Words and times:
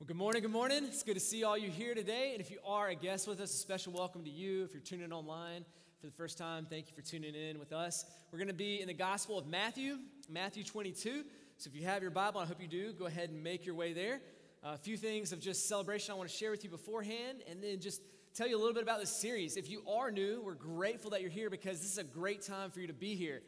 Well, 0.00 0.06
good 0.06 0.16
morning, 0.16 0.42
good 0.42 0.52
morning. 0.52 0.84
It's 0.84 1.02
good 1.02 1.14
to 1.14 1.20
see 1.20 1.42
all 1.42 1.58
you 1.58 1.70
here 1.72 1.92
today. 1.92 2.30
And 2.30 2.40
if 2.40 2.52
you 2.52 2.58
are 2.64 2.86
a 2.86 2.94
guest 2.94 3.26
with 3.26 3.40
us, 3.40 3.52
a 3.52 3.56
special 3.56 3.92
welcome 3.92 4.22
to 4.22 4.30
you. 4.30 4.62
If 4.62 4.72
you're 4.72 4.80
tuning 4.80 5.06
in 5.06 5.12
online 5.12 5.64
for 6.00 6.06
the 6.06 6.12
first 6.12 6.38
time, 6.38 6.68
thank 6.70 6.86
you 6.86 6.94
for 6.94 7.02
tuning 7.02 7.34
in 7.34 7.58
with 7.58 7.72
us. 7.72 8.04
We're 8.30 8.38
going 8.38 8.46
to 8.46 8.54
be 8.54 8.80
in 8.80 8.86
the 8.86 8.94
Gospel 8.94 9.36
of 9.36 9.48
Matthew, 9.48 9.96
Matthew 10.30 10.62
22. 10.62 11.24
So 11.56 11.68
if 11.68 11.74
you 11.74 11.84
have 11.84 12.00
your 12.00 12.12
Bible, 12.12 12.40
I 12.40 12.46
hope 12.46 12.62
you 12.62 12.68
do, 12.68 12.92
go 12.92 13.06
ahead 13.06 13.30
and 13.30 13.42
make 13.42 13.66
your 13.66 13.74
way 13.74 13.92
there. 13.92 14.20
Uh, 14.64 14.74
a 14.74 14.78
few 14.78 14.96
things 14.96 15.32
of 15.32 15.40
just 15.40 15.66
celebration 15.66 16.12
I 16.12 16.14
want 16.14 16.30
to 16.30 16.36
share 16.36 16.52
with 16.52 16.62
you 16.62 16.70
beforehand, 16.70 17.42
and 17.50 17.60
then 17.60 17.80
just 17.80 18.00
tell 18.36 18.46
you 18.46 18.56
a 18.56 18.60
little 18.60 18.74
bit 18.74 18.84
about 18.84 19.00
this 19.00 19.10
series. 19.10 19.56
If 19.56 19.68
you 19.68 19.82
are 19.88 20.12
new, 20.12 20.40
we're 20.44 20.54
grateful 20.54 21.10
that 21.10 21.22
you're 21.22 21.30
here 21.30 21.50
because 21.50 21.80
this 21.80 21.90
is 21.90 21.98
a 21.98 22.04
great 22.04 22.42
time 22.42 22.70
for 22.70 22.78
you 22.78 22.86
to 22.86 22.92
be 22.92 23.16
here. 23.16 23.42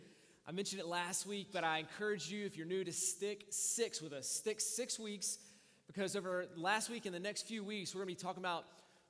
I 0.48 0.50
mentioned 0.50 0.80
it 0.80 0.88
last 0.88 1.26
week, 1.26 1.50
but 1.52 1.62
I 1.62 1.78
encourage 1.78 2.28
you, 2.28 2.44
if 2.44 2.56
you're 2.56 2.66
new, 2.66 2.82
to 2.82 2.92
stick 2.92 3.46
six 3.50 4.02
with 4.02 4.12
us. 4.12 4.28
Stick 4.28 4.60
six 4.60 4.98
weeks 4.98 5.38
because 5.92 6.14
over 6.14 6.46
last 6.56 6.88
week 6.88 7.04
and 7.04 7.12
the 7.12 7.18
next 7.18 7.48
few 7.48 7.64
weeks, 7.64 7.92
we're 7.92 8.04
going 8.04 8.14
to 8.14 8.20
be 8.20 8.24
talking 8.24 8.40
about 8.40 8.64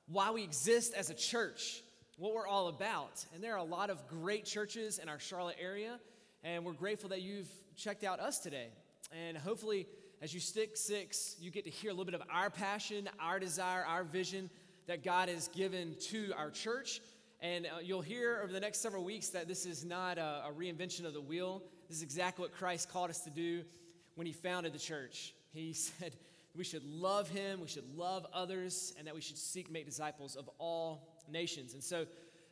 why 0.07 0.31
we 0.31 0.43
exist 0.43 0.95
as 0.95 1.11
a 1.11 1.13
church, 1.13 1.83
what 2.17 2.33
we're 2.33 2.47
all 2.47 2.69
about. 2.69 3.23
And 3.35 3.43
there 3.43 3.53
are 3.53 3.59
a 3.59 3.63
lot 3.63 3.91
of 3.91 4.07
great 4.07 4.45
churches 4.45 4.97
in 4.97 5.07
our 5.07 5.19
Charlotte 5.19 5.57
area, 5.61 5.99
and 6.43 6.65
we're 6.65 6.73
grateful 6.73 7.09
that 7.09 7.21
you've 7.21 7.47
checked 7.77 8.03
out 8.03 8.19
us 8.19 8.39
today. 8.39 8.69
And 9.27 9.37
hopefully, 9.37 9.85
as 10.23 10.33
you 10.33 10.39
stick 10.39 10.75
six, 10.75 11.35
you 11.39 11.51
get 11.51 11.65
to 11.65 11.69
hear 11.69 11.91
a 11.91 11.93
little 11.93 12.05
bit 12.05 12.15
of 12.15 12.23
our 12.31 12.49
passion, 12.49 13.07
our 13.19 13.39
desire, 13.39 13.85
our 13.85 14.03
vision 14.03 14.49
that 14.87 15.03
God 15.03 15.29
has 15.29 15.49
given 15.49 15.95
to 16.09 16.33
our 16.35 16.49
church. 16.49 16.99
And 17.41 17.67
uh, 17.67 17.79
you'll 17.83 18.01
hear 18.01 18.39
over 18.43 18.51
the 18.51 18.59
next 18.59 18.81
several 18.81 19.03
weeks 19.03 19.29
that 19.29 19.47
this 19.47 19.67
is 19.67 19.85
not 19.85 20.17
a, 20.17 20.45
a 20.47 20.51
reinvention 20.57 21.05
of 21.05 21.13
the 21.13 21.21
wheel. 21.21 21.61
This 21.87 21.97
is 21.97 22.03
exactly 22.03 22.41
what 22.41 22.53
Christ 22.53 22.89
called 22.89 23.11
us 23.11 23.19
to 23.21 23.29
do 23.29 23.61
when 24.15 24.25
he 24.25 24.33
founded 24.33 24.73
the 24.73 24.79
church. 24.79 25.35
He 25.53 25.73
said, 25.99 26.15
we 26.55 26.63
should 26.63 26.83
love 26.83 27.29
him, 27.29 27.61
we 27.61 27.67
should 27.67 27.95
love 27.95 28.25
others, 28.33 28.93
and 28.97 29.07
that 29.07 29.15
we 29.15 29.21
should 29.21 29.37
seek 29.37 29.71
make 29.71 29.85
disciples 29.85 30.35
of 30.35 30.49
all 30.57 31.07
nations. 31.29 31.73
And 31.73 31.83
so 31.83 32.05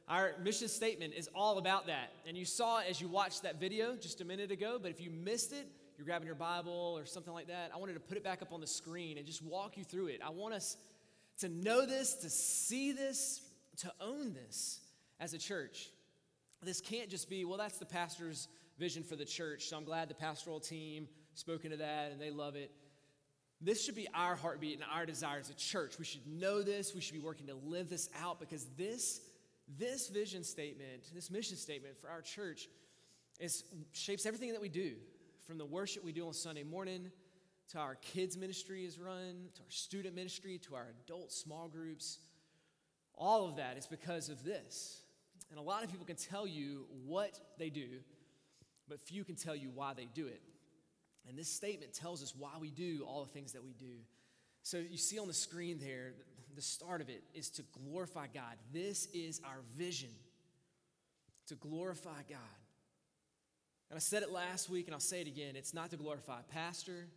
our 0.07 0.33
mission 0.43 0.67
statement 0.67 1.13
is 1.13 1.29
all 1.35 1.57
about 1.57 1.87
that. 1.87 2.11
And 2.25 2.37
you 2.37 2.45
saw 2.45 2.79
it 2.79 2.87
as 2.89 3.01
you 3.01 3.07
watched 3.07 3.43
that 3.43 3.59
video 3.59 3.95
just 3.95 4.21
a 4.21 4.25
minute 4.25 4.51
ago, 4.51 4.79
but 4.81 4.89
if 4.89 5.01
you 5.01 5.11
missed 5.11 5.51
it, 5.51 5.67
you're 5.97 6.05
grabbing 6.05 6.25
your 6.25 6.35
Bible 6.35 6.95
or 6.97 7.05
something 7.05 7.33
like 7.33 7.47
that, 7.47 7.71
I 7.75 7.77
wanted 7.77 7.93
to 7.93 7.99
put 7.99 8.17
it 8.17 8.23
back 8.23 8.41
up 8.41 8.53
on 8.53 8.61
the 8.61 8.67
screen 8.67 9.17
and 9.17 9.27
just 9.27 9.43
walk 9.43 9.77
you 9.77 9.83
through 9.83 10.07
it. 10.07 10.21
I 10.25 10.29
want 10.29 10.53
us 10.53 10.77
to 11.39 11.49
know 11.49 11.85
this, 11.85 12.15
to 12.15 12.29
see 12.29 12.93
this, 12.93 13.41
to 13.77 13.91
own 13.99 14.33
this 14.33 14.79
as 15.19 15.33
a 15.33 15.37
church. 15.37 15.89
This 16.63 16.81
can't 16.81 17.09
just 17.09 17.29
be, 17.29 17.45
well, 17.45 17.57
that's 17.57 17.77
the 17.77 17.85
pastor's 17.85 18.47
vision 18.77 19.03
for 19.03 19.15
the 19.15 19.25
church, 19.25 19.65
so 19.65 19.77
I'm 19.77 19.83
glad 19.83 20.09
the 20.09 20.15
pastoral 20.15 20.59
team 20.59 21.07
spoke 21.33 21.65
into 21.65 21.77
that 21.77 22.11
and 22.11 22.19
they 22.19 22.31
love 22.31 22.55
it. 22.55 22.71
This 23.61 23.83
should 23.83 23.95
be 23.95 24.07
our 24.13 24.35
heartbeat 24.35 24.75
and 24.75 24.85
our 24.93 25.05
desire 25.05 25.39
as 25.39 25.49
a 25.49 25.53
church. 25.53 25.99
We 25.99 26.05
should 26.05 26.25
know 26.25 26.61
this. 26.61 26.95
We 26.95 27.01
should 27.01 27.13
be 27.13 27.19
working 27.19 27.47
to 27.47 27.55
live 27.55 27.89
this 27.89 28.09
out 28.21 28.39
because 28.39 28.65
this, 28.77 29.19
this 29.77 30.07
vision 30.07 30.43
statement, 30.43 31.03
this 31.13 31.29
mission 31.29 31.57
statement 31.57 31.99
for 31.99 32.09
our 32.09 32.21
church 32.21 32.69
is, 33.39 33.63
shapes 33.91 34.25
everything 34.25 34.53
that 34.53 34.61
we 34.61 34.69
do 34.69 34.93
from 35.45 35.57
the 35.57 35.65
worship 35.65 36.05
we 36.05 36.13
do 36.13 36.27
on 36.27 36.33
Sunday 36.33 36.63
morning 36.63 37.11
to 37.71 37.77
our 37.77 37.95
kids' 37.95 38.37
ministry 38.37 38.85
is 38.85 38.97
run, 38.97 39.49
to 39.55 39.61
our 39.61 39.69
student 39.69 40.15
ministry, 40.15 40.57
to 40.57 40.75
our 40.75 40.87
adult 41.03 41.31
small 41.31 41.67
groups. 41.67 42.19
All 43.13 43.47
of 43.47 43.57
that 43.57 43.77
is 43.77 43.85
because 43.85 44.29
of 44.29 44.43
this. 44.43 45.01
And 45.51 45.59
a 45.59 45.61
lot 45.61 45.83
of 45.83 45.91
people 45.91 46.05
can 46.05 46.15
tell 46.15 46.47
you 46.47 46.85
what 47.05 47.39
they 47.57 47.69
do, 47.69 47.87
but 48.87 48.99
few 49.01 49.23
can 49.23 49.35
tell 49.35 49.55
you 49.55 49.69
why 49.73 49.93
they 49.93 50.07
do 50.13 50.27
it. 50.27 50.41
And 51.29 51.37
this 51.37 51.47
statement 51.47 51.93
tells 51.93 52.23
us 52.23 52.33
why 52.37 52.51
we 52.59 52.71
do 52.71 53.05
all 53.07 53.23
the 53.23 53.31
things 53.31 53.53
that 53.53 53.63
we 53.63 53.73
do. 53.73 53.95
So 54.63 54.77
you 54.77 54.97
see 54.97 55.19
on 55.19 55.27
the 55.27 55.33
screen 55.33 55.79
there, 55.79 56.13
the 56.55 56.61
start 56.61 57.01
of 57.01 57.09
it 57.09 57.23
is 57.33 57.49
to 57.51 57.63
glorify 57.83 58.27
God. 58.33 58.55
This 58.73 59.07
is 59.13 59.39
our 59.45 59.61
vision 59.77 60.09
to 61.47 61.55
glorify 61.55 62.21
God. 62.27 62.39
And 63.89 63.97
I 63.97 63.99
said 63.99 64.23
it 64.23 64.31
last 64.31 64.69
week 64.69 64.87
and 64.87 64.93
I'll 64.93 64.99
say 64.99 65.21
it 65.21 65.27
again. 65.27 65.55
It's 65.55 65.73
not 65.73 65.91
to 65.91 65.97
glorify 65.97 66.39
a 66.39 66.53
pastor, 66.53 67.07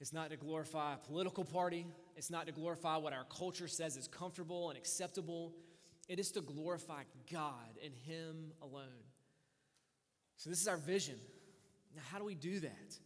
it's 0.00 0.12
not 0.12 0.30
to 0.30 0.36
glorify 0.36 0.94
a 0.94 0.96
political 0.96 1.44
party, 1.44 1.86
it's 2.16 2.30
not 2.30 2.46
to 2.46 2.52
glorify 2.52 2.96
what 2.96 3.12
our 3.12 3.24
culture 3.24 3.68
says 3.68 3.96
is 3.96 4.06
comfortable 4.06 4.70
and 4.70 4.78
acceptable. 4.78 5.52
It 6.08 6.18
is 6.18 6.30
to 6.32 6.42
glorify 6.42 7.02
God 7.32 7.78
and 7.82 7.94
Him 8.06 8.52
alone. 8.60 9.02
So, 10.36 10.50
this 10.50 10.60
is 10.60 10.68
our 10.68 10.76
vision. 10.76 11.14
Now, 11.94 12.02
how 12.10 12.18
do 12.18 12.24
we 12.24 12.34
do 12.34 12.60
that? 12.60 12.98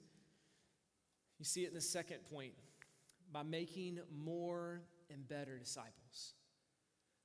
You 1.39 1.45
see 1.45 1.65
it 1.65 1.69
in 1.69 1.75
the 1.75 1.81
second 1.81 2.19
point 2.31 2.53
by 3.33 3.43
making 3.43 4.01
more 4.25 4.81
and 5.11 5.27
better 5.29 5.59
disciples. 5.59 6.35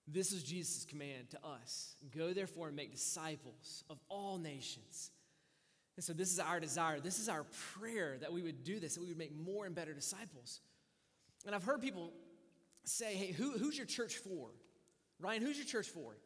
This 0.08 0.32
is 0.32 0.44
Jesus' 0.44 0.86
command 0.86 1.30
to 1.32 1.40
us 1.46 1.96
go 2.16 2.34
therefore 2.34 2.68
and 2.68 2.76
make 2.76 2.92
disciples 2.92 3.84
of 3.90 4.00
all 4.10 4.38
nations. 4.38 5.12
And 5.96 6.04
so, 6.04 6.12
this 6.12 6.32
is 6.32 6.40
our 6.40 6.60
desire. 6.60 7.00
This 7.00 7.20
is 7.20 7.30
our 7.30 7.46
prayer 7.80 8.18
that 8.20 8.34
we 8.34 8.42
would 8.42 8.64
do 8.64 8.80
this, 8.80 8.96
that 8.96 9.02
we 9.02 9.08
would 9.08 9.18
make 9.18 9.36
more 9.36 9.66
and 9.66 9.76
better 9.76 9.94
disciples. 9.94 10.60
And 11.46 11.54
I've 11.54 11.64
heard 11.64 11.82
people 11.82 12.12
say, 12.84 13.14
hey, 13.16 13.32
who, 13.32 13.52
who's 13.52 13.78
your 13.78 13.86
church 13.86 14.18
for? 14.18 14.50
Ryan, 15.20 15.42
who's 15.42 15.58
your 15.58 15.66
church 15.68 15.88
for? 15.88 16.18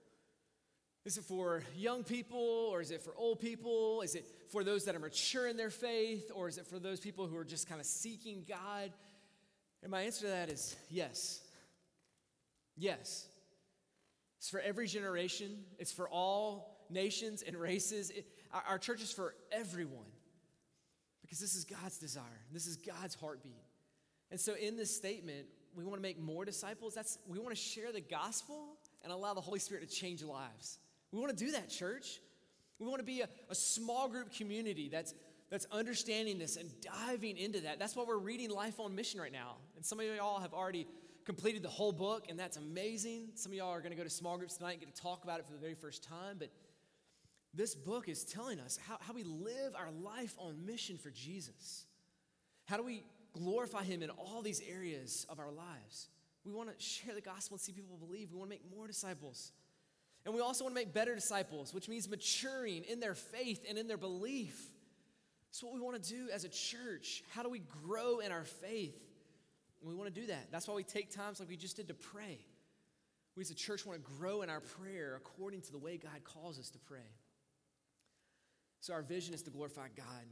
Is 1.08 1.18
it 1.18 1.24
for 1.24 1.64
young 1.74 2.04
people 2.04 2.68
or 2.70 2.82
is 2.82 2.92
it 2.92 3.00
for 3.00 3.14
old 3.16 3.40
people? 3.40 4.02
Is 4.02 4.14
it 4.14 4.26
for 4.52 4.66
those 4.66 4.84
that 4.84 4.96
are 4.96 5.00
mature 5.00 5.48
in 5.48 5.56
their 5.56 5.70
faith 5.70 6.30
or 6.36 6.50
is 6.50 6.58
it 6.58 6.68
for 6.68 6.80
those 6.80 7.00
people 7.00 7.28
who 7.28 7.38
are 7.38 7.46
just 7.46 7.70
kind 7.70 7.80
of 7.80 7.88
seeking 7.88 8.44
God? 8.46 8.92
And 9.82 9.90
my 9.90 10.02
answer 10.02 10.26
to 10.26 10.28
that 10.28 10.50
is 10.50 10.76
yes. 10.90 11.40
Yes. 12.76 13.26
It's 14.40 14.50
for 14.50 14.60
every 14.60 14.86
generation, 14.86 15.64
it's 15.80 15.94
for 15.94 16.10
all 16.10 16.86
nations 16.90 17.42
and 17.42 17.56
races. 17.56 18.10
It, 18.10 18.28
our, 18.52 18.64
our 18.72 18.78
church 18.78 19.02
is 19.02 19.14
for 19.14 19.34
everyone 19.50 20.12
because 21.22 21.40
this 21.40 21.56
is 21.56 21.64
God's 21.64 22.00
desire, 22.00 22.42
this 22.52 22.68
is 22.68 22.76
God's 22.76 23.16
heartbeat. 23.16 23.54
And 24.30 24.38
so 24.38 24.56
in 24.56 24.76
this 24.76 24.94
statement, 24.94 25.46
we 25.74 25.86
want 25.86 25.96
to 25.96 26.02
make 26.02 26.20
more 26.20 26.44
disciples. 26.44 26.94
That's 26.94 27.18
we 27.30 27.40
want 27.40 27.56
to 27.56 27.62
share 27.62 27.94
the 27.94 28.02
gospel 28.02 28.76
and 29.04 29.14
allow 29.14 29.34
the 29.34 29.40
Holy 29.40 29.60
Spirit 29.60 29.90
to 29.90 29.96
change 29.96 30.22
lives. 30.22 30.80
We 31.12 31.20
want 31.20 31.36
to 31.38 31.46
do 31.46 31.52
that, 31.52 31.70
church. 31.70 32.20
We 32.80 32.88
want 32.88 33.00
to 33.00 33.06
be 33.06 33.22
a, 33.22 33.30
a 33.50 33.56
small 33.56 34.08
group 34.08 34.34
community 34.34 34.90
that's, 34.90 35.14
that's 35.50 35.66
understanding 35.72 36.38
this 36.38 36.58
and 36.58 36.70
diving 36.82 37.38
into 37.38 37.62
that. 37.62 37.80
That's 37.80 37.96
why 37.96 38.04
we're 38.08 38.18
reading 38.18 38.50
Life 38.50 38.80
on 38.80 38.96
Mission 38.96 39.20
right 39.20 39.32
now. 39.32 39.56
And 39.76 39.86
some 39.86 40.00
of 40.00 40.06
y'all 40.06 40.40
have 40.40 40.54
already 40.54 40.88
completed 41.26 41.62
the 41.62 41.70
whole 41.70 41.92
book, 41.92 42.28
and 42.30 42.40
that's 42.40 42.58
amazing. 42.58 43.30
Some 43.36 43.52
of 43.52 43.58
y'all 43.58 43.72
are 43.72 43.82
going 43.82 43.92
to 43.92 43.98
go 43.98 44.04
to 44.04 44.10
small 44.10 44.38
groups 44.38 44.58
tonight 44.58 44.74
and 44.74 44.80
get 44.82 44.96
to 44.96 45.02
talk 45.02 45.24
about 45.24 45.40
it 45.40 45.46
for 45.46 45.54
the 45.54 45.60
very 45.60 45.76
first 45.76 46.04
time. 46.04 46.38
But 46.40 46.50
this 47.54 47.74
book 47.74 48.08
is 48.08 48.24
telling 48.24 48.60
us 48.60 48.78
how, 48.88 48.98
how 49.00 49.14
we 49.14 49.24
live 49.24 49.76
our 49.76 49.92
life 49.92 50.36
on 50.38 50.66
mission 50.66 50.98
for 50.98 51.10
Jesus. 51.10 51.86
How 52.66 52.78
do 52.78 52.84
we 52.84 53.04
glorify 53.34 53.84
Him 53.84 54.04
in 54.04 54.10
all 54.12 54.42
these 54.42 54.62
areas 54.70 55.26
of 55.30 55.40
our 55.40 55.52
lives? 55.52 56.10
We 56.46 56.52
want 56.52 56.70
to 56.70 56.82
share 56.84 57.16
the 57.16 57.22
gospel 57.22 57.56
and 57.56 57.62
see 57.62 57.72
people 57.72 57.98
believe. 57.98 58.32
We 58.32 58.38
want 58.38 58.52
to 58.52 58.56
make 58.56 58.76
more 58.76 58.88
disciples. 58.88 59.52
And 60.28 60.36
we 60.36 60.42
also 60.42 60.66
want 60.66 60.76
to 60.76 60.82
make 60.82 60.94
better 60.94 61.16
disciples, 61.16 61.74
which 61.74 61.88
means 61.88 62.10
maturing 62.10 62.84
in 62.84 63.00
their 63.00 63.16
faith 63.16 63.64
and 63.68 63.78
in 63.78 63.88
their 63.88 63.96
belief. 63.96 64.62
That's 65.48 65.64
what 65.64 65.74
we 65.74 65.80
want 65.80 66.04
to 66.04 66.10
do 66.10 66.28
as 66.34 66.44
a 66.44 66.50
church. 66.50 67.24
How 67.34 67.44
do 67.44 67.50
we 67.50 67.60
grow 67.60 68.20
in 68.20 68.34
our 68.34 68.44
faith? 68.44 69.02
And 69.80 69.90
we 69.90 69.96
want 69.96 70.14
to 70.14 70.22
do 70.22 70.28
that. 70.28 70.52
That's 70.52 70.68
why 70.68 70.74
we 70.74 70.84
take 70.84 71.16
times 71.16 71.40
like 71.40 71.48
we 71.48 71.56
just 71.56 71.78
did 71.78 71.88
to 71.88 71.94
pray. 71.94 72.40
We 73.38 73.42
as 73.42 73.52
a 73.52 73.56
church 73.56 73.86
want 73.86 74.04
to 74.04 74.12
grow 74.20 74.42
in 74.42 74.50
our 74.50 74.60
prayer 74.60 75.16
according 75.16 75.62
to 75.62 75.72
the 75.72 75.78
way 75.78 75.96
God 75.96 76.22
calls 76.26 76.60
us 76.60 76.70
to 76.72 76.78
pray. 76.80 77.08
So 78.82 78.92
our 78.92 79.04
vision 79.04 79.34
is 79.34 79.44
to 79.44 79.50
glorify 79.50 79.88
God. 79.96 80.26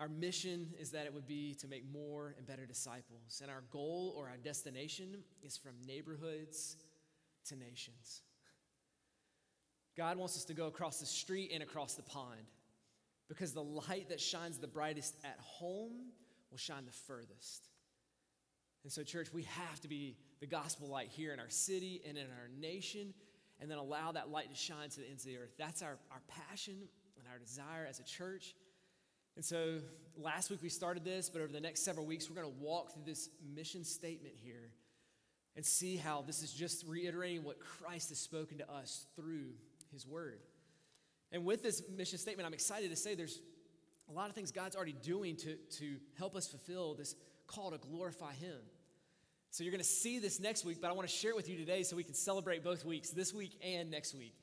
Our 0.00 0.08
mission 0.08 0.70
is 0.80 0.90
that 0.90 1.06
it 1.06 1.14
would 1.14 1.28
be 1.28 1.54
to 1.60 1.68
make 1.68 1.84
more 1.92 2.34
and 2.36 2.44
better 2.44 2.66
disciples. 2.66 3.40
And 3.40 3.52
our 3.52 3.62
goal 3.70 4.12
or 4.16 4.30
our 4.30 4.36
destination 4.36 5.22
is 5.44 5.56
from 5.56 5.74
neighborhoods 5.86 6.76
to 7.44 7.54
nations. 7.54 8.22
God 9.96 10.16
wants 10.16 10.36
us 10.36 10.44
to 10.46 10.54
go 10.54 10.66
across 10.66 11.00
the 11.00 11.06
street 11.06 11.50
and 11.52 11.62
across 11.62 11.94
the 11.94 12.02
pond 12.02 12.40
because 13.28 13.52
the 13.52 13.62
light 13.62 14.08
that 14.08 14.20
shines 14.20 14.58
the 14.58 14.66
brightest 14.66 15.14
at 15.24 15.38
home 15.40 15.92
will 16.50 16.58
shine 16.58 16.84
the 16.84 16.92
furthest. 16.92 17.68
And 18.82 18.92
so, 18.92 19.02
church, 19.02 19.32
we 19.32 19.44
have 19.44 19.80
to 19.80 19.88
be 19.88 20.16
the 20.40 20.46
gospel 20.46 20.88
light 20.88 21.08
here 21.08 21.32
in 21.32 21.40
our 21.40 21.48
city 21.48 22.02
and 22.06 22.18
in 22.18 22.26
our 22.26 22.50
nation, 22.60 23.14
and 23.60 23.70
then 23.70 23.78
allow 23.78 24.12
that 24.12 24.30
light 24.30 24.50
to 24.50 24.56
shine 24.56 24.90
to 24.90 25.00
the 25.00 25.08
ends 25.08 25.24
of 25.24 25.30
the 25.30 25.38
earth. 25.38 25.54
That's 25.58 25.80
our, 25.80 25.96
our 26.10 26.20
passion 26.28 26.74
and 27.18 27.26
our 27.32 27.38
desire 27.38 27.86
as 27.88 27.98
a 27.98 28.04
church. 28.04 28.54
And 29.36 29.44
so, 29.44 29.78
last 30.16 30.50
week 30.50 30.60
we 30.62 30.68
started 30.68 31.04
this, 31.04 31.30
but 31.30 31.40
over 31.40 31.52
the 31.52 31.60
next 31.60 31.84
several 31.84 32.04
weeks, 32.04 32.28
we're 32.28 32.40
going 32.40 32.52
to 32.52 32.60
walk 32.60 32.92
through 32.92 33.04
this 33.06 33.30
mission 33.54 33.84
statement 33.84 34.34
here 34.36 34.70
and 35.56 35.64
see 35.64 35.96
how 35.96 36.22
this 36.22 36.42
is 36.42 36.52
just 36.52 36.84
reiterating 36.86 37.42
what 37.42 37.58
Christ 37.60 38.10
has 38.10 38.18
spoken 38.18 38.58
to 38.58 38.70
us 38.70 39.06
through 39.16 39.46
his 39.94 40.06
word. 40.06 40.40
And 41.32 41.44
with 41.44 41.62
this 41.62 41.82
mission 41.96 42.18
statement, 42.18 42.46
I'm 42.46 42.54
excited 42.54 42.90
to 42.90 42.96
say 42.96 43.14
there's 43.14 43.40
a 44.08 44.12
lot 44.12 44.28
of 44.28 44.34
things 44.34 44.52
God's 44.52 44.76
already 44.76 44.94
doing 45.02 45.36
to, 45.36 45.56
to 45.78 45.96
help 46.18 46.36
us 46.36 46.46
fulfill 46.46 46.94
this 46.94 47.14
call 47.46 47.70
to 47.70 47.78
glorify 47.78 48.32
Him. 48.34 48.58
So 49.50 49.62
you're 49.62 49.70
going 49.70 49.82
to 49.82 49.88
see 49.88 50.18
this 50.18 50.40
next 50.40 50.64
week, 50.64 50.80
but 50.80 50.90
I 50.90 50.94
want 50.94 51.08
to 51.08 51.14
share 51.14 51.30
it 51.30 51.36
with 51.36 51.48
you 51.48 51.56
today 51.56 51.84
so 51.84 51.96
we 51.96 52.04
can 52.04 52.14
celebrate 52.14 52.64
both 52.64 52.84
weeks, 52.84 53.10
this 53.10 53.32
week 53.32 53.58
and 53.64 53.90
next 53.90 54.14
week. 54.14 54.34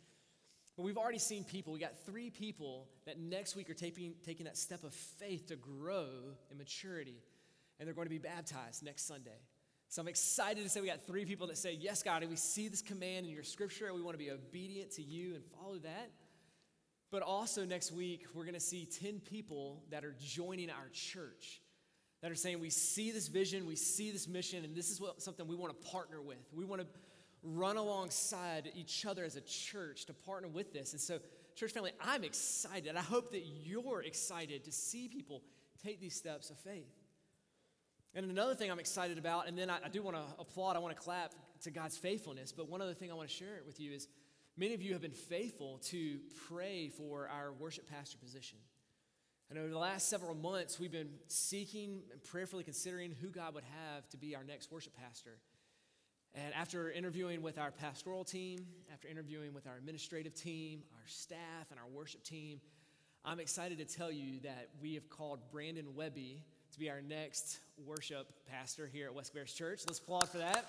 But 0.78 0.84
we've 0.84 0.98
already 0.98 1.20
seen 1.20 1.44
people. 1.44 1.74
We 1.74 1.80
got 1.80 2.06
three 2.06 2.30
people 2.30 2.88
that 3.06 3.20
next 3.20 3.56
week 3.56 3.70
are 3.70 3.74
taking, 3.74 4.14
taking 4.26 4.46
that 4.46 4.58
step 4.58 4.84
of 4.84 4.94
faith 4.94 5.48
to 5.48 5.58
grow 5.58 6.08
in 6.50 6.58
maturity, 6.58 7.22
and 7.78 7.86
they're 7.86 7.94
going 7.94 8.08
to 8.08 8.10
be 8.10 8.20
baptized 8.20 8.84
next 8.84 9.06
Sunday. 9.06 9.38
So 9.92 10.02
I'm 10.02 10.08
excited 10.08 10.64
to 10.64 10.70
say 10.70 10.80
we 10.80 10.88
got 10.88 11.06
three 11.06 11.26
people 11.26 11.48
that 11.48 11.58
say, 11.58 11.74
Yes, 11.74 12.02
God, 12.02 12.22
and 12.22 12.32
we 12.32 12.38
see 12.38 12.70
this 12.70 12.82
command 12.82 13.26
in 13.26 13.34
your 13.34 13.44
scripture, 13.44 13.88
and 13.88 13.96
we 13.96 14.02
want 14.02 14.14
to 14.14 14.24
be 14.24 14.32
obedient 14.32 14.92
to 14.92 15.02
you 15.02 15.36
and 15.36 15.44
follow 15.60 15.80
that. 15.80 16.12
But 17.12 17.24
also 17.24 17.66
next 17.66 17.92
week, 17.92 18.26
we're 18.34 18.46
going 18.46 18.54
to 18.54 18.62
see 18.62 18.86
10 18.86 19.20
people 19.20 19.84
that 19.90 20.06
are 20.06 20.16
joining 20.18 20.70
our 20.70 20.88
church 20.94 21.62
that 22.22 22.32
are 22.32 22.36
saying, 22.36 22.62
We 22.62 22.70
see 22.70 23.12
this 23.12 23.28
vision, 23.28 23.66
we 23.66 23.76
see 23.76 24.12
this 24.12 24.30
mission, 24.30 24.64
and 24.64 24.74
this 24.74 24.92
is 24.92 25.02
what, 25.02 25.22
something 25.22 25.46
we 25.46 25.58
want 25.58 25.78
to 25.78 25.90
partner 25.90 26.22
with. 26.22 26.38
We 26.54 26.64
want 26.64 26.84
to 26.84 26.88
run 27.44 27.76
alongside 27.76 28.72
each 28.74 29.06
other 29.06 29.26
as 29.26 29.36
a 29.36 29.42
church 29.42 30.06
to 30.06 30.14
partner 30.14 30.48
with 30.48 30.72
this. 30.72 30.94
And 30.94 31.02
so, 31.02 31.20
church 31.54 31.74
family, 31.74 31.92
I'm 32.00 32.24
excited. 32.24 32.96
I 32.96 33.02
hope 33.02 33.34
that 33.34 33.44
you're 33.46 34.04
excited 34.04 34.64
to 34.64 34.72
see 34.72 35.10
people 35.10 35.42
take 35.84 36.00
these 36.00 36.16
steps 36.16 36.50
of 36.50 36.58
faith. 36.60 37.01
And 38.14 38.30
another 38.30 38.56
thing 38.56 38.70
I'm 38.70 38.80
excited 38.80 39.18
about, 39.18 39.48
and 39.48 39.58
then 39.58 39.70
I, 39.70 39.78
I 39.86 39.90
do 39.90 40.02
want 40.04 40.18
to 40.18 40.24
applaud, 40.38 40.76
I 40.76 40.80
want 40.80 40.96
to 40.96 41.02
clap 41.02 41.34
to 41.64 41.72
God's 41.72 41.98
faithfulness, 41.98 42.52
but 42.52 42.70
one 42.70 42.82
other 42.82 42.94
thing 42.94 43.10
I 43.10 43.14
want 43.14 43.30
to 43.30 43.34
share 43.34 43.62
with 43.66 43.80
you 43.80 43.94
is 43.94 44.08
many 44.58 44.74
of 44.74 44.82
you 44.82 44.94
have 44.94 45.02
been 45.02 45.12
faithful 45.12 45.80
to 45.86 46.20
pray 46.50 46.90
for 46.90 47.30
our 47.30 47.54
worship 47.54 47.90
pastor 47.90 48.18
position. 48.18 48.58
And 49.50 49.60
over 49.60 49.70
the 49.70 49.78
last 49.78 50.10
several 50.10 50.34
months, 50.34 50.80
we've 50.80 50.92
been 50.92 51.12
seeking 51.28 52.04
and 52.12 52.24
prayerfully 52.24 52.64
considering 52.64 53.14
who 53.22 53.28
God 53.30 53.54
would 53.54 53.66
have 53.66 54.08
to 54.10 54.18
be 54.18 54.36
our 54.36 54.44
next 54.44 54.72
worship 54.72 54.94
pastor. 54.96 55.38
And 56.34 56.54
after 56.54 56.90
interviewing 56.90 57.42
with 57.42 57.58
our 57.58 57.72
pastoral 57.72 58.24
team, 58.24 58.66
after 58.94 59.08
interviewing 59.10 59.54
with 59.54 59.68
our 59.68 59.76
administrative 59.76 60.34
team, 60.34 60.84
our 60.94 61.06
staff, 61.06 61.70
and 61.70 61.80
our 61.80 61.88
worship 61.88 62.24
team, 62.24 62.62
I'm 63.24 63.40
excited 63.40 63.78
to 63.80 63.86
tell 63.86 64.12
you 64.12 64.40
that 64.42 64.70
we 64.82 64.94
have 64.96 65.10
called 65.10 65.40
Brandon 65.52 65.96
Webby 65.96 66.44
to 66.72 66.80
be 66.80 66.90
our 66.90 67.02
next 67.02 67.60
worship 67.86 68.32
pastor 68.50 68.88
here 68.88 69.08
at 69.08 69.14
West 69.14 69.34
Bears 69.34 69.52
Church. 69.52 69.82
Let's 69.86 70.00
applaud 70.00 70.30
for 70.30 70.38
that. 70.38 70.66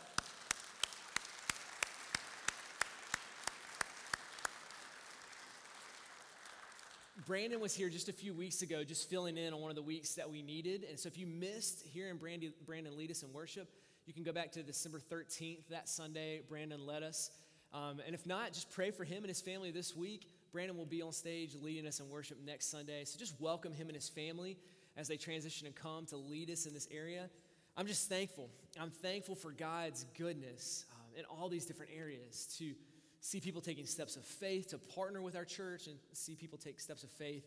Brandon 7.24 7.60
was 7.60 7.72
here 7.72 7.88
just 7.88 8.08
a 8.08 8.12
few 8.12 8.34
weeks 8.34 8.62
ago, 8.62 8.82
just 8.82 9.08
filling 9.08 9.36
in 9.36 9.54
on 9.54 9.60
one 9.60 9.70
of 9.70 9.76
the 9.76 9.82
weeks 9.82 10.14
that 10.14 10.28
we 10.28 10.42
needed. 10.42 10.84
And 10.90 10.98
so 10.98 11.06
if 11.06 11.16
you 11.16 11.28
missed 11.28 11.84
hearing 11.84 12.16
Brandon, 12.16 12.52
Brandon 12.66 12.96
lead 12.96 13.12
us 13.12 13.22
in 13.22 13.32
worship, 13.32 13.68
you 14.04 14.12
can 14.12 14.24
go 14.24 14.32
back 14.32 14.50
to 14.52 14.62
December 14.64 14.98
13th, 14.98 15.68
that 15.70 15.88
Sunday. 15.88 16.40
Brandon 16.48 16.84
led 16.84 17.04
us. 17.04 17.30
Um, 17.72 18.00
and 18.04 18.12
if 18.12 18.26
not, 18.26 18.52
just 18.52 18.72
pray 18.72 18.90
for 18.90 19.04
him 19.04 19.18
and 19.18 19.28
his 19.28 19.40
family 19.40 19.70
this 19.70 19.94
week. 19.94 20.28
Brandon 20.52 20.76
will 20.76 20.84
be 20.84 21.00
on 21.00 21.12
stage 21.12 21.54
leading 21.62 21.86
us 21.86 22.00
in 22.00 22.10
worship 22.10 22.38
next 22.44 22.72
Sunday. 22.72 23.04
So 23.04 23.20
just 23.20 23.40
welcome 23.40 23.72
him 23.72 23.86
and 23.86 23.94
his 23.94 24.08
family 24.08 24.58
as 24.96 25.08
they 25.08 25.16
transition 25.16 25.66
and 25.66 25.74
come 25.74 26.06
to 26.06 26.16
lead 26.16 26.50
us 26.50 26.66
in 26.66 26.74
this 26.74 26.88
area. 26.90 27.28
I'm 27.76 27.86
just 27.86 28.08
thankful. 28.08 28.50
I'm 28.80 28.90
thankful 28.90 29.34
for 29.34 29.50
God's 29.50 30.04
goodness 30.18 30.84
um, 30.92 31.18
in 31.18 31.24
all 31.24 31.48
these 31.48 31.64
different 31.64 31.92
areas 31.96 32.54
to 32.58 32.72
see 33.20 33.40
people 33.40 33.60
taking 33.60 33.86
steps 33.86 34.16
of 34.16 34.24
faith 34.24 34.68
to 34.68 34.78
partner 34.78 35.22
with 35.22 35.36
our 35.36 35.44
church 35.44 35.86
and 35.86 35.96
see 36.12 36.34
people 36.34 36.58
take 36.58 36.80
steps 36.80 37.04
of 37.04 37.10
faith 37.10 37.44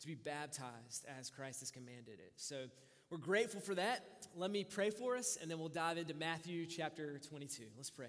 to 0.00 0.06
be 0.06 0.14
baptized 0.14 1.04
as 1.18 1.30
Christ 1.30 1.60
has 1.60 1.70
commanded 1.70 2.18
it. 2.18 2.32
So 2.36 2.64
we're 3.10 3.18
grateful 3.18 3.60
for 3.60 3.74
that. 3.74 4.26
Let 4.34 4.50
me 4.50 4.64
pray 4.64 4.90
for 4.90 5.16
us, 5.16 5.38
and 5.40 5.50
then 5.50 5.58
we'll 5.58 5.68
dive 5.68 5.98
into 5.98 6.14
Matthew 6.14 6.66
chapter 6.66 7.18
22. 7.28 7.64
Let's 7.76 7.90
pray. 7.90 8.08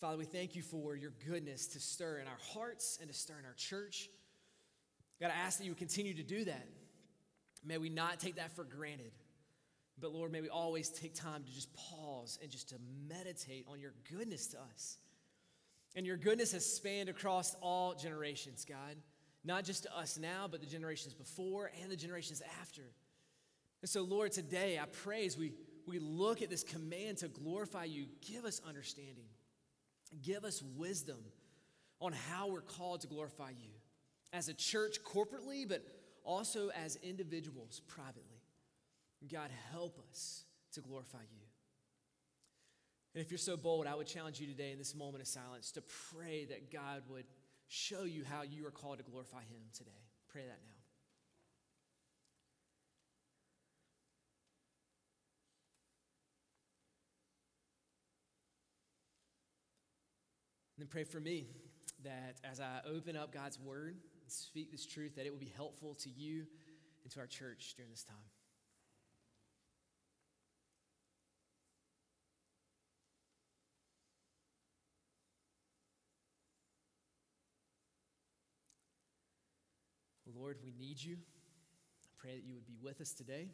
Father, 0.00 0.18
we 0.18 0.24
thank 0.24 0.56
you 0.56 0.62
for 0.62 0.96
your 0.96 1.12
goodness 1.28 1.68
to 1.68 1.80
stir 1.80 2.18
in 2.18 2.26
our 2.26 2.38
hearts 2.54 2.98
and 3.00 3.08
to 3.08 3.16
stir 3.16 3.38
in 3.38 3.44
our 3.44 3.54
church. 3.54 4.08
God, 5.22 5.30
I 5.30 5.46
ask 5.46 5.58
that 5.58 5.64
you 5.64 5.74
continue 5.76 6.14
to 6.14 6.24
do 6.24 6.44
that. 6.46 6.66
May 7.64 7.78
we 7.78 7.88
not 7.88 8.18
take 8.18 8.34
that 8.36 8.56
for 8.56 8.64
granted. 8.64 9.12
But 10.00 10.12
Lord, 10.12 10.32
may 10.32 10.40
we 10.40 10.48
always 10.48 10.88
take 10.88 11.14
time 11.14 11.44
to 11.44 11.54
just 11.54 11.72
pause 11.74 12.40
and 12.42 12.50
just 12.50 12.70
to 12.70 12.74
meditate 13.08 13.66
on 13.70 13.78
your 13.78 13.92
goodness 14.10 14.48
to 14.48 14.56
us. 14.58 14.98
And 15.94 16.04
your 16.04 16.16
goodness 16.16 16.50
has 16.50 16.66
spanned 16.66 17.08
across 17.08 17.54
all 17.62 17.94
generations, 17.94 18.64
God. 18.64 18.96
Not 19.44 19.62
just 19.64 19.84
to 19.84 19.96
us 19.96 20.18
now, 20.18 20.48
but 20.50 20.58
the 20.58 20.66
generations 20.66 21.14
before 21.14 21.70
and 21.80 21.88
the 21.88 21.96
generations 21.96 22.42
after. 22.60 22.82
And 23.80 23.88
so, 23.88 24.02
Lord, 24.02 24.32
today 24.32 24.80
I 24.82 24.86
pray 24.86 25.24
as 25.24 25.38
we, 25.38 25.52
we 25.86 26.00
look 26.00 26.42
at 26.42 26.50
this 26.50 26.64
command 26.64 27.18
to 27.18 27.28
glorify 27.28 27.84
you, 27.84 28.06
give 28.28 28.44
us 28.44 28.60
understanding, 28.66 29.28
give 30.20 30.44
us 30.44 30.64
wisdom 30.76 31.18
on 32.00 32.12
how 32.12 32.48
we're 32.48 32.60
called 32.60 33.02
to 33.02 33.06
glorify 33.06 33.50
you 33.50 33.70
as 34.32 34.48
a 34.48 34.54
church 34.54 34.98
corporately, 35.04 35.68
but 35.68 35.82
also 36.24 36.70
as 36.70 36.96
individuals 37.02 37.80
privately. 37.86 38.22
God, 39.30 39.50
help 39.70 39.98
us 40.10 40.44
to 40.72 40.80
glorify 40.80 41.18
you. 41.18 41.42
And 43.14 43.22
if 43.22 43.30
you're 43.30 43.38
so 43.38 43.56
bold, 43.56 43.86
I 43.86 43.94
would 43.94 44.06
challenge 44.06 44.40
you 44.40 44.46
today 44.46 44.72
in 44.72 44.78
this 44.78 44.94
moment 44.94 45.22
of 45.22 45.28
silence 45.28 45.70
to 45.72 45.82
pray 46.14 46.46
that 46.46 46.72
God 46.72 47.02
would 47.10 47.26
show 47.68 48.04
you 48.04 48.24
how 48.24 48.42
you 48.42 48.66
are 48.66 48.70
called 48.70 48.98
to 48.98 49.04
glorify 49.04 49.40
Him 49.40 49.60
today. 49.74 49.90
Pray 50.28 50.42
that 50.42 50.58
now. 50.64 50.72
And 60.76 60.86
then 60.86 60.88
pray 60.88 61.04
for 61.04 61.20
me 61.20 61.48
that 62.02 62.40
as 62.50 62.60
I 62.60 62.80
open 62.90 63.14
up 63.14 63.32
God's 63.32 63.58
word 63.60 63.96
speak 64.32 64.70
this 64.70 64.86
truth, 64.86 65.16
that 65.16 65.26
it 65.26 65.30
will 65.30 65.38
be 65.38 65.52
helpful 65.54 65.94
to 65.96 66.10
you 66.10 66.46
and 67.02 67.12
to 67.12 67.20
our 67.20 67.26
church 67.26 67.74
during 67.76 67.90
this 67.90 68.04
time. 68.04 68.16
Lord, 80.42 80.58
we 80.64 80.74
need 80.78 81.02
you. 81.02 81.16
I 81.16 82.08
pray 82.18 82.34
that 82.34 82.44
you 82.44 82.54
would 82.54 82.66
be 82.66 82.76
with 82.82 83.00
us 83.00 83.12
today. 83.12 83.48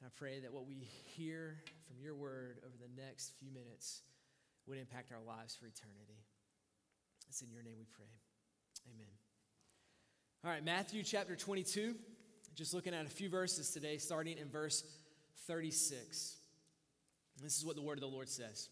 And 0.00 0.06
I 0.06 0.10
pray 0.16 0.40
that 0.40 0.52
what 0.52 0.66
we 0.66 0.88
hear 1.16 1.56
from 1.86 2.00
your 2.00 2.14
word 2.14 2.60
over 2.64 2.76
the 2.78 3.02
next 3.02 3.32
few 3.40 3.50
minutes 3.50 4.02
would 4.66 4.78
impact 4.78 5.10
our 5.12 5.22
lives 5.26 5.56
for 5.56 5.66
eternity. 5.66 6.22
It's 7.28 7.42
in 7.42 7.50
your 7.50 7.62
name 7.62 7.74
we 7.78 7.86
pray. 7.90 8.06
Amen. 8.94 9.27
All 10.44 10.52
right, 10.52 10.64
Matthew 10.64 11.02
chapter 11.02 11.34
22. 11.34 11.96
Just 12.54 12.72
looking 12.72 12.94
at 12.94 13.04
a 13.04 13.08
few 13.08 13.28
verses 13.28 13.70
today, 13.72 13.98
starting 13.98 14.38
in 14.38 14.48
verse 14.48 14.84
36. 15.48 16.36
This 17.42 17.56
is 17.56 17.64
what 17.64 17.74
the 17.74 17.82
word 17.82 17.98
of 17.98 18.02
the 18.02 18.06
Lord 18.06 18.28
says 18.28 18.68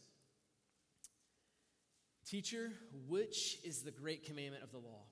Teacher, 2.25 2.71
which 3.09 3.59
is 3.65 3.83
the 3.83 3.91
great 3.91 4.25
commandment 4.25 4.63
of 4.63 4.71
the 4.71 4.79
law? 4.79 5.03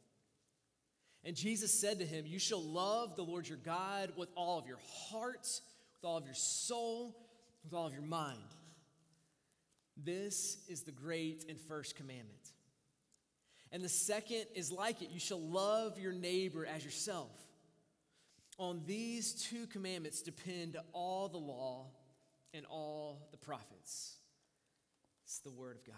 And 1.25 1.35
Jesus 1.35 1.73
said 1.73 1.99
to 1.99 2.07
him, 2.07 2.25
You 2.25 2.39
shall 2.39 2.63
love 2.63 3.17
the 3.17 3.25
Lord 3.25 3.49
your 3.49 3.59
God 3.59 4.13
with 4.17 4.29
all 4.37 4.57
of 4.57 4.69
your 4.69 4.79
heart, 5.11 5.49
with 5.97 6.05
all 6.05 6.19
of 6.19 6.25
your 6.25 6.35
soul, 6.35 7.17
with 7.65 7.75
all 7.75 7.89
of 7.89 7.93
your 7.93 8.03
mind. 8.03 8.39
This 9.97 10.59
is 10.69 10.83
the 10.83 10.93
great 10.93 11.47
and 11.49 11.59
first 11.59 11.97
commandment. 11.97 12.54
And 13.75 13.83
the 13.83 13.89
second 13.89 14.45
is 14.55 14.71
like 14.71 15.03
it 15.03 15.11
you 15.11 15.19
shall 15.19 15.41
love 15.41 15.99
your 15.99 16.13
neighbor 16.13 16.65
as 16.65 16.85
yourself. 16.85 17.33
On 18.57 18.81
these 18.87 19.33
two 19.33 19.67
commandments 19.67 20.23
depend 20.23 20.77
all 20.93 21.29
the 21.29 21.39
law 21.39 21.87
and 22.55 22.65
all 22.67 23.27
the 23.33 23.37
prophets. 23.37 24.17
It's 25.25 25.41
the 25.41 25.51
Word 25.51 25.79
of 25.79 25.85
God. 25.85 25.97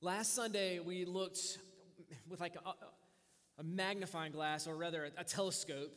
Last 0.00 0.34
Sunday, 0.34 0.80
we 0.80 1.04
looked 1.04 1.58
with 2.28 2.40
like 2.40 2.56
a, 2.56 2.70
a 3.60 3.62
magnifying 3.62 4.32
glass, 4.32 4.66
or 4.66 4.74
rather 4.74 5.04
a, 5.04 5.20
a 5.20 5.24
telescope, 5.24 5.92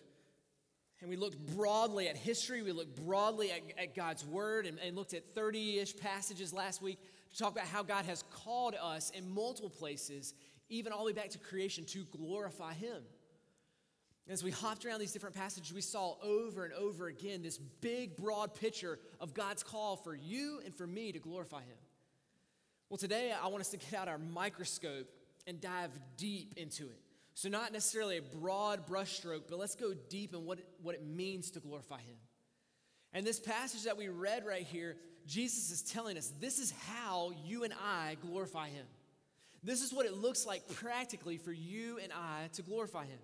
and 1.02 1.10
we 1.10 1.16
looked 1.16 1.44
broadly 1.56 2.08
at 2.08 2.18
history, 2.18 2.62
we 2.62 2.72
looked 2.72 3.04
broadly 3.04 3.52
at, 3.52 3.62
at 3.80 3.96
God's 3.96 4.24
Word, 4.24 4.68
and, 4.68 4.78
and 4.78 4.96
looked 4.96 5.16
at 5.16 5.34
30 5.34 5.80
ish 5.80 5.98
passages 5.98 6.54
last 6.54 6.84
week 6.84 7.00
talk 7.40 7.54
about 7.54 7.68
how 7.68 7.84
God 7.84 8.06
has 8.06 8.24
called 8.32 8.76
us 8.82 9.10
in 9.12 9.34
multiple 9.34 9.70
places, 9.70 10.34
even 10.70 10.92
all 10.92 11.00
the 11.00 11.06
way 11.06 11.14
back 11.14 11.30
to 11.32 11.38
creation, 11.38 11.86
to 11.86 12.06
glorify 12.06 12.74
Him. 12.74 13.04
As 14.30 14.44
we 14.44 14.52
hopped 14.52 14.86
around 14.86 15.00
these 15.00 15.12
different 15.12 15.36
passages, 15.36 15.74
we 15.74 15.82
saw 15.82 16.16
over 16.24 16.64
and 16.64 16.74
over 16.74 17.08
again 17.08 17.42
this 17.42 17.58
big, 17.58 18.16
broad 18.16 18.56
picture 18.56 19.00
of 19.20 19.34
God's 19.34 19.64
call 19.64 19.98
for 19.98 20.16
you 20.16 20.62
and 20.64 20.74
for 20.74 20.88
me 20.88 21.12
to 21.12 21.20
glorify 21.20 21.60
Him. 21.60 21.78
Well, 22.90 22.98
today 22.98 23.34
I 23.34 23.48
want 23.48 23.62
us 23.62 23.70
to 23.70 23.78
get 23.78 23.94
out 23.94 24.08
our 24.08 24.18
microscope 24.18 25.08
and 25.46 25.60
dive 25.60 25.92
deep 26.16 26.54
into 26.58 26.84
it 26.84 27.00
So, 27.34 27.50
not 27.50 27.74
necessarily 27.74 28.18
a 28.18 28.22
broad 28.22 28.88
brushstroke, 28.88 29.44
but 29.50 29.60
let's 29.60 29.76
go 29.76 29.94
deep 30.10 30.34
in 30.34 30.46
what 30.46 30.60
it, 30.60 30.68
what 30.82 30.96
it 30.96 31.06
means 31.06 31.52
to 31.52 31.60
glorify 31.60 32.00
Him. 32.00 32.16
And 33.12 33.26
this 33.26 33.40
passage 33.40 33.84
that 33.84 33.98
we 33.98 34.08
read 34.08 34.46
right 34.46 34.64
here, 34.64 34.96
Jesus 35.28 35.72
is 35.72 35.82
telling 35.82 36.18
us 36.18 36.32
this 36.40 36.60
is 36.60 36.74
how 36.88 37.32
you 37.46 37.64
and 37.64 37.74
I 37.74 38.18
glorify 38.22 38.70
Him. 38.70 38.86
This 39.64 39.82
is 39.82 39.94
what 39.94 40.06
it 40.06 40.18
looks 40.18 40.46
like 40.46 40.68
practically 40.76 41.38
for 41.38 41.54
you 41.54 42.00
and 42.04 42.12
I 42.12 42.50
to 42.54 42.62
glorify 42.62 43.06
Him. 43.06 43.20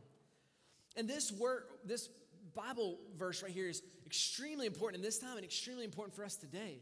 And 0.95 1.07
this 1.07 1.31
word, 1.31 1.63
this 1.85 2.09
Bible 2.55 2.97
verse 3.17 3.43
right 3.43 3.51
here 3.51 3.67
is 3.67 3.81
extremely 4.05 4.65
important 4.65 5.01
in 5.01 5.05
this 5.05 5.19
time 5.19 5.35
and 5.35 5.43
extremely 5.43 5.85
important 5.85 6.15
for 6.15 6.23
us 6.23 6.35
today. 6.35 6.79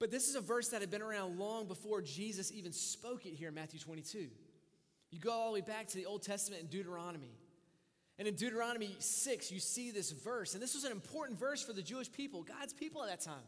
But 0.00 0.10
this 0.10 0.28
is 0.28 0.34
a 0.34 0.40
verse 0.40 0.68
that 0.70 0.80
had 0.80 0.90
been 0.90 1.02
around 1.02 1.38
long 1.38 1.68
before 1.68 2.02
Jesus 2.02 2.50
even 2.52 2.72
spoke 2.72 3.26
it 3.26 3.34
here 3.34 3.48
in 3.48 3.54
Matthew 3.54 3.78
22. 3.78 4.28
You 5.10 5.20
go 5.20 5.30
all 5.30 5.48
the 5.48 5.54
way 5.54 5.60
back 5.60 5.86
to 5.88 5.96
the 5.96 6.06
Old 6.06 6.22
Testament 6.22 6.62
in 6.62 6.68
Deuteronomy. 6.68 7.38
And 8.18 8.26
in 8.26 8.34
Deuteronomy 8.34 8.94
6, 8.98 9.52
you 9.52 9.60
see 9.60 9.90
this 9.90 10.10
verse. 10.10 10.54
And 10.54 10.62
this 10.62 10.74
was 10.74 10.84
an 10.84 10.92
important 10.92 11.38
verse 11.38 11.62
for 11.62 11.72
the 11.72 11.82
Jewish 11.82 12.10
people, 12.10 12.42
God's 12.42 12.72
people 12.72 13.02
at 13.02 13.08
that 13.08 13.20
time. 13.20 13.42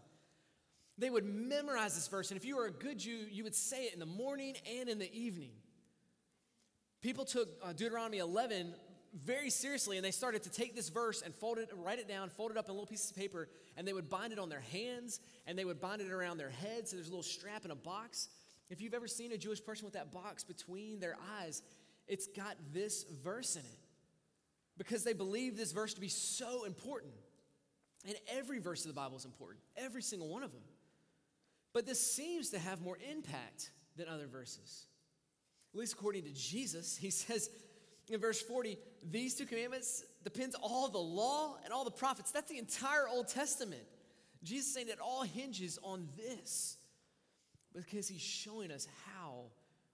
They 0.99 1.11
would 1.11 1.25
memorize 1.25 1.95
this 1.95 2.09
verse. 2.09 2.31
And 2.31 2.39
if 2.39 2.45
you 2.45 2.57
were 2.57 2.67
a 2.67 2.71
good 2.71 2.99
Jew, 2.99 3.27
you 3.31 3.45
would 3.45 3.55
say 3.55 3.85
it 3.85 3.93
in 3.93 4.01
the 4.01 4.07
morning 4.07 4.57
and 4.79 4.89
in 4.89 4.99
the 4.99 5.13
evening. 5.13 5.51
People 7.03 7.25
took 7.25 7.49
uh, 7.63 7.73
Deuteronomy 7.73 8.19
11 8.19 8.75
very 9.25 9.51
seriously 9.51 9.97
and 9.97 10.05
they 10.05 10.11
started 10.11 10.43
to 10.43 10.51
take 10.51 10.75
this 10.75 10.89
verse 10.89 11.23
and 11.23 11.35
fold 11.35 11.59
it, 11.59 11.71
write 11.77 11.99
it 11.99 12.09
down, 12.09 12.29
fold 12.29 12.51
it 12.51 12.57
up 12.57 12.67
in 12.69 12.73
little 12.73 12.87
pieces 12.87 13.11
of 13.11 13.17
paper, 13.17 13.49
and 13.77 13.87
they 13.87 13.93
would 13.93 14.09
bind 14.09 14.33
it 14.33 14.39
on 14.39 14.49
their 14.49 14.65
hands 14.73 15.21
and 15.47 15.59
they 15.59 15.65
would 15.65 15.81
bind 15.81 16.01
it 16.01 16.11
around 16.11 16.39
their 16.39 16.51
heads. 16.51 16.91
So 16.91 16.97
there's 16.97 17.09
a 17.09 17.11
little 17.11 17.23
strap 17.23 17.65
in 17.65 17.71
a 17.71 17.77
box. 17.77 18.29
If 18.71 18.81
you've 18.81 18.95
ever 18.95 19.07
seen 19.07 19.33
a 19.33 19.39
Jewish 19.39 19.65
person 19.65 19.85
with 19.85 19.95
that 19.95 20.13
box 20.13 20.45
between 20.45 20.99
their 20.99 21.17
eyes, 21.41 21.63
it's 22.09 22.27
got 22.27 22.57
this 22.73 23.05
verse 23.23 23.57
in 23.57 23.63
it 23.63 23.79
because 24.79 25.05
they 25.05 25.13
believe 25.13 25.57
this 25.57 25.73
verse 25.73 25.95
to 25.95 26.01
be 26.01 26.09
so 26.09 26.65
important. 26.65 27.13
And 28.07 28.17
every 28.29 28.59
verse 28.59 28.85
of 28.85 28.89
the 28.89 29.01
Bible 29.01 29.17
is 29.17 29.25
important, 29.25 29.61
every 29.77 30.03
single 30.03 30.29
one 30.29 30.43
of 30.43 30.53
them. 30.53 30.63
But 31.77 31.85
this 31.85 32.01
seems 32.01 32.49
to 32.53 32.59
have 32.59 32.81
more 32.81 32.97
impact 33.13 33.71
than 33.99 34.09
other 34.09 34.27
verses. 34.27 34.87
At 35.75 35.79
least 35.79 35.93
according 35.93 36.23
to 36.23 36.31
Jesus, 36.33 36.97
he 36.97 37.11
says 37.11 37.51
in 38.09 38.19
verse 38.19 38.41
40, 38.41 38.79
these 39.11 39.35
two 39.35 39.45
commandments 39.45 40.03
depends 40.25 40.57
all 40.59 40.89
the 40.89 40.97
law 40.97 41.59
and 41.65 41.75
all 41.75 41.85
the 41.85 41.91
prophets. 41.91 42.31
That's 42.31 42.51
the 42.51 42.57
entire 42.57 43.07
Old 43.07 43.29
Testament. 43.29 43.83
Jesus 44.43 44.73
saying 44.73 44.89
it 44.89 45.01
all 45.01 45.23
hinges 45.25 45.79
on 45.83 46.09
this 46.17 46.79
because 47.75 48.09
he's 48.09 48.23
showing 48.23 48.71
us 48.71 48.89
how 49.13 49.43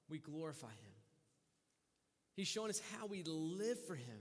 we 0.08 0.20
glorify 0.20 0.68
him. 0.68 0.94
He's 2.36 2.46
showing 2.46 2.70
us 2.70 2.80
how 2.96 3.06
we 3.06 3.24
live 3.24 3.84
for 3.88 3.96
him. 3.96 4.20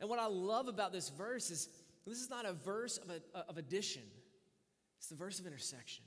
And 0.00 0.10
what 0.10 0.18
I 0.18 0.26
love 0.26 0.68
about 0.68 0.92
this 0.92 1.08
verse 1.08 1.50
is 1.50 1.70
this 2.06 2.18
is 2.18 2.28
not 2.28 2.44
a 2.44 2.52
verse 2.52 2.98
of, 2.98 3.08
a, 3.08 3.48
of 3.48 3.56
addition, 3.56 4.02
it's 4.98 5.08
the 5.08 5.16
verse 5.16 5.40
of 5.40 5.46
intersection. 5.46 6.04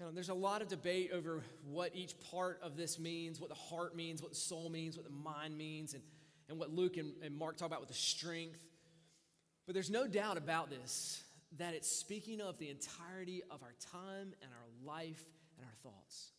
There's 0.00 0.28
a 0.28 0.34
lot 0.34 0.62
of 0.62 0.68
debate 0.68 1.10
over 1.12 1.42
what 1.64 1.90
each 1.94 2.14
part 2.30 2.60
of 2.62 2.76
this 2.76 3.00
means, 3.00 3.40
what 3.40 3.48
the 3.48 3.56
heart 3.56 3.96
means, 3.96 4.22
what 4.22 4.30
the 4.30 4.36
soul 4.36 4.70
means, 4.70 4.96
what 4.96 5.04
the 5.04 5.12
mind 5.12 5.58
means, 5.58 5.92
and, 5.92 6.02
and 6.48 6.56
what 6.56 6.70
Luke 6.70 6.96
and, 6.96 7.12
and 7.22 7.36
Mark 7.36 7.56
talk 7.56 7.66
about 7.66 7.80
with 7.80 7.88
the 7.88 7.94
strength. 7.96 8.60
But 9.66 9.74
there's 9.74 9.90
no 9.90 10.06
doubt 10.06 10.36
about 10.36 10.70
this 10.70 11.24
that 11.58 11.74
it's 11.74 11.90
speaking 11.90 12.40
of 12.40 12.58
the 12.58 12.70
entirety 12.70 13.42
of 13.50 13.62
our 13.62 13.74
time 13.92 14.34
and 14.40 14.50
our 14.52 14.94
life 14.94 15.22
and 15.56 15.66
our 15.66 15.74
thoughts. 15.82 16.30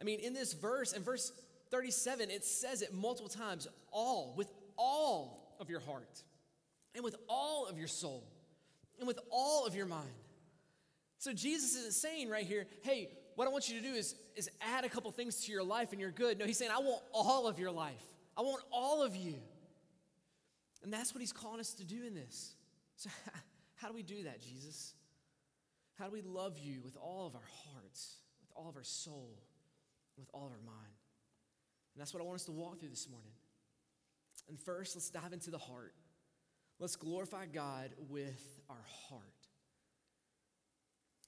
I 0.00 0.04
mean, 0.04 0.20
in 0.20 0.32
this 0.32 0.52
verse, 0.52 0.92
in 0.92 1.02
verse 1.02 1.32
37, 1.70 2.30
it 2.30 2.44
says 2.44 2.82
it 2.82 2.94
multiple 2.94 3.28
times 3.28 3.66
all, 3.90 4.34
with 4.36 4.52
all 4.76 5.56
of 5.60 5.68
your 5.68 5.80
heart, 5.80 6.22
and 6.94 7.02
with 7.02 7.16
all 7.28 7.66
of 7.66 7.76
your 7.76 7.88
soul, 7.88 8.24
and 8.98 9.08
with 9.08 9.18
all 9.30 9.66
of 9.66 9.74
your 9.74 9.86
mind. 9.86 10.08
So 11.20 11.34
Jesus 11.34 11.76
isn't 11.76 11.92
saying 11.92 12.30
right 12.30 12.46
here, 12.46 12.66
hey, 12.80 13.10
what 13.36 13.46
I 13.46 13.50
want 13.50 13.68
you 13.68 13.78
to 13.78 13.86
do 13.86 13.94
is, 13.94 14.14
is 14.36 14.48
add 14.62 14.86
a 14.86 14.88
couple 14.88 15.10
things 15.12 15.44
to 15.44 15.52
your 15.52 15.62
life 15.62 15.92
and 15.92 16.00
you're 16.00 16.10
good. 16.10 16.38
No, 16.38 16.46
he's 16.46 16.56
saying, 16.56 16.70
I 16.74 16.78
want 16.78 17.02
all 17.12 17.46
of 17.46 17.58
your 17.58 17.70
life. 17.70 18.02
I 18.38 18.40
want 18.40 18.62
all 18.72 19.02
of 19.02 19.14
you. 19.14 19.34
And 20.82 20.90
that's 20.90 21.14
what 21.14 21.20
he's 21.20 21.32
calling 21.32 21.60
us 21.60 21.74
to 21.74 21.84
do 21.84 22.06
in 22.06 22.14
this. 22.14 22.54
So, 22.96 23.10
how 23.74 23.88
do 23.88 23.94
we 23.94 24.02
do 24.02 24.22
that, 24.24 24.40
Jesus? 24.40 24.94
How 25.98 26.06
do 26.06 26.12
we 26.12 26.22
love 26.22 26.56
you 26.58 26.80
with 26.82 26.96
all 26.96 27.26
of 27.26 27.34
our 27.34 27.48
hearts, 27.66 28.16
with 28.40 28.50
all 28.56 28.70
of 28.70 28.76
our 28.76 28.82
soul, 28.82 29.36
with 30.16 30.30
all 30.32 30.46
of 30.46 30.52
our 30.52 30.64
mind? 30.64 30.96
And 31.94 32.00
that's 32.00 32.14
what 32.14 32.22
I 32.22 32.24
want 32.24 32.36
us 32.36 32.46
to 32.46 32.52
walk 32.52 32.80
through 32.80 32.88
this 32.88 33.10
morning. 33.10 33.32
And 34.48 34.58
first, 34.58 34.96
let's 34.96 35.10
dive 35.10 35.34
into 35.34 35.50
the 35.50 35.58
heart. 35.58 35.92
Let's 36.78 36.96
glorify 36.96 37.44
God 37.44 37.90
with 38.08 38.58
our 38.70 38.84
heart. 39.10 39.39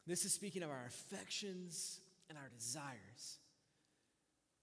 This 0.06 0.24
is 0.24 0.32
speaking 0.32 0.62
of 0.62 0.70
our 0.70 0.84
affections 0.86 2.00
and 2.28 2.36
our 2.36 2.50
desires. 2.58 3.38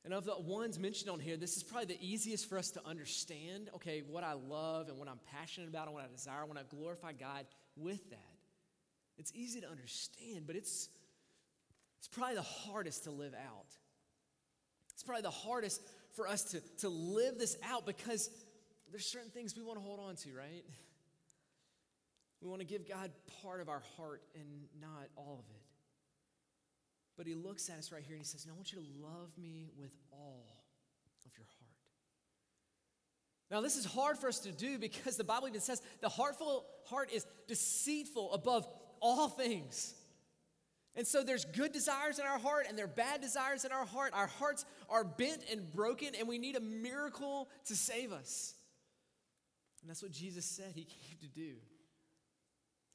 And 0.06 0.14
of 0.14 0.26
the 0.26 0.40
ones 0.40 0.80
mentioned 0.80 1.10
on 1.10 1.20
here, 1.20 1.38
this 1.38 1.58
is 1.58 1.64
probably 1.64 1.96
the 1.96 2.06
easiest 2.06 2.48
for 2.48 2.58
us 2.58 2.72
to 2.72 2.86
understand. 2.86 3.70
Okay, 3.76 4.02
what 4.08 4.24
I 4.24 4.34
love 4.34 4.90
and 4.90 4.98
what 4.98 5.08
I'm 5.08 5.20
passionate 5.32 5.70
about 5.70 5.86
and 5.86 5.94
what 5.94 6.04
I 6.04 6.08
desire, 6.08 6.46
when 6.46 6.58
I 6.58 6.64
glorify 6.70 7.12
God 7.12 7.46
with 7.76 8.10
that. 8.10 8.20
It's 9.18 9.32
easy 9.36 9.62
to 9.62 9.70
understand, 9.70 10.48
but 10.48 10.56
it's, 10.56 10.90
it's 11.98 12.08
probably 12.08 12.36
the 12.36 12.42
hardest 12.42 13.04
to 13.04 13.12
live 13.12 13.34
out. 13.34 13.68
It's 14.94 15.04
probably 15.04 15.24
the 15.24 15.30
hardest 15.30 15.82
for 16.16 16.28
us 16.28 16.44
to, 16.52 16.62
to 16.80 16.90
live 16.90 17.38
this 17.38 17.58
out 17.64 17.86
because 17.86 18.30
there's 18.92 19.06
certain 19.06 19.30
things 19.30 19.56
we 19.56 19.64
want 19.64 19.78
to 19.78 19.84
hold 19.84 20.00
on 20.00 20.16
to, 20.16 20.34
right? 20.34 20.64
We 22.42 22.48
want 22.48 22.62
to 22.62 22.66
give 22.68 22.88
God 22.88 23.12
part 23.42 23.60
of 23.62 23.70
our 23.70 23.84
heart 23.98 24.22
and 24.36 24.46
not 24.80 25.10
all 25.16 25.44
of 25.46 25.56
it. 25.56 25.62
But 27.18 27.28
he 27.28 27.34
looks 27.34 27.70
at 27.70 27.78
us 27.78 27.92
right 27.92 28.02
here 28.02 28.16
and 28.16 28.24
he 28.24 28.28
says, 28.28 28.46
No, 28.46 28.54
I 28.54 28.56
want 28.56 28.72
you 28.72 28.80
to 28.80 29.06
love 29.06 29.38
me 29.38 29.72
with 29.78 29.92
all 30.12 30.46
of 31.26 31.38
your 31.38 31.46
heart. 31.46 31.70
Now, 33.52 33.62
this 33.62 33.76
is 33.76 33.84
hard 33.84 34.18
for 34.18 34.28
us 34.28 34.40
to 34.40 34.52
do 34.52 34.78
because 34.78 35.18
the 35.18 35.24
Bible 35.24 35.48
even 35.48 35.60
says 35.60 35.82
the 36.02 36.10
heartful 36.10 36.66
heart 36.86 37.10
is 37.12 37.26
deceitful 37.48 38.32
above 38.34 38.68
all 39.02 39.28
things. 39.28 39.96
And 40.96 41.06
so 41.06 41.24
there's 41.24 41.46
good 41.46 41.72
desires 41.72 42.20
in 42.20 42.26
our 42.26 42.40
heart 42.40 42.68
and 42.68 42.78
there 42.78 42.86
are 42.86 42.88
bad 42.88 43.22
desires 43.22 43.66
in 43.66 43.72
our 43.72 43.86
heart. 43.86 44.14
Our 44.14 44.28
hearts 44.28 44.66
are 44.90 45.04
bent 45.04 45.44
and 45.52 45.72
broken, 45.74 46.10
and 46.18 46.28
we 46.28 46.38
need 46.38 46.56
a 46.56 46.62
miracle 46.62 47.50
to 47.66 47.76
save 47.76 48.12
us. 48.12 48.54
And 49.82 49.90
that's 49.90 50.02
what 50.02 50.12
Jesus 50.12 50.46
said 50.46 50.72
he 50.76 50.86
came 50.86 51.18
to 51.22 51.28
do. 51.28 51.56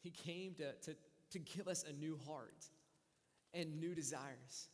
He 0.04 0.10
came 0.10 0.52
to, 0.56 0.72
to, 0.72 0.96
to 1.30 1.38
give 1.38 1.66
us 1.66 1.82
a 1.88 1.92
new 1.92 2.18
heart 2.28 2.66
and 3.54 3.80
new 3.80 3.94
desires. 3.94 4.68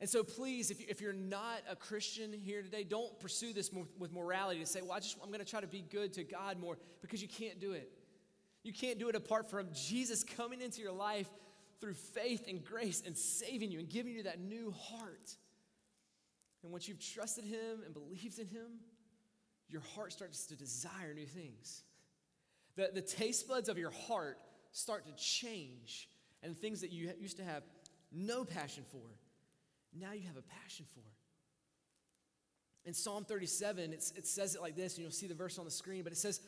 And 0.00 0.10
so, 0.10 0.22
please, 0.22 0.70
if, 0.70 0.80
you, 0.80 0.86
if 0.90 1.00
you're 1.00 1.14
not 1.14 1.62
a 1.68 1.74
Christian 1.74 2.30
here 2.30 2.60
today, 2.60 2.84
don't 2.84 3.18
pursue 3.20 3.54
this 3.54 3.70
with 3.98 4.12
morality 4.12 4.60
to 4.60 4.66
say, 4.66 4.82
well, 4.82 4.92
I 4.92 5.00
just, 5.00 5.16
I'm 5.22 5.28
going 5.28 5.38
to 5.38 5.50
try 5.50 5.62
to 5.62 5.66
be 5.66 5.80
good 5.80 6.12
to 6.14 6.24
God 6.24 6.60
more 6.60 6.76
because 7.00 7.22
you 7.22 7.28
can't 7.28 7.58
do 7.58 7.72
it. 7.72 7.90
You 8.62 8.74
can't 8.74 8.98
do 8.98 9.08
it 9.08 9.14
apart 9.14 9.48
from 9.48 9.68
Jesus 9.72 10.22
coming 10.22 10.60
into 10.60 10.82
your 10.82 10.92
life 10.92 11.28
through 11.80 11.94
faith 11.94 12.44
and 12.46 12.62
grace 12.62 13.02
and 13.06 13.16
saving 13.16 13.70
you 13.70 13.78
and 13.78 13.88
giving 13.88 14.12
you 14.12 14.24
that 14.24 14.40
new 14.40 14.72
heart. 14.72 15.36
And 16.62 16.70
once 16.70 16.86
you've 16.86 17.00
trusted 17.00 17.44
Him 17.44 17.80
and 17.86 17.94
believed 17.94 18.38
in 18.38 18.48
Him, 18.48 18.80
your 19.70 19.82
heart 19.94 20.12
starts 20.12 20.46
to 20.46 20.56
desire 20.56 21.14
new 21.14 21.26
things. 21.26 21.82
The, 22.76 22.90
the 22.92 23.02
taste 23.02 23.48
buds 23.48 23.68
of 23.68 23.78
your 23.78 23.90
heart 23.90 24.38
start 24.72 25.06
to 25.06 25.12
change, 25.12 26.08
and 26.42 26.56
things 26.56 26.80
that 26.80 26.90
you 26.90 27.10
used 27.20 27.36
to 27.36 27.44
have 27.44 27.62
no 28.12 28.44
passion 28.44 28.84
for, 28.90 29.06
now 29.98 30.12
you 30.12 30.26
have 30.26 30.36
a 30.36 30.42
passion 30.62 30.84
for. 30.94 31.04
In 32.84 32.92
Psalm 32.92 33.24
37, 33.24 33.92
it 33.92 34.26
says 34.26 34.54
it 34.54 34.60
like 34.60 34.76
this, 34.76 34.94
and 34.94 35.02
you'll 35.02 35.12
see 35.12 35.26
the 35.26 35.34
verse 35.34 35.58
on 35.58 35.64
the 35.64 35.70
screen, 35.70 36.02
but 36.02 36.12
it 36.12 36.18
says, 36.18 36.40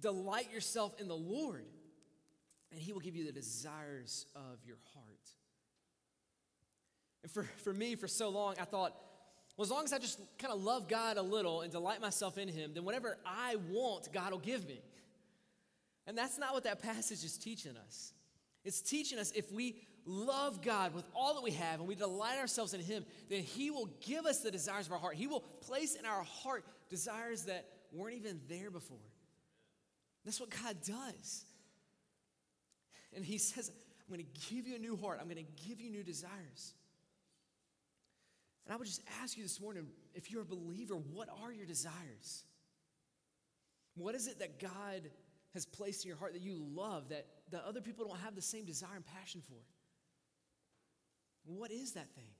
Delight 0.00 0.52
yourself 0.52 1.00
in 1.00 1.08
the 1.08 1.16
Lord, 1.16 1.64
and 2.70 2.80
he 2.80 2.92
will 2.92 3.00
give 3.00 3.14
you 3.14 3.24
the 3.24 3.32
desires 3.32 4.26
of 4.34 4.58
your 4.66 4.78
heart. 4.94 5.30
And 7.22 7.32
for, 7.32 7.44
for 7.62 7.72
me, 7.72 7.94
for 7.94 8.08
so 8.08 8.28
long, 8.28 8.56
I 8.60 8.64
thought, 8.64 8.94
well, 9.56 9.64
as 9.64 9.70
long 9.70 9.84
as 9.84 9.92
I 9.92 9.98
just 9.98 10.20
kind 10.38 10.52
of 10.52 10.62
love 10.62 10.86
God 10.86 11.16
a 11.16 11.22
little 11.22 11.62
and 11.62 11.72
delight 11.72 12.00
myself 12.00 12.36
in 12.36 12.48
him, 12.48 12.72
then 12.74 12.84
whatever 12.84 13.16
I 13.24 13.56
want, 13.70 14.12
God 14.12 14.32
will 14.32 14.38
give 14.38 14.66
me. 14.66 14.80
And 16.06 16.16
that's 16.16 16.38
not 16.38 16.54
what 16.54 16.64
that 16.64 16.82
passage 16.82 17.24
is 17.24 17.36
teaching 17.36 17.76
us. 17.76 18.12
It's 18.64 18.80
teaching 18.80 19.18
us 19.18 19.32
if 19.32 19.50
we 19.52 19.76
love 20.04 20.62
God 20.62 20.94
with 20.94 21.04
all 21.14 21.34
that 21.34 21.42
we 21.42 21.50
have 21.52 21.80
and 21.80 21.88
we 21.88 21.94
delight 21.94 22.38
ourselves 22.38 22.74
in 22.74 22.80
Him, 22.80 23.04
then 23.28 23.42
He 23.42 23.70
will 23.70 23.90
give 24.04 24.24
us 24.24 24.40
the 24.40 24.50
desires 24.50 24.86
of 24.86 24.92
our 24.92 24.98
heart. 24.98 25.16
He 25.16 25.26
will 25.26 25.40
place 25.40 25.94
in 25.94 26.06
our 26.06 26.22
heart 26.22 26.64
desires 26.88 27.42
that 27.44 27.66
weren't 27.92 28.16
even 28.16 28.40
there 28.48 28.70
before. 28.70 28.98
That's 30.24 30.40
what 30.40 30.50
God 30.50 30.76
does. 30.86 31.44
And 33.14 33.24
He 33.24 33.38
says, 33.38 33.70
I'm 34.00 34.14
going 34.14 34.24
to 34.24 34.54
give 34.54 34.66
you 34.66 34.76
a 34.76 34.78
new 34.78 34.96
heart, 34.96 35.18
I'm 35.20 35.28
going 35.28 35.44
to 35.44 35.68
give 35.68 35.80
you 35.80 35.90
new 35.90 36.04
desires. 36.04 36.74
And 38.64 38.74
I 38.74 38.76
would 38.76 38.86
just 38.86 39.02
ask 39.22 39.36
you 39.36 39.44
this 39.44 39.60
morning 39.60 39.86
if 40.14 40.30
you're 40.30 40.42
a 40.42 40.46
believer, 40.46 40.94
what 40.94 41.28
are 41.42 41.52
your 41.52 41.66
desires? 41.66 42.44
What 43.94 44.14
is 44.14 44.26
it 44.26 44.40
that 44.40 44.60
God 44.60 45.08
has 45.56 45.66
placed 45.66 46.04
in 46.04 46.08
your 46.08 46.18
heart 46.18 46.34
that 46.34 46.42
you 46.42 46.56
love 46.74 47.08
that, 47.08 47.26
that 47.50 47.64
other 47.66 47.80
people 47.80 48.06
don't 48.06 48.18
have 48.20 48.34
the 48.34 48.42
same 48.42 48.64
desire 48.64 48.94
and 48.94 49.04
passion 49.04 49.42
for? 49.46 49.58
What 51.44 51.70
is 51.70 51.92
that 51.92 52.10
thing? 52.10 52.30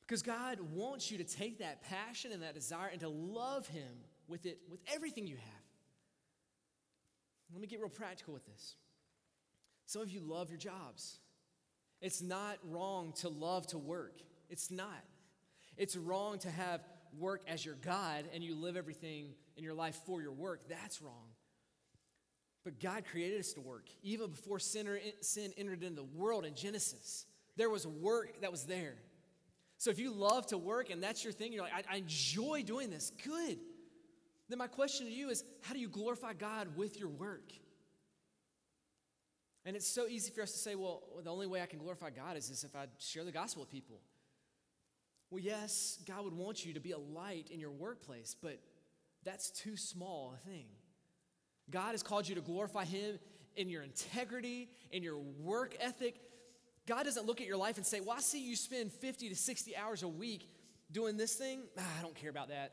Because 0.00 0.22
God 0.22 0.58
wants 0.74 1.10
you 1.10 1.18
to 1.18 1.24
take 1.24 1.60
that 1.60 1.82
passion 1.82 2.32
and 2.32 2.42
that 2.42 2.54
desire 2.54 2.88
and 2.88 3.00
to 3.00 3.08
love 3.08 3.68
Him 3.68 3.88
with 4.28 4.46
it, 4.46 4.58
with 4.70 4.80
everything 4.92 5.26
you 5.26 5.36
have. 5.36 5.64
Let 7.52 7.60
me 7.60 7.66
get 7.66 7.80
real 7.80 7.88
practical 7.88 8.34
with 8.34 8.46
this. 8.46 8.76
Some 9.86 10.02
of 10.02 10.10
you 10.10 10.20
love 10.20 10.50
your 10.50 10.58
jobs. 10.58 11.18
It's 12.00 12.22
not 12.22 12.58
wrong 12.64 13.12
to 13.20 13.28
love 13.28 13.66
to 13.68 13.78
work. 13.78 14.22
It's 14.48 14.70
not. 14.70 15.04
It's 15.76 15.96
wrong 15.96 16.38
to 16.40 16.50
have 16.50 16.80
work 17.18 17.42
as 17.46 17.64
your 17.64 17.76
God 17.76 18.24
and 18.34 18.42
you 18.42 18.54
live 18.54 18.76
everything 18.76 19.34
in 19.56 19.64
your 19.64 19.74
life 19.74 19.98
for 20.06 20.22
your 20.22 20.32
work. 20.32 20.68
That's 20.68 21.02
wrong. 21.02 21.28
But 22.64 22.78
God 22.78 23.04
created 23.10 23.40
us 23.40 23.52
to 23.54 23.60
work. 23.60 23.88
Even 24.02 24.30
before 24.30 24.58
sin, 24.58 24.86
entered 25.56 25.82
into 25.82 25.96
the 25.96 26.04
world 26.04 26.44
in 26.44 26.54
Genesis, 26.54 27.26
there 27.56 27.70
was 27.70 27.86
work 27.86 28.40
that 28.42 28.50
was 28.50 28.64
there. 28.64 28.96
So 29.78 29.90
if 29.90 29.98
you 29.98 30.12
love 30.12 30.46
to 30.48 30.58
work 30.58 30.90
and 30.90 31.02
that's 31.02 31.24
your 31.24 31.32
thing, 31.32 31.52
you're 31.52 31.62
like, 31.62 31.86
I, 31.88 31.94
I 31.94 31.96
enjoy 31.98 32.62
doing 32.62 32.90
this, 32.90 33.12
good. 33.24 33.58
Then 34.48 34.58
my 34.58 34.66
question 34.66 35.06
to 35.06 35.12
you 35.12 35.30
is 35.30 35.42
how 35.62 35.72
do 35.72 35.80
you 35.80 35.88
glorify 35.88 36.34
God 36.34 36.76
with 36.76 36.98
your 36.98 37.08
work? 37.08 37.52
And 39.64 39.76
it's 39.76 39.86
so 39.86 40.06
easy 40.06 40.30
for 40.30 40.42
us 40.42 40.52
to 40.52 40.58
say, 40.58 40.74
well, 40.74 41.02
the 41.22 41.30
only 41.30 41.46
way 41.46 41.62
I 41.62 41.66
can 41.66 41.78
glorify 41.78 42.10
God 42.10 42.36
is 42.36 42.48
this 42.48 42.64
if 42.64 42.74
I 42.74 42.86
share 42.98 43.24
the 43.24 43.32
gospel 43.32 43.62
with 43.62 43.70
people. 43.70 44.00
Well, 45.30 45.40
yes, 45.40 45.98
God 46.06 46.24
would 46.24 46.34
want 46.34 46.66
you 46.66 46.74
to 46.74 46.80
be 46.80 46.90
a 46.90 46.98
light 46.98 47.48
in 47.52 47.60
your 47.60 47.70
workplace, 47.70 48.34
but 48.40 48.58
that's 49.24 49.50
too 49.50 49.76
small 49.76 50.34
a 50.34 50.48
thing. 50.48 50.66
God 51.70 51.92
has 51.92 52.02
called 52.02 52.28
you 52.28 52.34
to 52.34 52.40
glorify 52.40 52.84
Him 52.84 53.18
in 53.56 53.68
your 53.68 53.82
integrity, 53.82 54.68
in 54.90 55.02
your 55.02 55.18
work 55.18 55.76
ethic. 55.78 56.16
God 56.86 57.04
doesn't 57.04 57.26
look 57.26 57.40
at 57.40 57.46
your 57.46 57.56
life 57.56 57.76
and 57.76 57.86
say, 57.86 58.00
Well, 58.00 58.16
I 58.16 58.20
see 58.20 58.42
you 58.42 58.56
spend 58.56 58.92
50 58.92 59.28
to 59.28 59.36
60 59.36 59.76
hours 59.76 60.02
a 60.02 60.08
week 60.08 60.48
doing 60.90 61.16
this 61.16 61.34
thing. 61.34 61.62
Ah, 61.78 61.82
I 61.98 62.02
don't 62.02 62.14
care 62.14 62.30
about 62.30 62.48
that. 62.48 62.72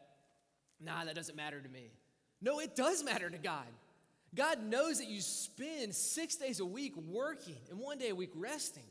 Nah, 0.80 1.06
that 1.06 1.16
doesn't 1.16 1.36
matter 1.36 1.62
to 1.62 1.70
me. 1.70 1.92
No, 2.42 2.60
it 2.60 2.76
does 2.76 3.04
matter 3.04 3.30
to 3.30 3.38
God. 3.38 3.66
God 4.34 4.64
knows 4.64 5.00
that 5.00 5.08
you 5.08 5.22
spend 5.22 5.94
six 5.96 6.36
days 6.36 6.60
a 6.60 6.66
week 6.66 6.96
working 6.98 7.58
and 7.70 7.80
one 7.80 7.98
day 7.98 8.10
a 8.10 8.16
week 8.16 8.32
resting. 8.36 8.84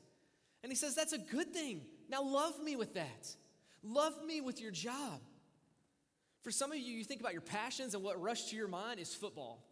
And 0.63 0.71
He 0.71 0.77
says, 0.77 0.95
That's 0.95 1.13
a 1.13 1.19
good 1.19 1.53
thing. 1.53 1.81
Now 2.09 2.23
love 2.23 2.63
me 2.63 2.77
with 2.77 2.95
that. 2.95 3.35
Love 3.83 4.15
me 4.27 4.41
with 4.41 4.61
your 4.61 4.71
job. 4.71 5.21
For 6.43 6.51
some 6.51 6.71
of 6.71 6.79
you, 6.79 6.97
you 6.97 7.05
think 7.05 7.21
about 7.21 7.33
your 7.33 7.43
passions, 7.43 7.95
and 7.95 8.03
what 8.03 8.21
rushed 8.21 8.51
to 8.51 8.57
your 8.57 8.69
mind 8.69 9.01
is 9.01 9.15
football. 9.15 9.65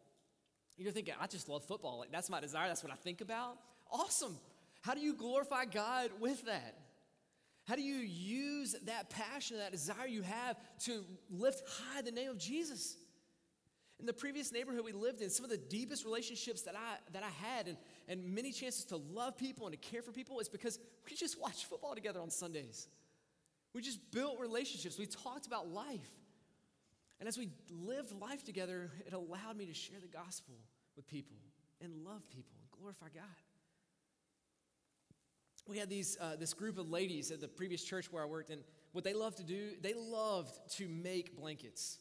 You're 0.76 0.92
thinking, 0.92 1.14
I 1.20 1.26
just 1.26 1.48
love 1.48 1.64
football. 1.64 2.00
Like, 2.00 2.10
that's 2.10 2.28
my 2.28 2.40
desire. 2.40 2.66
That's 2.68 2.82
what 2.82 2.92
I 2.92 2.96
think 2.96 3.20
about. 3.20 3.58
Awesome. 3.90 4.36
How 4.82 4.94
do 4.94 5.00
you 5.00 5.14
glorify 5.14 5.66
God 5.66 6.10
with 6.20 6.44
that? 6.46 6.76
How 7.66 7.76
do 7.76 7.82
you 7.82 7.96
use 7.96 8.76
that 8.84 9.08
passion, 9.08 9.58
that 9.58 9.72
desire 9.72 10.06
you 10.06 10.22
have 10.22 10.56
to 10.80 11.04
lift 11.30 11.62
high 11.68 12.02
the 12.02 12.10
name 12.10 12.30
of 12.30 12.38
Jesus? 12.38 12.96
In 14.00 14.06
the 14.06 14.12
previous 14.12 14.52
neighborhood 14.52 14.84
we 14.84 14.92
lived 14.92 15.22
in, 15.22 15.30
some 15.30 15.44
of 15.44 15.50
the 15.50 15.56
deepest 15.56 16.04
relationships 16.04 16.62
that 16.62 16.74
I, 16.74 16.96
that 17.12 17.22
I 17.22 17.30
had 17.46 17.68
and, 17.68 17.76
and 18.08 18.34
many 18.34 18.52
chances 18.52 18.84
to 18.86 18.96
love 18.96 19.38
people 19.38 19.66
and 19.66 19.80
to 19.80 19.88
care 19.90 20.02
for 20.02 20.12
people 20.12 20.40
is 20.40 20.48
because 20.48 20.78
we 21.08 21.16
just 21.16 21.40
watched 21.40 21.66
football 21.66 21.94
together 21.94 22.20
on 22.20 22.28
Sundays. 22.28 22.88
We 23.74 23.82
just 23.82 23.98
built 24.12 24.38
relationships. 24.38 24.98
We 24.98 25.06
talked 25.06 25.46
about 25.46 25.68
life. 25.68 26.10
And 27.18 27.28
as 27.28 27.36
we 27.36 27.50
lived 27.70 28.12
life 28.12 28.44
together, 28.44 28.90
it 29.06 29.12
allowed 29.12 29.56
me 29.56 29.66
to 29.66 29.74
share 29.74 29.98
the 30.00 30.08
gospel 30.08 30.54
with 30.96 31.06
people 31.08 31.36
and 31.80 32.04
love 32.04 32.28
people 32.30 32.54
and 32.60 32.70
glorify 32.70 33.06
God. 33.14 33.24
We 35.66 35.78
had 35.78 35.88
these, 35.88 36.16
uh, 36.20 36.36
this 36.36 36.52
group 36.52 36.78
of 36.78 36.90
ladies 36.90 37.30
at 37.30 37.40
the 37.40 37.48
previous 37.48 37.82
church 37.82 38.12
where 38.12 38.22
I 38.22 38.26
worked, 38.26 38.50
and 38.50 38.62
what 38.92 39.02
they 39.02 39.14
loved 39.14 39.38
to 39.38 39.44
do, 39.44 39.72
they 39.80 39.94
loved 39.94 40.54
to 40.76 40.88
make 40.88 41.36
blankets. 41.36 41.98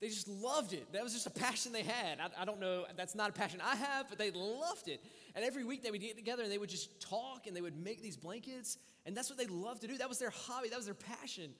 They 0.00 0.08
just 0.08 0.28
loved 0.28 0.74
it. 0.74 0.92
That 0.92 1.02
was 1.02 1.14
just 1.14 1.26
a 1.26 1.30
passion 1.30 1.72
they 1.72 1.82
had. 1.82 2.20
I, 2.20 2.42
I, 2.42 2.44
don't 2.44 2.60
know, 2.60 2.84
that's 2.96 3.14
not 3.14 3.30
a 3.30 3.32
passion 3.32 3.62
I 3.64 3.76
have, 3.76 4.08
but 4.10 4.18
they 4.18 4.30
loved 4.30 4.88
it. 4.88 5.00
And 5.34 5.42
every 5.44 5.64
week 5.64 5.82
they 5.82 5.90
would 5.90 6.00
get 6.00 6.16
together 6.16 6.42
and 6.42 6.52
they 6.52 6.58
would 6.58 6.68
just 6.68 7.00
talk 7.00 7.46
and 7.46 7.56
they 7.56 7.62
would 7.62 7.82
make 7.82 8.02
these 8.02 8.16
blankets. 8.16 8.76
And 9.06 9.16
that's 9.16 9.30
what 9.30 9.38
they 9.38 9.46
loved 9.46 9.80
to 9.82 9.88
do. 9.88 9.96
That 9.96 10.08
was 10.08 10.18
their 10.18 10.30
hobby, 10.30 10.68
that 10.68 10.76
was 10.76 10.84
their 10.84 10.94
passion. 10.94 11.50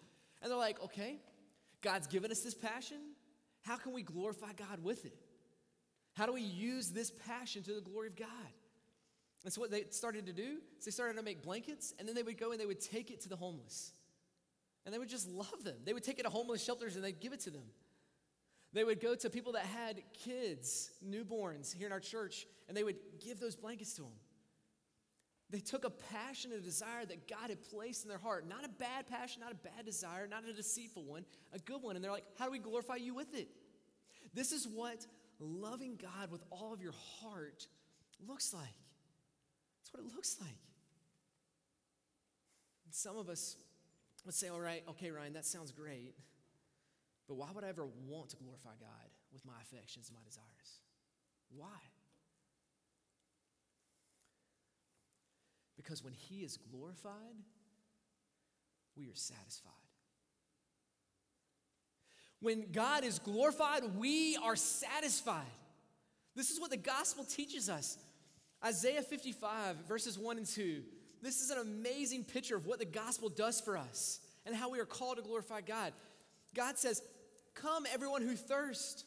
And 0.43 0.51
they're 0.51 0.59
like, 0.59 0.83
okay, 0.85 1.19
God's 1.81 2.07
given 2.07 2.31
us 2.31 2.41
this 2.41 2.55
passion. 2.55 2.99
How 3.63 3.77
can 3.77 3.93
we 3.93 4.03
glorify 4.03 4.53
God 4.53 4.83
with 4.83 5.07
it? 5.07 5.17
How 6.15 6.27
do 6.27 6.33
we 6.33 6.43
use 6.43 6.91
this 6.91 7.11
passion 7.11 7.63
to 7.65 7.75
the 7.75 7.81
glory 7.81 8.09
of 8.09 8.17
God? 8.17 8.29
And 9.45 9.53
so, 9.53 9.61
what 9.61 9.71
they 9.71 9.85
started 9.91 10.27
to 10.27 10.33
do 10.33 10.59
is 10.79 10.85
they 10.85 10.91
started 10.91 11.17
to 11.17 11.23
make 11.23 11.43
blankets, 11.43 11.95
and 11.99 12.09
then 12.09 12.15
they 12.15 12.23
would 12.23 12.39
go 12.39 12.53
and 12.53 12.61
they 12.61 12.67
would 12.67 12.81
take 12.81 13.11
it 13.11 13.21
to 13.23 13.29
the 13.29 13.37
homeless. 13.37 13.93
And 14.85 14.95
they 14.95 14.99
would 14.99 15.09
just 15.09 15.29
love 15.29 15.65
them. 15.65 15.77
They 15.85 15.93
would 15.93 16.05
take 16.05 16.19
it 16.19 16.23
to 16.23 16.31
homeless 16.31 16.65
shelters 16.65 16.95
and 16.95 17.05
they'd 17.05 17.21
give 17.21 17.33
it 17.33 17.41
to 17.41 17.51
them. 17.51 17.65
They 18.77 18.85
would 18.85 19.01
go 19.01 19.15
to 19.15 19.31
people 19.31 19.53
that 19.53 19.65
had 19.65 20.03
kids, 20.13 20.91
newborns 21.03 21.75
here 21.75 21.87
in 21.87 21.95
our 21.95 22.01
church, 22.01 22.47
and 22.69 22.77
they 22.77 22.85
would 22.85 22.97
give 23.25 23.41
those 23.41 23.57
blankets 23.57 23.95
to 23.95 24.03
them. 24.03 24.13
They 25.49 25.61
took 25.61 25.87
a 25.87 25.91
passion 25.91 26.53
and 26.53 26.61
a 26.61 26.63
desire 26.63 27.07
that 27.07 27.27
God 27.27 27.49
had 27.49 27.65
placed 27.71 28.05
in 28.05 28.11
their 28.11 28.19
heart. 28.19 28.47
Not 28.47 28.67
a 28.67 28.69
bad 28.69 29.07
passion, 29.09 29.41
not 29.41 29.53
a 29.53 29.55
bad 29.55 29.87
desire, 29.87 30.27
not 30.27 30.45
a 30.47 30.53
deceitful 30.53 31.05
one, 31.05 31.25
a 31.55 31.59
good 31.59 31.83
one. 31.83 31.97
And 31.97 32.05
they're 32.05 32.13
like, 32.13 32.27
how 32.39 32.45
do 32.45 32.51
we 32.51 32.59
glorify 32.59 32.97
you 32.97 33.15
with 33.15 33.35
it? 33.35 33.49
This 34.35 34.53
is 34.53 34.69
what 34.69 35.07
loving 35.41 35.99
God 35.99 36.31
with 36.31 36.43
all 36.51 36.75
of 36.75 36.83
your 36.83 36.95
heart 37.23 37.67
looks 38.29 38.53
like. 38.53 38.67
That's 39.81 39.95
what 39.95 40.03
it 40.03 40.15
looks 40.15 40.37
like. 40.39 40.51
And 42.85 42.93
some 42.93 43.17
of 43.17 43.31
us 43.31 43.57
would 44.27 44.35
say, 44.35 44.49
all 44.49 44.61
right, 44.61 44.83
okay, 44.91 45.11
Ryan, 45.11 45.33
that 45.33 45.47
sounds 45.47 45.73
great. 45.73 46.13
But 47.29 47.37
why 47.37 47.49
would 47.55 47.65
I 47.65 47.69
ever 47.69 47.87
want 48.07 48.31
to 48.31 48.37
glorify 48.37 48.71
God 48.79 49.11
with 49.33 49.45
my 49.45 49.55
affections 49.63 50.09
and 50.09 50.17
my 50.17 50.25
desires? 50.25 50.81
Why? 51.55 51.79
Because 55.77 56.03
when 56.03 56.13
He 56.13 56.45
is 56.45 56.57
glorified, 56.57 57.37
we 58.97 59.09
are 59.09 59.15
satisfied. 59.15 59.73
When 62.41 62.67
God 62.71 63.05
is 63.05 63.19
glorified, 63.19 63.83
we 63.97 64.37
are 64.43 64.57
satisfied. 64.57 65.45
This 66.35 66.51
is 66.51 66.61
what 66.61 66.71
the 66.71 66.77
gospel 66.77 67.25
teaches 67.25 67.69
us. 67.69 67.99
Isaiah 68.65 69.03
55, 69.03 69.77
verses 69.89 70.19
1 70.19 70.37
and 70.37 70.47
2. 70.47 70.83
This 71.23 71.41
is 71.41 71.51
an 71.51 71.59
amazing 71.59 72.25
picture 72.25 72.57
of 72.57 72.67
what 72.67 72.79
the 72.79 72.85
gospel 72.85 73.29
does 73.29 73.61
for 73.61 73.77
us 73.77 74.21
and 74.45 74.55
how 74.55 74.71
we 74.71 74.79
are 74.81 74.87
called 74.87 75.17
to 75.17 75.23
glorify 75.23 75.61
God. 75.61 75.93
God 76.55 76.79
says, 76.79 77.03
Come, 77.57 77.85
everyone 77.93 78.23
who 78.23 78.37
thirsts, 78.37 79.05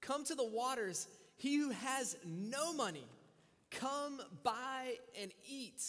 come 0.00 0.24
to 0.24 0.34
the 0.34 0.44
waters. 0.44 1.06
He 1.36 1.56
who 1.56 1.70
has 1.70 2.16
no 2.24 2.72
money, 2.72 3.06
come 3.70 4.20
buy 4.42 4.94
and 5.20 5.32
eat. 5.48 5.82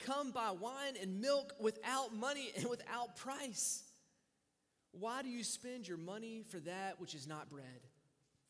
Come 0.00 0.32
buy 0.32 0.52
wine 0.58 0.94
and 1.00 1.20
milk 1.20 1.52
without 1.60 2.14
money 2.14 2.50
and 2.56 2.68
without 2.68 3.16
price. 3.16 3.82
Why 4.92 5.22
do 5.22 5.28
you 5.28 5.44
spend 5.44 5.86
your 5.86 5.98
money 5.98 6.42
for 6.48 6.58
that 6.60 6.98
which 6.98 7.14
is 7.14 7.26
not 7.26 7.50
bread? 7.50 7.66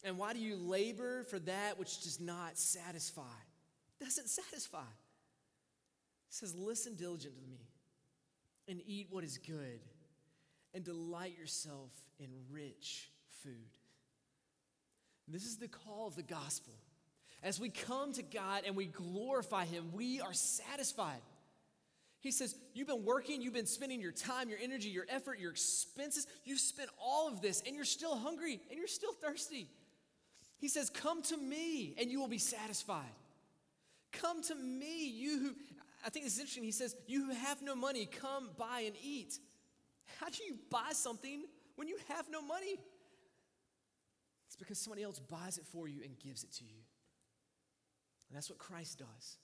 And 0.04 0.16
why 0.16 0.32
do 0.32 0.38
you 0.38 0.56
labor 0.56 1.24
for 1.24 1.38
that 1.40 1.78
which 1.78 2.02
does 2.02 2.20
not 2.20 2.56
satisfy? 2.56 3.22
Doesn't 4.00 4.28
satisfy. 4.28 4.78
It 4.78 6.34
says, 6.34 6.54
Listen 6.54 6.94
diligently 6.94 7.42
to 7.42 7.50
me 7.50 7.68
and 8.68 8.80
eat 8.86 9.08
what 9.10 9.24
is 9.24 9.38
good 9.38 9.80
and 10.74 10.84
delight 10.84 11.38
yourself 11.38 11.90
in 12.18 12.28
rich 12.50 13.10
food. 13.42 13.52
This 15.28 15.44
is 15.44 15.58
the 15.58 15.68
call 15.68 16.08
of 16.08 16.16
the 16.16 16.22
gospel. 16.22 16.74
As 17.42 17.58
we 17.58 17.70
come 17.70 18.12
to 18.14 18.22
God 18.22 18.64
and 18.66 18.76
we 18.76 18.86
glorify 18.86 19.64
Him, 19.64 19.90
we 19.92 20.20
are 20.20 20.32
satisfied. 20.32 21.20
He 22.20 22.32
says, 22.32 22.54
You've 22.74 22.88
been 22.88 23.04
working, 23.04 23.40
you've 23.40 23.54
been 23.54 23.66
spending 23.66 24.00
your 24.00 24.12
time, 24.12 24.48
your 24.48 24.58
energy, 24.62 24.88
your 24.88 25.06
effort, 25.08 25.38
your 25.38 25.52
expenses. 25.52 26.26
You've 26.44 26.60
spent 26.60 26.90
all 27.02 27.28
of 27.28 27.40
this 27.40 27.62
and 27.66 27.74
you're 27.74 27.84
still 27.84 28.16
hungry 28.16 28.60
and 28.68 28.78
you're 28.78 28.88
still 28.88 29.12
thirsty. 29.12 29.68
He 30.58 30.68
says, 30.68 30.90
Come 30.90 31.22
to 31.22 31.36
me 31.36 31.94
and 31.98 32.10
you 32.10 32.20
will 32.20 32.28
be 32.28 32.38
satisfied. 32.38 33.14
Come 34.12 34.42
to 34.42 34.54
me, 34.54 35.08
you 35.08 35.38
who, 35.38 35.54
I 36.04 36.10
think 36.10 36.24
this 36.24 36.34
is 36.34 36.40
interesting. 36.40 36.64
He 36.64 36.72
says, 36.72 36.94
You 37.06 37.26
who 37.26 37.32
have 37.32 37.62
no 37.62 37.74
money, 37.74 38.06
come 38.06 38.50
buy 38.58 38.82
and 38.86 38.96
eat. 39.02 39.38
How 40.18 40.28
do 40.28 40.42
you 40.44 40.56
buy 40.70 40.90
something 40.92 41.44
when 41.76 41.88
you 41.88 41.98
have 42.08 42.28
no 42.30 42.42
money? 42.42 42.76
It's 44.46 44.56
because 44.56 44.78
somebody 44.78 45.02
else 45.02 45.18
buys 45.18 45.58
it 45.58 45.64
for 45.66 45.86
you 45.86 46.00
and 46.04 46.18
gives 46.18 46.42
it 46.42 46.52
to 46.54 46.64
you. 46.64 46.80
And 48.28 48.36
that's 48.36 48.50
what 48.50 48.58
Christ 48.58 48.98
does. 48.98 49.38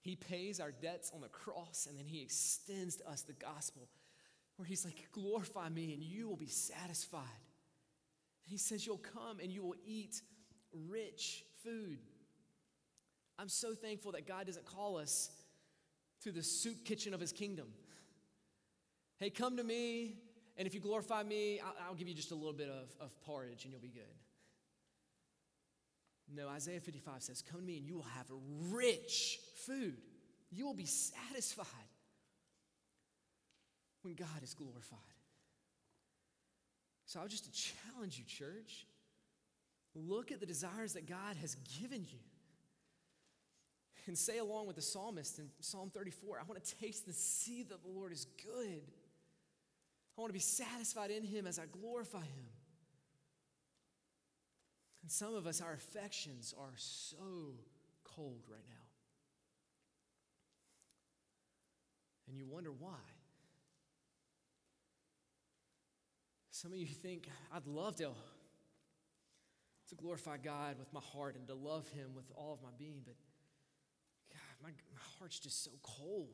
He 0.00 0.16
pays 0.16 0.60
our 0.60 0.72
debts 0.72 1.10
on 1.14 1.20
the 1.20 1.28
cross, 1.28 1.86
and 1.88 1.98
then 1.98 2.06
He 2.06 2.22
extends 2.22 2.96
to 2.96 3.08
us 3.08 3.22
the 3.22 3.34
gospel 3.34 3.88
where 4.56 4.66
He's 4.66 4.84
like, 4.84 5.10
Glorify 5.12 5.68
me, 5.68 5.92
and 5.92 6.02
you 6.02 6.28
will 6.28 6.36
be 6.36 6.46
satisfied. 6.46 7.20
And 8.44 8.50
He 8.50 8.56
says, 8.56 8.86
You'll 8.86 8.98
come 8.98 9.40
and 9.40 9.52
you 9.52 9.62
will 9.62 9.76
eat 9.84 10.22
rich 10.88 11.44
food. 11.62 11.98
I'm 13.38 13.48
so 13.48 13.74
thankful 13.74 14.12
that 14.12 14.26
God 14.26 14.46
doesn't 14.46 14.66
call 14.66 14.98
us 14.98 15.30
to 16.22 16.32
the 16.32 16.42
soup 16.42 16.84
kitchen 16.84 17.14
of 17.14 17.20
His 17.20 17.32
kingdom. 17.32 17.68
Hey, 19.20 19.28
come 19.28 19.58
to 19.58 19.62
me, 19.62 20.14
and 20.56 20.66
if 20.66 20.72
you 20.72 20.80
glorify 20.80 21.22
me, 21.22 21.60
I'll, 21.60 21.88
I'll 21.88 21.94
give 21.94 22.08
you 22.08 22.14
just 22.14 22.30
a 22.30 22.34
little 22.34 22.54
bit 22.54 22.70
of, 22.70 22.88
of 23.04 23.20
porridge 23.20 23.64
and 23.64 23.72
you'll 23.72 23.82
be 23.82 23.88
good. 23.88 24.02
No, 26.34 26.48
Isaiah 26.48 26.80
55 26.80 27.22
says, 27.22 27.42
Come 27.42 27.60
to 27.60 27.66
me 27.66 27.76
and 27.76 27.86
you 27.86 27.96
will 27.96 28.06
have 28.16 28.26
rich 28.70 29.38
food. 29.66 29.98
You 30.50 30.64
will 30.64 30.74
be 30.74 30.86
satisfied 30.86 31.66
when 34.00 34.14
God 34.14 34.42
is 34.42 34.54
glorified. 34.54 34.98
So 37.04 37.20
I 37.20 37.22
would 37.22 37.30
just 37.30 37.44
to 37.44 37.50
challenge 37.50 38.18
you, 38.18 38.24
church. 38.24 38.86
Look 39.94 40.32
at 40.32 40.40
the 40.40 40.46
desires 40.46 40.94
that 40.94 41.06
God 41.06 41.36
has 41.40 41.56
given 41.78 42.06
you. 42.10 42.20
And 44.06 44.16
say 44.16 44.38
along 44.38 44.66
with 44.66 44.76
the 44.76 44.82
psalmist 44.82 45.38
in 45.38 45.50
Psalm 45.60 45.90
34, 45.92 46.38
I 46.38 46.42
want 46.44 46.64
to 46.64 46.76
taste 46.76 47.06
and 47.06 47.14
see 47.14 47.64
that 47.64 47.82
the 47.82 47.88
Lord 47.88 48.12
is 48.12 48.26
good. 48.42 48.80
I 50.20 50.22
want 50.22 50.28
to 50.28 50.34
be 50.34 50.40
satisfied 50.40 51.10
in 51.10 51.22
Him 51.24 51.46
as 51.46 51.58
I 51.58 51.62
glorify 51.64 52.20
Him. 52.20 52.44
And 55.00 55.10
some 55.10 55.34
of 55.34 55.46
us, 55.46 55.62
our 55.62 55.72
affections 55.72 56.54
are 56.58 56.74
so 56.76 57.54
cold 58.04 58.42
right 58.46 58.66
now. 58.68 58.74
And 62.28 62.36
you 62.36 62.44
wonder 62.44 62.70
why. 62.70 62.98
Some 66.50 66.72
of 66.72 66.78
you 66.78 66.84
think, 66.84 67.30
I'd 67.50 67.66
love 67.66 67.96
to, 67.96 68.10
to 69.88 69.94
glorify 69.94 70.36
God 70.36 70.78
with 70.78 70.92
my 70.92 71.00
heart 71.00 71.34
and 71.36 71.46
to 71.48 71.54
love 71.54 71.88
Him 71.88 72.10
with 72.14 72.30
all 72.36 72.52
of 72.52 72.62
my 72.62 72.68
being, 72.78 73.00
but 73.06 73.14
God, 74.30 74.40
my, 74.62 74.68
my 74.68 75.02
heart's 75.18 75.40
just 75.40 75.64
so 75.64 75.70
cold. 75.82 76.28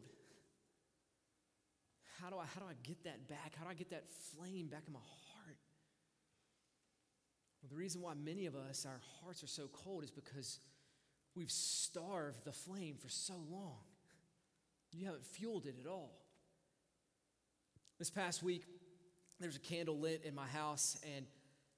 How 2.20 2.31
do, 2.31 2.37
I, 2.37 2.44
how 2.46 2.61
do 2.61 2.66
I 2.66 2.74
get 2.83 3.05
that 3.05 3.29
back? 3.29 3.55
How 3.59 3.64
do 3.64 3.70
I 3.70 3.74
get 3.74 3.90
that 3.90 4.05
flame 4.09 4.68
back 4.68 4.83
in 4.87 4.92
my 4.92 5.00
heart? 5.00 5.59
Well, 7.61 7.68
the 7.68 7.76
reason 7.76 8.00
why 8.00 8.14
many 8.14 8.46
of 8.46 8.55
us, 8.55 8.87
our 8.87 9.00
hearts 9.20 9.42
are 9.42 9.48
so 9.48 9.68
cold 9.72 10.05
is 10.05 10.11
because 10.11 10.61
we've 11.35 11.50
starved 11.50 12.44
the 12.44 12.52
flame 12.52 12.96
for 12.98 13.09
so 13.09 13.35
long. 13.50 13.79
You 14.92 15.07
haven't 15.07 15.24
fueled 15.24 15.66
it 15.66 15.76
at 15.79 15.90
all. 15.90 16.12
This 17.98 18.11
past 18.11 18.42
week, 18.42 18.64
there 19.38 19.48
was 19.48 19.57
a 19.57 19.61
candle 19.61 19.98
lit 19.98 20.22
in 20.24 20.35
my 20.35 20.46
house, 20.46 20.98
and 21.16 21.26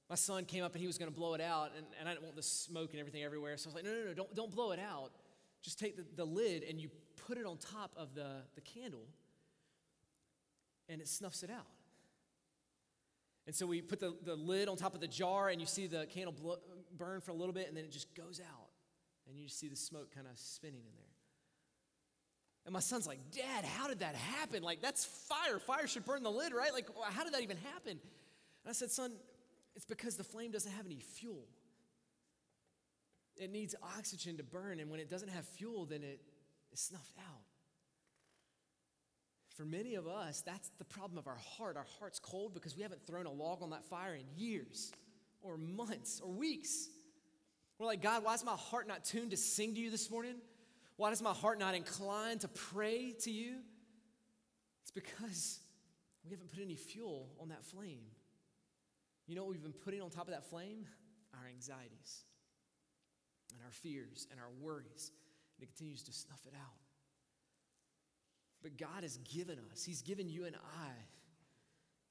my 0.09 0.15
son 0.15 0.45
came 0.45 0.63
up 0.63 0.73
and 0.73 0.81
he 0.81 0.87
was 0.87 0.99
going 0.99 1.11
to 1.11 1.17
blow 1.17 1.35
it 1.35 1.41
out, 1.41 1.73
and, 1.77 1.85
and 1.99 2.09
I 2.09 2.13
didn't 2.13 2.25
want 2.25 2.37
the 2.37 2.43
smoke 2.43 2.91
and 2.93 3.01
everything 3.01 3.25
everywhere. 3.25 3.57
So 3.57 3.67
I 3.67 3.69
was 3.69 3.75
like, 3.75 3.85
no, 3.85 3.91
no, 3.91 4.05
no, 4.07 4.15
don't, 4.15 4.35
don't 4.35 4.51
blow 4.51 4.71
it 4.71 4.79
out. 4.79 5.11
Just 5.63 5.81
take 5.81 5.97
the, 5.97 6.05
the 6.17 6.25
lid 6.25 6.63
and 6.63 6.81
you 6.81 6.91
put 7.27 7.39
it 7.39 7.45
on 7.45 7.57
top 7.59 7.93
of 7.97 8.15
the, 8.15 8.43
the 8.55 8.61
candle, 8.61 9.07
and 10.89 11.01
it 11.01 11.09
snuffs 11.09 11.43
it 11.43 11.51
out. 11.51 11.67
And 13.47 13.55
so 13.55 13.67
we 13.67 13.81
put 13.81 13.99
the, 13.99 14.15
the 14.25 14.37
lid 14.37 14.69
on 14.69 14.77
top 14.77 14.95
of 14.95 15.01
the 15.01 15.09
jar, 15.09 15.49
and 15.49 15.61
you 15.61 15.67
see 15.67 15.87
the 15.87 16.07
candle 16.07 16.33
blow, 16.33 16.57
burn 16.97 17.21
for 17.21 17.31
a 17.31 17.35
little 17.35 17.55
bit, 17.55 17.67
and 17.69 17.77
then 17.77 17.85
it 17.85 17.91
just 17.91 18.15
goes 18.15 18.41
out. 18.41 18.69
And 19.27 19.39
you 19.39 19.47
just 19.47 19.59
see 19.59 19.69
the 19.69 19.77
smoke 19.77 20.15
kind 20.15 20.27
of 20.31 20.39
spinning 20.39 20.81
in 20.81 20.95
there. 20.97 21.05
And 22.67 22.73
my 22.75 22.81
son's 22.81 23.07
like, 23.07 23.21
Dad, 23.31 23.65
how 23.65 23.89
did 23.89 24.01
that 24.01 24.15
happen? 24.15 24.63
Like, 24.63 24.83
that's 24.83 25.07
fire. 25.07 25.59
Fire 25.59 25.87
should 25.87 26.05
burn 26.05 26.23
the 26.23 26.31
lid, 26.31 26.53
right? 26.53 26.73
Like, 26.73 26.89
how 27.11 27.25
did 27.25 27.33
that 27.33 27.43
even 27.43 27.57
happen? 27.73 27.93
And 27.93 28.69
I 28.69 28.73
said, 28.73 28.91
Son, 28.91 29.13
it's 29.75 29.87
because 29.87 30.17
the 30.17 30.25
flame 30.25 30.51
doesn't 30.51 30.73
have 30.73 30.85
any 30.85 31.01
fuel. 31.01 31.47
It 33.37 33.51
needs 33.51 33.75
oxygen 33.97 34.37
to 34.37 34.43
burn, 34.43 34.81
and 34.81 34.91
when 34.91 35.01
it 35.01 35.09
doesn't 35.09 35.31
have 35.31 35.47
fuel, 35.47 35.87
then 35.87 36.03
it 36.03 36.21
is 36.71 36.81
snuffed 36.81 37.17
out. 37.19 37.48
For 39.59 39.65
many 39.65 39.97
of 39.97 40.07
us, 40.07 40.41
that's 40.47 40.71
the 40.79 40.85
problem 40.85 41.19
of 41.19 41.27
our 41.27 41.37
heart. 41.57 41.77
Our 41.77 41.87
heart's 41.99 42.21
cold 42.21 42.55
because 42.55 42.77
we 42.77 42.83
haven't 42.83 43.05
thrown 43.09 43.27
a 43.27 43.33
log 43.33 43.61
on 43.61 43.71
that 43.71 43.85
fire 43.85 44.15
in 44.15 44.23
years 44.37 44.93
or 45.43 45.57
months 45.57 46.21
or 46.25 46.31
weeks. 46.31 46.89
We're 47.77 47.87
like, 47.87 48.01
God, 48.01 48.23
why 48.23 48.35
is 48.35 48.45
my 48.45 48.53
heart 48.53 48.87
not 48.87 49.05
tuned 49.05 49.33
to 49.33 49.37
sing 49.37 49.75
to 49.75 49.81
you 49.81 49.91
this 49.91 50.13
morning? 50.13 50.37
Why 50.97 51.11
does 51.11 51.21
my 51.21 51.33
heart 51.33 51.59
not 51.59 51.75
incline 51.75 52.39
to 52.39 52.49
pray 52.49 53.17
to 53.23 53.33
you? 53.33 53.57
It's 54.83 54.93
because 54.93 55.59
we 56.25 56.31
haven't 56.31 56.53
put 56.53 56.63
any 56.63 56.77
fuel 56.77 57.29
on 57.41 57.49
that 57.49 57.65
flame. 57.65 58.05
You 59.27 59.35
know 59.35 59.43
what 59.43 59.51
we've 59.51 59.63
been 59.63 59.73
putting 59.73 60.01
on 60.01 60.11
top 60.11 60.29
of 60.29 60.35
that 60.35 60.49
flame? 60.49 60.87
Our 61.35 61.49
anxieties 61.49 62.23
and 63.53 63.61
our 63.65 63.73
fears 63.73 64.29
and 64.31 64.39
our 64.39 64.51
worries. 64.61 65.11
And 65.57 65.65
it 65.65 65.77
continues 65.77 66.05
to 66.05 66.13
snuff 66.13 66.43
it 66.47 66.55
out. 66.55 66.88
But 68.63 68.77
God 68.77 69.03
has 69.03 69.19
given 69.19 69.59
us, 69.73 69.85
He's 69.85 70.03
given 70.03 70.29
you 70.29 70.45
and 70.45 70.57
I 70.57 70.91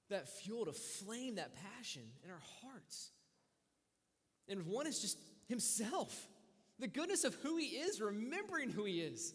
that 0.09 0.29
fuel 0.29 0.65
to 0.65 0.71
flame 0.71 1.35
that 1.35 1.51
passion 1.77 2.03
in 2.23 2.31
our 2.31 2.41
hearts. 2.61 3.11
And 4.47 4.65
one 4.65 4.87
is 4.87 4.99
just 4.99 5.19
Himself, 5.47 6.27
the 6.79 6.87
goodness 6.87 7.23
of 7.23 7.35
who 7.35 7.57
He 7.57 7.65
is, 7.65 7.99
remembering 7.99 8.69
who 8.69 8.85
He 8.85 9.01
is. 9.01 9.33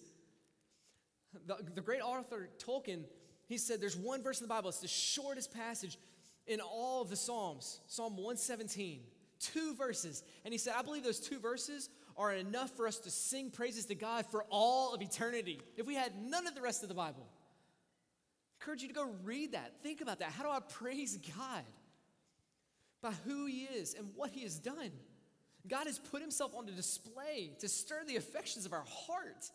The, 1.47 1.57
the 1.75 1.81
great 1.81 2.03
author 2.03 2.51
Tolkien, 2.59 3.05
he 3.47 3.57
said 3.57 3.81
there's 3.81 3.97
one 3.97 4.23
verse 4.23 4.41
in 4.41 4.45
the 4.45 4.53
Bible, 4.53 4.69
it's 4.69 4.81
the 4.81 4.89
shortest 4.89 5.53
passage 5.53 5.99
in 6.47 6.61
all 6.61 7.03
of 7.03 7.09
the 7.11 7.17
Psalms, 7.17 7.81
Psalm 7.87 8.17
117, 8.17 9.01
two 9.39 9.75
verses. 9.75 10.23
And 10.45 10.53
he 10.53 10.59
said, 10.59 10.75
I 10.77 10.83
believe 10.83 11.05
those 11.05 11.21
two 11.21 11.39
verses 11.39 11.89
are 12.17 12.33
enough 12.33 12.71
for 12.77 12.87
us 12.87 12.99
to 13.01 13.11
sing 13.11 13.51
praises 13.51 13.87
to 13.87 13.95
God 13.95 14.27
for 14.31 14.45
all 14.51 14.95
of 14.95 15.03
eternity. 15.03 15.61
If 15.77 15.87
we 15.87 15.95
had 15.95 16.13
none 16.23 16.47
of 16.47 16.55
the 16.55 16.63
rest 16.63 16.83
of 16.83 16.89
the 16.89 16.95
Bible, 16.95 17.27
I 17.27 18.65
encourage 18.65 18.83
you 18.83 18.89
to 18.89 18.95
go 18.95 19.09
read 19.25 19.53
that. 19.53 19.83
Think 19.83 20.01
about 20.01 20.21
that. 20.21 20.33
How 20.33 20.45
do 20.45 20.51
I 20.51 20.61
praise 20.61 21.19
God? 21.37 21.65
By 23.03 23.13
who 23.25 23.47
He 23.47 23.63
is 23.63 23.95
and 23.95 24.09
what 24.15 24.31
He 24.31 24.43
has 24.43 24.59
done. 24.59 24.93
God 25.69 25.87
has 25.87 25.99
put 25.99 26.21
Himself 26.21 26.55
on 26.57 26.67
display 26.67 27.53
to 27.61 27.69
stir 27.69 28.03
the 28.07 28.17
affections 28.17 28.67
of 28.67 28.73
our 28.73 28.85
heart. 28.89 29.51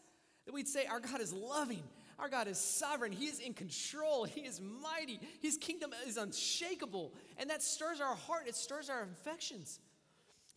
That 0.45 0.53
we'd 0.53 0.67
say, 0.67 0.85
Our 0.85 0.99
God 0.99 1.21
is 1.21 1.33
loving, 1.33 1.83
our 2.19 2.29
God 2.29 2.47
is 2.47 2.57
sovereign. 2.57 3.11
He 3.11 3.27
is 3.27 3.39
in 3.39 3.53
control. 3.53 4.23
He 4.25 4.41
is 4.41 4.59
mighty. 4.59 5.19
His 5.39 5.57
kingdom 5.57 5.91
is 6.07 6.17
unshakable. 6.17 7.13
And 7.37 7.49
that 7.49 7.61
stirs 7.61 8.01
our 8.01 8.15
heart, 8.15 8.47
it 8.47 8.55
stirs 8.55 8.89
our 8.89 9.03
affections. 9.03 9.79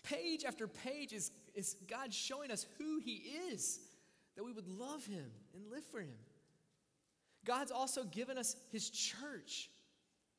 Page 0.02 0.44
after 0.44 0.66
page 0.66 1.12
is, 1.12 1.30
is 1.54 1.76
God 1.88 2.12
showing 2.12 2.50
us 2.50 2.66
who 2.78 2.98
He 2.98 3.32
is, 3.50 3.80
that 4.36 4.44
we 4.44 4.52
would 4.52 4.68
love 4.68 5.04
Him 5.06 5.26
and 5.54 5.70
live 5.70 5.84
for 5.84 6.00
Him. 6.00 6.16
God's 7.44 7.70
also 7.70 8.04
given 8.04 8.38
us 8.38 8.56
His 8.70 8.90
church. 8.90 9.70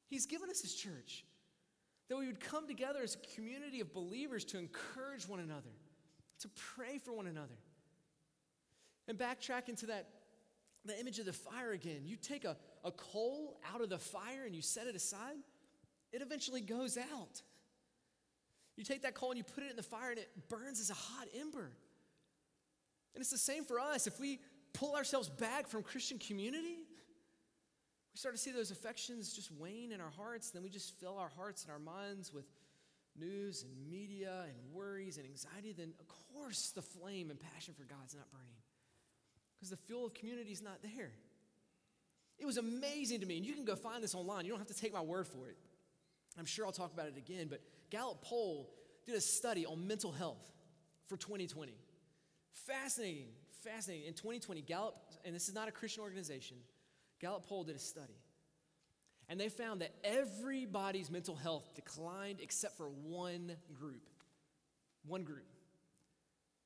He's 0.07 0.25
given 0.25 0.49
us 0.49 0.61
His 0.61 0.73
church. 0.73 1.25
That 2.09 2.17
we 2.17 2.27
would 2.27 2.39
come 2.39 2.67
together 2.67 2.99
as 3.03 3.15
a 3.15 3.35
community 3.35 3.79
of 3.79 3.93
believers 3.93 4.43
to 4.45 4.57
encourage 4.57 5.27
one 5.27 5.39
another, 5.39 5.69
to 6.39 6.49
pray 6.75 6.97
for 6.97 7.13
one 7.13 7.27
another. 7.27 7.57
And 9.07 9.17
backtrack 9.17 9.69
into 9.69 9.87
that 9.87 10.07
the 10.85 10.99
image 10.99 11.19
of 11.19 11.25
the 11.25 11.33
fire 11.33 11.71
again. 11.71 12.01
You 12.03 12.15
take 12.15 12.45
a, 12.45 12.57
a 12.83 12.91
coal 12.91 13.59
out 13.73 13.81
of 13.81 13.89
the 13.89 13.99
fire 13.99 14.45
and 14.45 14.55
you 14.55 14.61
set 14.61 14.87
it 14.87 14.95
aside, 14.95 15.37
it 16.11 16.21
eventually 16.21 16.61
goes 16.61 16.97
out. 16.97 17.41
You 18.81 18.85
take 18.85 19.03
that 19.03 19.13
coal 19.13 19.29
and 19.29 19.37
you 19.37 19.43
put 19.43 19.63
it 19.63 19.69
in 19.69 19.75
the 19.75 19.83
fire 19.83 20.09
and 20.09 20.17
it 20.17 20.27
burns 20.49 20.79
as 20.81 20.89
a 20.89 20.95
hot 20.95 21.27
ember. 21.39 21.69
And 23.13 23.21
it's 23.21 23.29
the 23.29 23.37
same 23.37 23.63
for 23.63 23.79
us. 23.79 24.07
If 24.07 24.19
we 24.19 24.39
pull 24.73 24.95
ourselves 24.95 25.29
back 25.29 25.67
from 25.67 25.83
Christian 25.83 26.17
community, 26.17 26.77
we 28.11 28.17
start 28.17 28.33
to 28.33 28.41
see 28.41 28.51
those 28.51 28.71
affections 28.71 29.33
just 29.33 29.51
wane 29.51 29.91
in 29.91 30.01
our 30.01 30.09
hearts. 30.09 30.49
Then 30.49 30.63
we 30.63 30.69
just 30.69 30.99
fill 30.99 31.19
our 31.19 31.29
hearts 31.37 31.63
and 31.63 31.71
our 31.71 31.77
minds 31.77 32.33
with 32.33 32.45
news 33.15 33.61
and 33.61 33.87
media 33.87 34.45
and 34.47 34.73
worries 34.73 35.17
and 35.17 35.27
anxiety. 35.27 35.75
Then, 35.77 35.93
of 35.99 36.07
course, 36.33 36.71
the 36.73 36.81
flame 36.81 37.29
and 37.29 37.39
passion 37.39 37.75
for 37.77 37.83
God's 37.83 38.15
not 38.15 38.31
burning 38.31 38.47
because 39.59 39.69
the 39.69 39.77
fuel 39.77 40.07
of 40.07 40.15
community 40.15 40.51
is 40.51 40.63
not 40.63 40.81
there. 40.81 41.11
It 42.39 42.47
was 42.47 42.57
amazing 42.57 43.19
to 43.19 43.27
me, 43.27 43.37
and 43.37 43.45
you 43.45 43.53
can 43.53 43.63
go 43.63 43.75
find 43.75 44.03
this 44.03 44.15
online. 44.15 44.45
You 44.45 44.49
don't 44.49 44.59
have 44.59 44.75
to 44.75 44.81
take 44.81 44.91
my 44.91 45.01
word 45.01 45.27
for 45.27 45.49
it. 45.49 45.57
I'm 46.39 46.45
sure 46.45 46.65
I'll 46.65 46.71
talk 46.71 46.91
about 46.91 47.05
it 47.05 47.15
again, 47.15 47.45
but 47.47 47.61
Gallup 47.91 48.23
Poll 48.23 48.71
did 49.05 49.15
a 49.15 49.21
study 49.21 49.65
on 49.65 49.85
mental 49.85 50.11
health 50.11 50.41
for 51.07 51.17
2020. 51.17 51.73
Fascinating, 52.65 53.27
fascinating. 53.63 54.07
In 54.07 54.13
2020, 54.13 54.61
Gallup, 54.61 54.95
and 55.25 55.35
this 55.35 55.49
is 55.49 55.53
not 55.53 55.67
a 55.67 55.71
Christian 55.71 56.01
organization, 56.01 56.57
Gallup 57.19 57.45
Poll 57.45 57.65
did 57.65 57.75
a 57.75 57.79
study. 57.79 58.17
And 59.29 59.39
they 59.39 59.49
found 59.49 59.81
that 59.81 59.93
everybody's 60.03 61.11
mental 61.11 61.35
health 61.35 61.75
declined 61.75 62.39
except 62.41 62.77
for 62.77 62.87
one 62.87 63.55
group. 63.73 64.01
One 65.05 65.23
group. 65.23 65.45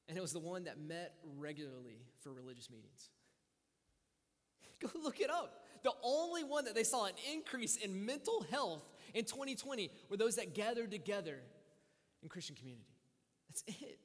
and 0.07 0.17
it 0.17 0.21
was 0.21 0.33
the 0.33 0.39
one 0.39 0.65
that 0.65 0.79
met 0.79 1.15
regularly 1.37 1.97
for 2.19 2.31
religious 2.31 2.69
meetings. 2.69 3.09
Go 4.79 4.89
look 5.01 5.19
it 5.19 5.31
up. 5.31 5.63
The 5.83 5.93
only 6.03 6.43
one 6.43 6.65
that 6.65 6.75
they 6.75 6.83
saw 6.83 7.05
an 7.05 7.13
increase 7.33 7.77
in 7.77 8.05
mental 8.05 8.45
health 8.51 8.87
in 9.15 9.25
2020 9.25 9.89
were 10.09 10.17
those 10.17 10.35
that 10.35 10.53
gathered 10.53 10.91
together 10.91 11.39
in 12.21 12.29
Christian 12.29 12.55
community. 12.55 12.85
That's 13.49 13.63
it. 13.81 13.99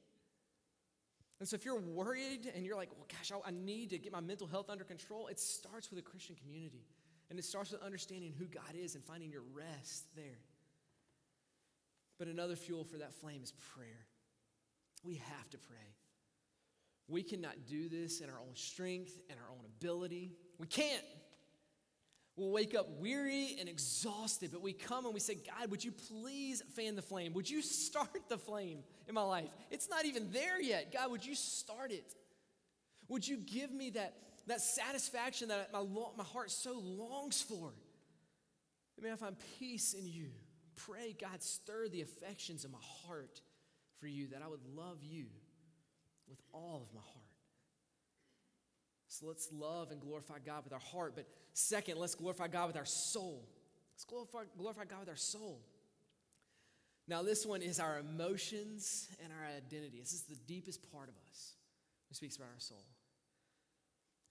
And 1.39 1.47
so 1.49 1.55
if 1.55 1.65
you're 1.65 1.79
worried 1.79 2.51
and 2.55 2.65
you're 2.65 2.75
like, 2.75 2.89
well, 2.95 3.07
gosh, 3.09 3.31
I, 3.31 3.49
I 3.49 3.51
need 3.51 3.89
to 3.89 3.97
get 3.97 4.11
my 4.11 4.21
mental 4.21 4.47
health 4.47 4.69
under 4.69 4.83
control, 4.83 5.27
it 5.27 5.39
starts 5.39 5.89
with 5.89 5.99
a 5.99 6.01
Christian 6.01 6.35
community. 6.35 6.85
And 7.29 7.37
it 7.37 7.45
starts 7.45 7.71
with 7.71 7.81
understanding 7.81 8.33
who 8.37 8.45
God 8.45 8.75
is 8.75 8.95
and 8.95 9.03
finding 9.03 9.31
your 9.31 9.43
rest 9.53 10.05
there. 10.15 10.39
But 12.17 12.27
another 12.27 12.55
fuel 12.55 12.83
for 12.83 12.97
that 12.97 13.13
flame 13.13 13.41
is 13.43 13.53
prayer. 13.75 14.05
We 15.03 15.15
have 15.15 15.49
to 15.49 15.57
pray. 15.57 15.95
We 17.07 17.23
cannot 17.23 17.65
do 17.67 17.89
this 17.89 18.21
in 18.21 18.29
our 18.29 18.39
own 18.39 18.55
strength 18.55 19.19
and 19.29 19.39
our 19.39 19.49
own 19.49 19.65
ability. 19.65 20.31
We 20.57 20.67
can't. 20.67 21.03
We'll 22.35 22.51
wake 22.51 22.73
up 22.75 22.87
weary 22.99 23.57
and 23.59 23.67
exhausted, 23.67 24.51
but 24.51 24.61
we 24.61 24.73
come 24.73 25.05
and 25.05 25.13
we 25.13 25.19
say, 25.19 25.35
God, 25.35 25.69
would 25.69 25.83
you 25.83 25.91
please 25.91 26.63
fan 26.75 26.95
the 26.95 27.01
flame? 27.01 27.33
Would 27.33 27.49
you 27.49 27.61
start 27.61 28.29
the 28.29 28.37
flame 28.37 28.79
in 29.07 29.13
my 29.13 29.23
life? 29.23 29.49
It's 29.69 29.89
not 29.89 30.05
even 30.05 30.31
there 30.31 30.61
yet. 30.61 30.93
God, 30.93 31.11
would 31.11 31.25
you 31.25 31.35
start 31.35 31.91
it? 31.91 32.15
Would 33.09 33.27
you 33.27 33.37
give 33.37 33.71
me 33.71 33.89
that, 33.91 34.15
that 34.47 34.61
satisfaction 34.61 35.49
that 35.49 35.73
my, 35.73 35.83
my 36.17 36.23
heart 36.23 36.51
so 36.51 36.79
longs 36.79 37.41
for? 37.41 37.73
May 39.01 39.11
I 39.11 39.15
find 39.15 39.35
peace 39.59 39.93
in 39.93 40.07
you. 40.07 40.27
Pray, 40.75 41.15
God, 41.19 41.41
stir 41.41 41.87
the 41.87 42.01
affections 42.01 42.63
of 42.63 42.71
my 42.71 42.77
heart 43.05 43.41
for 43.99 44.07
you, 44.07 44.27
that 44.27 44.41
I 44.43 44.47
would 44.47 44.63
love 44.75 44.99
you 45.01 45.25
with 46.29 46.39
all 46.53 46.87
of 46.87 46.93
my 46.93 47.01
heart. 47.01 47.25
So 49.11 49.27
let's 49.27 49.49
love 49.51 49.91
and 49.91 49.99
glorify 49.99 50.35
God 50.45 50.63
with 50.63 50.71
our 50.71 50.79
heart. 50.79 51.17
But 51.17 51.25
second, 51.51 51.97
let's 51.97 52.15
glorify 52.15 52.47
God 52.47 52.67
with 52.67 52.77
our 52.77 52.85
soul. 52.85 53.45
Let's 53.93 54.05
glorify, 54.05 54.43
glorify 54.57 54.85
God 54.85 55.01
with 55.01 55.09
our 55.09 55.17
soul. 55.17 55.59
Now, 57.09 57.21
this 57.21 57.45
one 57.45 57.61
is 57.61 57.77
our 57.81 57.99
emotions 57.99 59.09
and 59.21 59.33
our 59.33 59.45
identity. 59.45 59.99
This 59.99 60.13
is 60.13 60.21
the 60.21 60.37
deepest 60.47 60.89
part 60.93 61.09
of 61.09 61.15
us. 61.29 61.55
It 62.09 62.15
speaks 62.15 62.37
about 62.37 62.47
our 62.53 62.59
soul. 62.59 62.85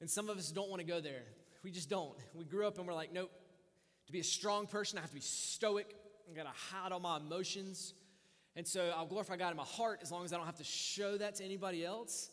And 0.00 0.08
some 0.08 0.30
of 0.30 0.38
us 0.38 0.50
don't 0.50 0.70
want 0.70 0.80
to 0.80 0.86
go 0.86 0.98
there. 0.98 1.24
We 1.62 1.70
just 1.72 1.90
don't. 1.90 2.14
We 2.34 2.46
grew 2.46 2.66
up 2.66 2.78
and 2.78 2.86
we're 2.86 2.94
like, 2.94 3.12
nope. 3.12 3.30
To 4.06 4.12
be 4.12 4.20
a 4.20 4.24
strong 4.24 4.66
person, 4.66 4.96
I 4.96 5.02
have 5.02 5.10
to 5.10 5.14
be 5.14 5.20
stoic. 5.20 5.94
I 6.30 6.34
gotta 6.34 6.56
hide 6.72 6.92
all 6.92 7.00
my 7.00 7.18
emotions. 7.18 7.92
And 8.56 8.66
so 8.66 8.90
I'll 8.96 9.04
glorify 9.04 9.36
God 9.36 9.50
in 9.50 9.58
my 9.58 9.62
heart 9.62 9.98
as 10.00 10.10
long 10.10 10.24
as 10.24 10.32
I 10.32 10.38
don't 10.38 10.46
have 10.46 10.56
to 10.56 10.64
show 10.64 11.18
that 11.18 11.34
to 11.34 11.44
anybody 11.44 11.84
else. 11.84 12.30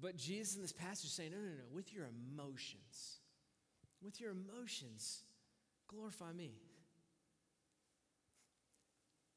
But 0.00 0.16
Jesus 0.16 0.56
in 0.56 0.62
this 0.62 0.72
passage 0.72 1.06
is 1.06 1.12
saying, 1.12 1.32
no, 1.32 1.38
no, 1.38 1.44
no, 1.44 1.74
with 1.74 1.92
your 1.92 2.06
emotions, 2.06 3.18
with 4.02 4.20
your 4.20 4.32
emotions, 4.32 5.22
glorify 5.86 6.32
me. 6.32 6.52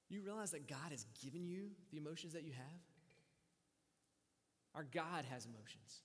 You 0.09 0.21
realize 0.21 0.51
that 0.51 0.67
God 0.67 0.91
has 0.91 1.05
given 1.23 1.45
you 1.45 1.71
the 1.91 1.97
emotions 1.97 2.33
that 2.33 2.43
you 2.43 2.53
have? 2.53 2.81
Our 4.75 4.83
God 4.83 5.25
has 5.31 5.45
emotions. 5.45 6.01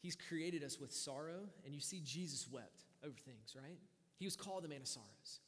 He's 0.00 0.16
created 0.16 0.62
us 0.62 0.78
with 0.78 0.92
sorrow, 0.92 1.48
and 1.64 1.74
you 1.74 1.80
see 1.80 2.00
Jesus 2.04 2.46
wept 2.50 2.84
over 3.02 3.14
things, 3.24 3.54
right? 3.56 3.78
He 4.18 4.24
was 4.24 4.36
called 4.36 4.64
the 4.64 4.68
man 4.68 4.80
of 4.80 4.88
sorrows. 4.88 5.40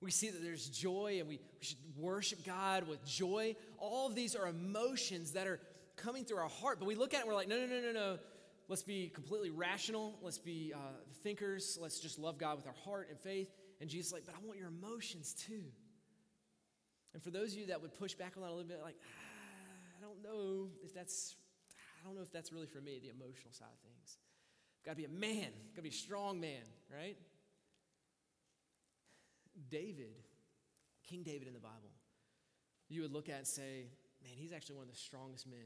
We 0.00 0.10
see 0.10 0.30
that 0.30 0.42
there's 0.42 0.68
joy, 0.68 1.18
and 1.20 1.28
we, 1.28 1.38
we 1.60 1.64
should 1.64 1.78
worship 1.96 2.44
God 2.44 2.88
with 2.88 3.04
joy. 3.04 3.54
All 3.78 4.08
of 4.08 4.14
these 4.14 4.34
are 4.34 4.48
emotions 4.48 5.32
that 5.32 5.46
are 5.46 5.60
coming 5.96 6.24
through 6.24 6.38
our 6.38 6.48
heart, 6.48 6.78
but 6.78 6.86
we 6.86 6.94
look 6.94 7.14
at 7.14 7.18
it 7.18 7.20
and 7.20 7.28
we're 7.28 7.34
like, 7.34 7.48
no, 7.48 7.58
no, 7.58 7.66
no, 7.66 7.80
no, 7.80 7.92
no. 7.92 8.18
Let's 8.68 8.82
be 8.82 9.08
completely 9.08 9.50
rational. 9.50 10.18
Let's 10.22 10.38
be 10.38 10.72
uh, 10.74 10.78
thinkers. 11.22 11.78
Let's 11.80 12.00
just 12.00 12.18
love 12.18 12.38
God 12.38 12.56
with 12.56 12.66
our 12.66 12.74
heart 12.84 13.08
and 13.10 13.18
faith. 13.18 13.48
And 13.80 13.90
Jesus 13.90 14.08
is 14.08 14.12
like, 14.12 14.24
but 14.24 14.34
I 14.34 14.46
want 14.46 14.58
your 14.58 14.68
emotions 14.68 15.34
too. 15.34 15.64
And 17.12 17.22
for 17.22 17.30
those 17.30 17.52
of 17.52 17.58
you 17.58 17.66
that 17.66 17.82
would 17.82 17.94
push 17.94 18.14
back 18.14 18.34
on 18.36 18.42
that 18.42 18.48
a 18.48 18.54
little 18.54 18.68
bit, 18.68 18.80
like, 18.82 18.96
ah, 19.02 19.98
I 19.98 20.00
don't 20.00 20.22
know 20.22 20.68
if 20.84 20.94
that's, 20.94 21.36
I 22.00 22.06
don't 22.06 22.16
know 22.16 22.22
if 22.22 22.32
that's 22.32 22.52
really 22.52 22.66
for 22.66 22.80
me, 22.80 23.00
the 23.02 23.10
emotional 23.10 23.52
side 23.52 23.68
of 23.72 23.80
things. 23.80 24.18
Got 24.84 24.92
to 24.92 24.96
be 24.96 25.04
a 25.04 25.08
man. 25.08 25.50
Got 25.74 25.76
to 25.76 25.82
be 25.82 25.88
a 25.90 25.92
strong 25.92 26.40
man, 26.40 26.62
right? 26.90 27.16
David, 29.70 30.14
King 31.08 31.22
David 31.22 31.46
in 31.46 31.54
the 31.54 31.60
Bible, 31.60 31.92
you 32.88 33.02
would 33.02 33.12
look 33.12 33.28
at 33.28 33.38
and 33.38 33.46
say, 33.46 33.86
man, 34.22 34.32
he's 34.36 34.52
actually 34.52 34.76
one 34.76 34.84
of 34.84 34.90
the 34.90 34.98
strongest 34.98 35.46
men. 35.46 35.58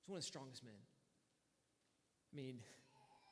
He's 0.00 0.08
one 0.08 0.16
of 0.16 0.22
the 0.22 0.26
strongest 0.26 0.64
men. 0.64 0.74
I 2.32 2.36
mean, 2.36 2.58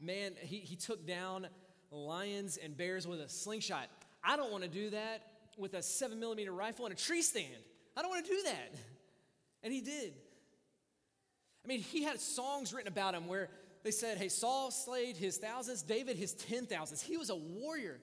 man, 0.00 0.32
he, 0.40 0.58
he 0.58 0.76
took 0.76 1.06
down 1.06 1.46
lions 1.90 2.58
and 2.62 2.76
bears 2.76 3.06
with 3.06 3.20
a 3.20 3.28
slingshot. 3.28 3.88
I 4.22 4.36
don't 4.36 4.52
want 4.52 4.64
to 4.64 4.70
do 4.70 4.90
that 4.90 5.22
with 5.56 5.74
a 5.74 5.82
seven 5.82 6.20
millimeter 6.20 6.52
rifle 6.52 6.86
and 6.86 6.94
a 6.94 6.98
tree 6.98 7.22
stand. 7.22 7.46
I 7.96 8.02
don't 8.02 8.10
want 8.10 8.24
to 8.26 8.30
do 8.30 8.42
that. 8.44 8.74
And 9.62 9.74
he 9.74 9.82
did. 9.82 10.14
I 11.62 11.68
mean, 11.68 11.80
he 11.80 12.02
had 12.02 12.18
songs 12.18 12.72
written 12.72 12.88
about 12.88 13.14
him 13.14 13.26
where 13.26 13.50
they 13.82 13.90
said, 13.90 14.16
hey, 14.16 14.28
Saul 14.28 14.70
slayed 14.70 15.18
his 15.18 15.36
thousands, 15.36 15.82
David 15.82 16.16
his 16.16 16.32
ten 16.32 16.64
thousands. 16.64 17.02
He 17.02 17.18
was 17.18 17.28
a 17.28 17.36
warrior. 17.36 18.00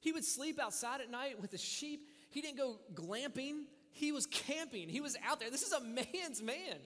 He 0.00 0.10
would 0.10 0.24
sleep 0.24 0.60
outside 0.60 1.00
at 1.00 1.08
night 1.08 1.40
with 1.40 1.52
the 1.52 1.58
sheep. 1.58 2.08
He 2.30 2.40
didn't 2.40 2.58
go 2.58 2.78
glamping. 2.94 3.66
He 3.96 4.12
was 4.12 4.26
camping, 4.26 4.90
he 4.90 5.00
was 5.00 5.16
out 5.26 5.40
there. 5.40 5.50
This 5.50 5.62
is 5.62 5.72
a 5.72 5.80
man's 6.14 6.42
man. 6.42 6.76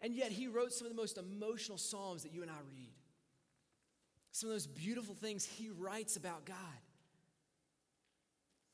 And 0.00 0.14
yet 0.14 0.32
he 0.32 0.48
wrote 0.48 0.72
some 0.72 0.86
of 0.86 0.94
the 0.94 1.00
most 1.00 1.18
emotional 1.18 1.76
Psalms 1.76 2.22
that 2.22 2.32
you 2.32 2.40
and 2.40 2.50
I 2.50 2.60
read. 2.70 2.92
Some 4.32 4.48
of 4.48 4.54
those 4.54 4.66
beautiful 4.66 5.14
things 5.14 5.44
he 5.44 5.68
writes 5.68 6.16
about 6.16 6.46
God. 6.46 6.56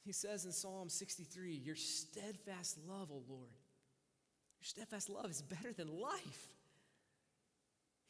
He 0.05 0.13
says 0.13 0.45
in 0.45 0.53
Psalm 0.53 0.89
63, 0.89 1.55
Your 1.55 1.77
steadfast 1.77 2.79
love, 2.87 3.11
O 3.11 3.23
Lord, 3.29 3.51
your 4.61 4.65
steadfast 4.65 5.09
love 5.09 5.31
is 5.31 5.43
better 5.43 5.73
than 5.73 5.89
life. 5.89 6.49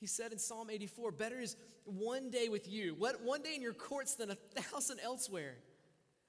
He 0.00 0.06
said 0.06 0.32
in 0.32 0.38
Psalm 0.38 0.68
84, 0.68 1.12
Better 1.12 1.40
is 1.40 1.56
one 1.84 2.30
day 2.30 2.48
with 2.50 2.68
you. 2.68 2.94
What 2.98 3.22
one 3.22 3.42
day 3.42 3.54
in 3.54 3.62
your 3.62 3.72
courts 3.72 4.16
than 4.16 4.30
a 4.30 4.34
thousand 4.34 4.98
elsewhere. 5.02 5.54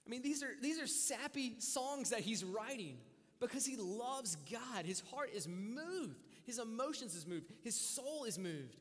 I 0.06 0.10
mean, 0.10 0.22
these 0.22 0.44
are, 0.44 0.52
these 0.62 0.80
are 0.80 0.88
sappy 0.88 1.56
songs 1.60 2.12
that 2.12 2.20
he's 2.20 2.44
writing 2.44 2.98
because 3.40 3.66
he 3.66 3.76
loves 3.76 4.38
God. 4.52 4.86
His 4.86 5.02
heart 5.12 5.32
is 5.34 5.48
moved, 5.48 6.24
his 6.46 6.60
emotions 6.60 7.16
is 7.16 7.26
moved, 7.26 7.46
his 7.64 7.76
soul 7.76 8.26
is 8.26 8.38
moved. 8.38 8.78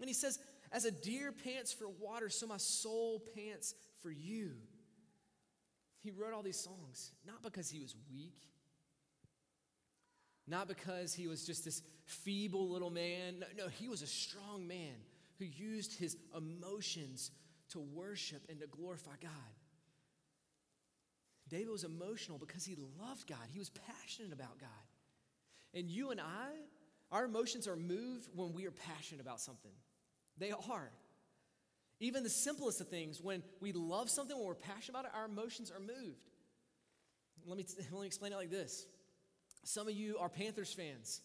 And 0.00 0.08
he 0.08 0.14
says, 0.14 0.38
As 0.70 0.84
a 0.84 0.90
deer 0.90 1.32
pants 1.32 1.72
for 1.72 1.88
water, 1.88 2.28
so 2.28 2.46
my 2.46 2.58
soul 2.58 3.22
pants 3.34 3.74
for 4.00 4.10
you. 4.10 4.52
He 6.00 6.10
wrote 6.12 6.32
all 6.32 6.42
these 6.42 6.60
songs 6.60 7.12
not 7.26 7.42
because 7.42 7.68
he 7.68 7.80
was 7.80 7.96
weak, 8.12 8.38
not 10.46 10.68
because 10.68 11.12
he 11.12 11.26
was 11.26 11.44
just 11.44 11.64
this 11.64 11.82
feeble 12.04 12.68
little 12.68 12.90
man. 12.90 13.40
No, 13.40 13.46
no, 13.64 13.68
he 13.68 13.88
was 13.88 14.02
a 14.02 14.06
strong 14.06 14.66
man 14.66 14.94
who 15.38 15.44
used 15.44 15.98
his 15.98 16.16
emotions 16.36 17.30
to 17.70 17.80
worship 17.80 18.42
and 18.48 18.60
to 18.60 18.66
glorify 18.66 19.12
God. 19.20 19.30
David 21.48 21.70
was 21.70 21.84
emotional 21.84 22.38
because 22.38 22.64
he 22.64 22.76
loved 23.00 23.26
God, 23.26 23.46
he 23.50 23.58
was 23.58 23.70
passionate 23.70 24.32
about 24.32 24.58
God. 24.58 24.68
And 25.74 25.88
you 25.88 26.10
and 26.10 26.20
I, 26.20 26.50
our 27.10 27.24
emotions 27.24 27.68
are 27.68 27.76
moved 27.76 28.28
when 28.34 28.52
we 28.52 28.66
are 28.66 28.70
passionate 28.70 29.20
about 29.20 29.40
something. 29.40 29.72
They 30.38 30.52
are. 30.52 30.90
Even 32.00 32.22
the 32.22 32.30
simplest 32.30 32.80
of 32.80 32.88
things, 32.88 33.20
when 33.20 33.42
we 33.60 33.72
love 33.72 34.08
something, 34.08 34.36
when 34.36 34.46
we're 34.46 34.54
passionate 34.54 34.90
about 34.90 35.04
it, 35.06 35.10
our 35.14 35.26
emotions 35.26 35.70
are 35.70 35.80
moved. 35.80 36.30
Let 37.46 37.56
me, 37.56 37.66
let 37.92 38.00
me 38.00 38.06
explain 38.06 38.32
it 38.32 38.36
like 38.36 38.50
this. 38.50 38.86
Some 39.64 39.88
of 39.88 39.94
you 39.94 40.16
are 40.18 40.28
Panthers 40.28 40.72
fans. 40.72 41.20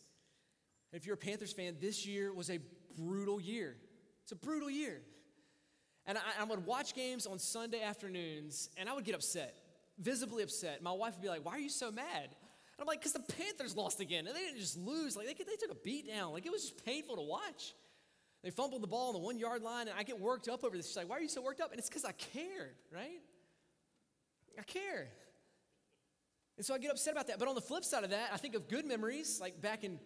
If 0.91 1.05
you're 1.05 1.15
a 1.15 1.17
Panthers 1.17 1.53
fan, 1.53 1.77
this 1.79 2.05
year 2.05 2.33
was 2.33 2.49
a 2.49 2.59
brutal 2.97 3.39
year. 3.39 3.75
It's 4.23 4.31
a 4.31 4.35
brutal 4.35 4.69
year. 4.69 5.01
And 6.05 6.17
I, 6.17 6.21
I 6.41 6.43
would 6.43 6.65
watch 6.65 6.93
games 6.93 7.25
on 7.25 7.39
Sunday 7.39 7.81
afternoons, 7.81 8.69
and 8.77 8.89
I 8.89 8.93
would 8.93 9.05
get 9.05 9.15
upset 9.15 9.55
visibly 9.97 10.43
upset. 10.43 10.81
My 10.81 10.91
wife 10.91 11.13
would 11.15 11.21
be 11.21 11.29
like, 11.29 11.45
Why 11.45 11.53
are 11.53 11.59
you 11.59 11.69
so 11.69 11.91
mad? 11.91 12.23
And 12.25 12.81
I'm 12.81 12.87
like, 12.87 12.99
Because 12.99 13.13
the 13.13 13.33
Panthers 13.33 13.75
lost 13.75 13.99
again. 13.99 14.27
And 14.27 14.35
they 14.35 14.41
didn't 14.41 14.59
just 14.59 14.77
lose, 14.77 15.15
like, 15.15 15.27
they, 15.27 15.33
they 15.33 15.55
took 15.59 15.71
a 15.71 15.81
beat 15.83 16.07
down. 16.07 16.33
Like, 16.33 16.45
it 16.45 16.51
was 16.51 16.63
just 16.63 16.85
painful 16.85 17.15
to 17.15 17.21
watch. 17.21 17.73
They 18.43 18.49
fumbled 18.49 18.83
the 18.83 18.87
ball 18.87 19.07
on 19.07 19.13
the 19.13 19.19
one 19.19 19.39
yard 19.39 19.61
line, 19.61 19.87
and 19.87 19.97
I 19.97 20.03
get 20.03 20.19
worked 20.19 20.49
up 20.49 20.63
over 20.63 20.75
this. 20.75 20.87
She's 20.87 20.97
like, 20.97 21.09
Why 21.09 21.17
are 21.17 21.21
you 21.21 21.29
so 21.29 21.41
worked 21.41 21.61
up? 21.61 21.71
And 21.71 21.79
it's 21.79 21.89
because 21.89 22.05
I 22.05 22.11
care, 22.11 22.71
right? 22.91 23.21
I 24.59 24.63
care. 24.63 25.07
And 26.57 26.65
so 26.65 26.75
I 26.75 26.77
get 26.77 26.91
upset 26.91 27.13
about 27.13 27.27
that. 27.27 27.39
But 27.39 27.47
on 27.47 27.55
the 27.55 27.61
flip 27.61 27.83
side 27.83 28.03
of 28.03 28.11
that, 28.11 28.29
I 28.31 28.37
think 28.37 28.55
of 28.55 28.67
good 28.67 28.85
memories, 28.85 29.39
like 29.41 29.59
back 29.61 29.83
in 29.83 29.97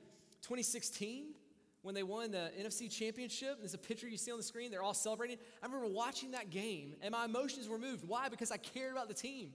2016 0.44 1.34
when 1.82 1.96
they 1.96 2.04
won 2.04 2.32
the 2.32 2.52
NFC 2.60 2.90
championship. 2.90 3.58
There's 3.60 3.74
a 3.74 3.78
picture 3.78 4.08
you 4.08 4.18
see 4.18 4.32
on 4.32 4.38
the 4.38 4.44
screen. 4.44 4.72
They're 4.72 4.84
all 4.84 4.94
celebrating. 4.94 5.38
I 5.62 5.66
remember 5.66 5.88
watching 5.88 6.32
that 6.32 6.50
game, 6.50 6.96
and 7.02 7.12
my 7.12 7.26
emotions 7.26 7.68
were 7.68 7.78
moved. 7.78 8.08
Why? 8.08 8.30
Because 8.30 8.52
I 8.52 8.58
cared 8.58 8.92
about 8.92 9.08
the 9.08 9.14
team. 9.14 9.52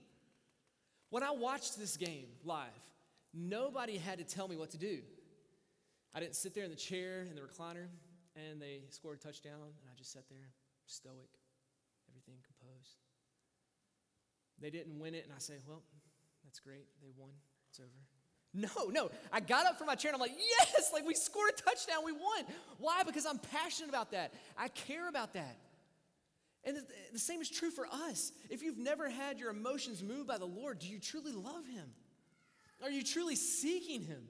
When 1.13 1.21
I 1.21 1.29
watched 1.29 1.77
this 1.77 1.95
game 1.95 2.25
live, 2.43 2.73
nobody 3.35 3.99
had 3.99 4.17
to 4.17 4.23
tell 4.23 4.47
me 4.47 4.55
what 4.55 4.71
to 4.71 4.79
do. 4.79 4.97
I 6.15 6.19
didn't 6.19 6.33
sit 6.33 6.55
there 6.55 6.63
in 6.63 6.71
the 6.71 6.75
chair 6.75 7.21
in 7.29 7.35
the 7.35 7.41
recliner 7.41 7.85
and 8.35 8.59
they 8.59 8.79
scored 8.89 9.19
a 9.19 9.21
touchdown 9.21 9.61
and 9.61 9.91
I 9.91 9.95
just 9.95 10.11
sat 10.11 10.23
there 10.27 10.49
stoic, 10.87 11.29
everything 12.09 12.33
composed. 12.47 12.97
They 14.59 14.71
didn't 14.71 14.97
win 14.97 15.13
it 15.13 15.25
and 15.25 15.31
I 15.31 15.37
say, 15.37 15.53
well, 15.67 15.83
that's 16.43 16.59
great. 16.59 16.87
They 17.03 17.11
won. 17.15 17.29
It's 17.69 17.79
over. 17.79 17.89
No, 18.55 18.89
no. 18.89 19.11
I 19.31 19.39
got 19.39 19.67
up 19.67 19.77
from 19.77 19.85
my 19.85 19.95
chair 19.95 20.09
and 20.11 20.15
I'm 20.15 20.21
like, 20.21 20.35
yes, 20.35 20.89
like 20.93 21.05
we 21.05 21.13
scored 21.13 21.51
a 21.55 21.61
touchdown. 21.61 21.97
We 22.03 22.13
won. 22.13 22.43
Why? 22.79 23.03
Because 23.03 23.27
I'm 23.27 23.37
passionate 23.37 23.89
about 23.89 24.09
that. 24.13 24.33
I 24.57 24.67
care 24.69 25.07
about 25.09 25.35
that. 25.35 25.57
And 26.65 26.77
the 27.11 27.19
same 27.19 27.41
is 27.41 27.49
true 27.49 27.69
for 27.69 27.85
us. 27.87 28.31
If 28.49 28.63
you've 28.63 28.77
never 28.77 29.09
had 29.09 29.37
your 29.39 29.49
emotions 29.49 30.01
moved 30.01 30.27
by 30.27 30.37
the 30.37 30.45
Lord, 30.45 30.79
do 30.79 30.87
you 30.87 30.99
truly 30.99 31.33
love 31.33 31.67
Him? 31.67 31.91
Are 32.81 32.89
you 32.89 33.03
truly 33.03 33.35
seeking 33.35 34.01
Him? 34.01 34.23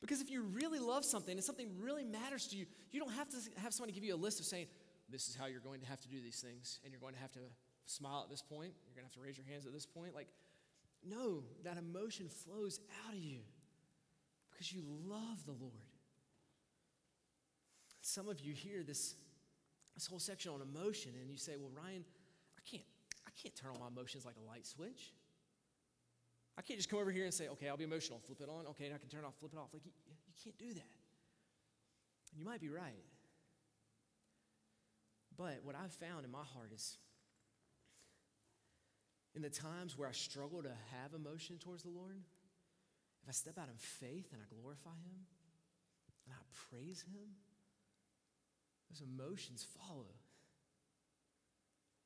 Because 0.00 0.20
if 0.20 0.30
you 0.30 0.42
really 0.42 0.80
love 0.80 1.04
something 1.04 1.32
and 1.32 1.44
something 1.44 1.68
really 1.80 2.04
matters 2.04 2.48
to 2.48 2.56
you, 2.56 2.66
you 2.90 2.98
don't 2.98 3.12
have 3.12 3.28
to 3.28 3.36
have 3.60 3.72
somebody 3.72 3.92
give 3.92 4.02
you 4.02 4.14
a 4.14 4.16
list 4.16 4.40
of 4.40 4.46
saying, 4.46 4.66
this 5.08 5.28
is 5.28 5.36
how 5.36 5.46
you're 5.46 5.60
going 5.60 5.80
to 5.80 5.86
have 5.86 6.00
to 6.00 6.08
do 6.08 6.20
these 6.20 6.40
things, 6.40 6.80
and 6.82 6.92
you're 6.92 7.00
going 7.00 7.14
to 7.14 7.20
have 7.20 7.32
to 7.32 7.40
smile 7.86 8.22
at 8.24 8.30
this 8.30 8.42
point, 8.42 8.72
you're 8.86 8.94
going 8.94 9.08
to 9.08 9.14
have 9.14 9.14
to 9.14 9.20
raise 9.20 9.36
your 9.36 9.46
hands 9.46 9.66
at 9.66 9.72
this 9.72 9.86
point. 9.86 10.14
Like, 10.14 10.28
no, 11.08 11.44
that 11.64 11.76
emotion 11.76 12.28
flows 12.28 12.80
out 13.06 13.14
of 13.14 13.20
you 13.20 13.40
because 14.50 14.72
you 14.72 14.82
love 15.04 15.44
the 15.46 15.52
Lord. 15.52 15.72
Some 18.00 18.28
of 18.28 18.40
you 18.40 18.54
hear 18.54 18.82
this, 18.82 19.14
this 19.94 20.06
whole 20.06 20.18
section 20.18 20.52
on 20.52 20.62
emotion, 20.62 21.12
and 21.20 21.30
you 21.30 21.36
say, 21.36 21.56
Well, 21.58 21.70
Ryan, 21.74 22.04
I 22.56 22.62
can't, 22.68 22.84
I 23.26 23.30
can't 23.40 23.54
turn 23.54 23.72
on 23.72 23.80
my 23.80 23.88
emotions 23.88 24.24
like 24.24 24.36
a 24.36 24.48
light 24.48 24.66
switch. 24.66 25.12
I 26.56 26.62
can't 26.62 26.78
just 26.78 26.90
come 26.90 26.98
over 26.98 27.10
here 27.10 27.24
and 27.24 27.32
say, 27.32 27.48
okay, 27.48 27.68
I'll 27.68 27.78
be 27.78 27.84
emotional, 27.84 28.20
flip 28.26 28.40
it 28.40 28.48
on, 28.48 28.66
okay, 28.68 28.84
and 28.84 28.94
I 28.94 28.98
can 28.98 29.08
turn 29.08 29.24
it 29.24 29.26
off, 29.26 29.34
flip 29.40 29.52
it 29.54 29.58
off. 29.58 29.68
Like, 29.72 29.84
you, 29.86 29.92
you 30.06 30.34
can't 30.44 30.58
do 30.58 30.74
that. 30.74 30.92
And 32.30 32.38
you 32.38 32.44
might 32.44 32.60
be 32.60 32.68
right. 32.68 33.04
But 35.36 35.60
what 35.64 35.74
I've 35.74 35.92
found 35.92 36.24
in 36.24 36.30
my 36.30 36.44
heart 36.54 36.72
is 36.74 36.98
in 39.34 39.40
the 39.40 39.50
times 39.50 39.96
where 39.96 40.08
I 40.08 40.12
struggle 40.12 40.62
to 40.62 40.68
have 40.68 41.14
emotion 41.14 41.56
towards 41.56 41.84
the 41.84 41.90
Lord, 41.90 42.16
if 43.22 43.28
I 43.28 43.32
step 43.32 43.56
out 43.58 43.68
in 43.68 43.76
faith 43.78 44.28
and 44.32 44.42
I 44.42 44.54
glorify 44.54 44.90
Him 44.90 45.24
and 46.26 46.34
I 46.36 46.42
praise 46.68 47.02
Him, 47.02 47.32
those 48.92 49.02
emotions 49.06 49.66
follow. 49.78 50.06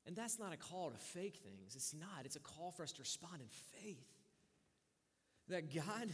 And 0.06 0.14
that's 0.14 0.38
not 0.38 0.52
a 0.52 0.56
call 0.56 0.90
to 0.90 0.96
fake 0.96 1.40
things. 1.42 1.74
It's 1.74 1.92
not. 1.92 2.24
It's 2.24 2.36
a 2.36 2.40
call 2.40 2.70
for 2.70 2.84
us 2.84 2.92
to 2.92 3.02
respond 3.02 3.40
in 3.40 3.48
faith. 3.82 4.06
That 5.48 5.74
God, 5.74 6.08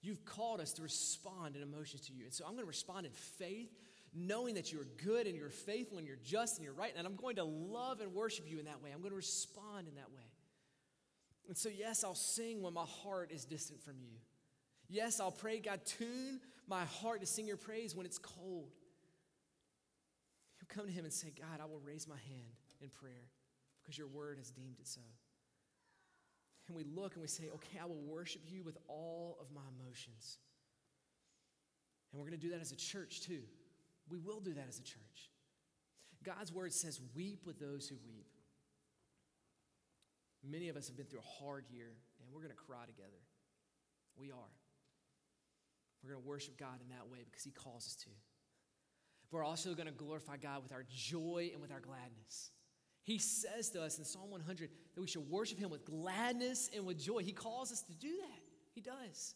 you've 0.00 0.24
called 0.24 0.60
us 0.60 0.72
to 0.74 0.82
respond 0.82 1.54
in 1.54 1.62
emotions 1.62 2.02
to 2.06 2.12
you. 2.12 2.24
And 2.24 2.32
so 2.32 2.44
I'm 2.44 2.52
going 2.52 2.64
to 2.64 2.68
respond 2.68 3.06
in 3.06 3.12
faith, 3.12 3.70
knowing 4.12 4.56
that 4.56 4.72
you're 4.72 4.86
good 5.04 5.26
and 5.26 5.36
you're 5.36 5.50
faithful 5.50 5.98
and 5.98 6.06
you're 6.06 6.18
just 6.24 6.56
and 6.56 6.64
you're 6.64 6.74
right. 6.74 6.92
And 6.96 7.06
I'm 7.06 7.16
going 7.16 7.36
to 7.36 7.44
love 7.44 8.00
and 8.00 8.12
worship 8.12 8.50
you 8.50 8.58
in 8.58 8.64
that 8.64 8.82
way. 8.82 8.90
I'm 8.92 9.00
going 9.00 9.12
to 9.12 9.16
respond 9.16 9.86
in 9.86 9.94
that 9.94 10.10
way. 10.10 10.22
And 11.48 11.56
so, 11.56 11.68
yes, 11.68 12.02
I'll 12.02 12.14
sing 12.14 12.62
when 12.62 12.74
my 12.74 12.86
heart 12.86 13.30
is 13.32 13.44
distant 13.44 13.80
from 13.82 13.94
you. 14.00 14.16
Yes, 14.88 15.20
I'll 15.20 15.32
pray, 15.32 15.58
God, 15.60 15.80
tune 15.84 16.40
my 16.66 16.84
heart 16.84 17.20
to 17.20 17.26
sing 17.26 17.46
your 17.46 17.56
praise 17.56 17.94
when 17.94 18.06
it's 18.06 18.18
cold. 18.18 18.70
Come 20.74 20.86
to 20.86 20.92
Him 20.92 21.04
and 21.04 21.12
say, 21.12 21.32
God, 21.38 21.60
I 21.60 21.66
will 21.66 21.80
raise 21.84 22.08
my 22.08 22.16
hand 22.16 22.56
in 22.80 22.88
prayer 22.88 23.28
because 23.82 23.98
your 23.98 24.08
word 24.08 24.38
has 24.38 24.50
deemed 24.50 24.76
it 24.80 24.88
so 24.88 25.00
and 26.68 26.76
we 26.76 26.84
look 26.84 27.14
and 27.14 27.22
we 27.22 27.28
say, 27.28 27.44
okay, 27.54 27.78
I 27.80 27.86
will 27.86 28.00
worship 28.00 28.42
you 28.46 28.62
with 28.62 28.78
all 28.88 29.36
of 29.40 29.48
my 29.54 29.62
emotions. 29.78 30.38
And 32.10 32.20
we're 32.20 32.26
going 32.26 32.38
to 32.38 32.46
do 32.46 32.52
that 32.52 32.60
as 32.60 32.72
a 32.72 32.76
church 32.76 33.20
too. 33.20 33.42
We 34.08 34.18
will 34.18 34.40
do 34.40 34.54
that 34.54 34.66
as 34.68 34.78
a 34.78 34.82
church. 34.82 35.30
God's 36.24 36.52
word 36.52 36.72
says, 36.72 37.00
weep 37.14 37.46
with 37.46 37.58
those 37.58 37.88
who 37.88 37.96
weep. 38.06 38.26
Many 40.48 40.68
of 40.68 40.76
us 40.76 40.86
have 40.86 40.96
been 40.96 41.06
through 41.06 41.20
a 41.20 41.44
hard 41.44 41.64
year, 41.70 41.92
and 42.20 42.28
we're 42.32 42.40
going 42.40 42.50
to 42.50 42.56
cry 42.56 42.84
together. 42.86 43.20
We 44.16 44.30
are. 44.30 44.52
We're 46.02 46.12
going 46.12 46.22
to 46.22 46.28
worship 46.28 46.58
God 46.58 46.80
in 46.82 46.88
that 46.88 47.08
way 47.10 47.18
because 47.24 47.44
He 47.44 47.50
calls 47.50 47.86
us 47.86 47.96
to. 47.96 48.10
We're 49.32 49.44
also 49.44 49.74
going 49.74 49.86
to 49.86 49.92
glorify 49.92 50.36
God 50.36 50.62
with 50.62 50.72
our 50.72 50.84
joy 50.94 51.50
and 51.52 51.62
with 51.62 51.72
our 51.72 51.80
gladness. 51.80 52.50
He 53.02 53.18
says 53.18 53.70
to 53.70 53.82
us 53.82 53.98
in 53.98 54.04
Psalm 54.04 54.30
100 54.30 54.68
that 54.94 55.00
we 55.00 55.06
should 55.06 55.28
worship 55.28 55.58
Him 55.58 55.70
with 55.70 55.86
gladness 55.86 56.70
and 56.74 56.86
with 56.86 57.00
joy. 57.00 57.20
He 57.20 57.32
calls 57.32 57.72
us 57.72 57.82
to 57.82 57.94
do 57.94 58.10
that. 58.10 58.42
He 58.74 58.82
does. 58.82 59.34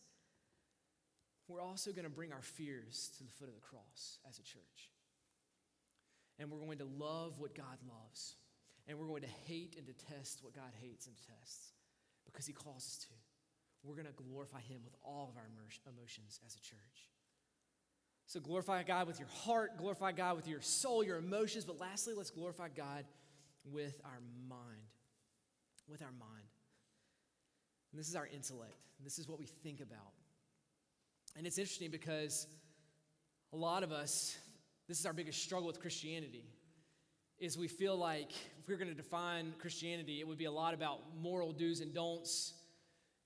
We're 1.49 1.63
also 1.63 1.93
going 1.93 2.05
to 2.05 2.11
bring 2.11 2.33
our 2.33 2.43
fears 2.43 3.11
to 3.17 3.25
the 3.25 3.31
foot 3.31 3.49
of 3.49 3.55
the 3.55 3.61
cross 3.61 4.19
as 4.29 4.39
a 4.39 4.43
church. 4.43 4.91
And 6.39 6.51
we're 6.51 6.61
going 6.61 6.79
to 6.79 6.89
love 6.99 7.39
what 7.39 7.55
God 7.55 7.79
loves. 7.89 8.37
And 8.87 8.99
we're 8.99 9.07
going 9.09 9.23
to 9.23 9.35
hate 9.47 9.77
and 9.79 9.87
detest 9.87 10.45
what 10.45 10.55
God 10.55 10.71
hates 10.81 11.07
and 11.07 11.17
detests 11.17 11.73
because 12.27 12.47
He 12.47 12.53
calls 12.53 12.85
us 12.85 12.99
to. 12.99 13.15
We're 13.83 13.95
going 13.95 14.07
to 14.07 14.13
glorify 14.13 14.61
Him 14.61 14.81
with 14.85 14.95
all 15.03 15.31
of 15.33 15.37
our 15.39 15.49
emotions 15.87 16.39
as 16.45 16.55
a 16.55 16.61
church. 16.61 17.16
So 18.27 18.41
glorify 18.41 18.83
God 18.83 19.07
with 19.07 19.21
your 19.21 19.29
heart, 19.29 19.79
glorify 19.79 20.11
God 20.13 20.37
with 20.37 20.49
your 20.49 20.61
soul, 20.61 21.05
your 21.05 21.19
emotions, 21.19 21.65
but 21.65 21.79
lastly, 21.79 22.13
let's 22.17 22.31
glorify 22.31 22.69
God 22.69 23.05
with 23.65 24.01
our 24.05 24.21
mind. 24.49 24.83
With 25.89 26.03
our 26.03 26.13
mind. 26.19 26.49
And 27.93 28.01
this 28.01 28.09
is 28.09 28.17
our 28.17 28.27
intellect. 28.27 28.75
This 29.03 29.21
is 29.21 29.29
what 29.29 29.39
we 29.39 29.47
think 29.47 29.81
about. 29.81 30.13
And 31.37 31.47
it's 31.47 31.59
interesting 31.59 31.91
because 31.91 32.49
a 33.53 33.57
lot 33.57 33.85
of 33.85 33.93
us, 33.93 34.37
this 34.89 34.99
is 34.99 35.07
our 35.07 35.13
biggest 35.13 35.43
struggle 35.43 35.69
with 35.69 35.81
Christianity, 35.81 36.45
is 37.39 37.57
we 37.57 37.69
feel 37.69 37.97
like 37.97 38.33
if 38.59 38.67
we 38.67 38.75
are 38.75 38.79
going 38.79 38.91
to 38.91 38.95
define 38.95 39.53
Christianity, 39.61 40.21
it 40.21 40.27
would 40.27 40.39
be 40.39 40.47
a 40.47 40.53
lot 40.53 40.75
about 40.75 41.01
moral 41.21 41.53
do's 41.53 41.81
and 41.81 41.95
don'ts. 41.95 42.55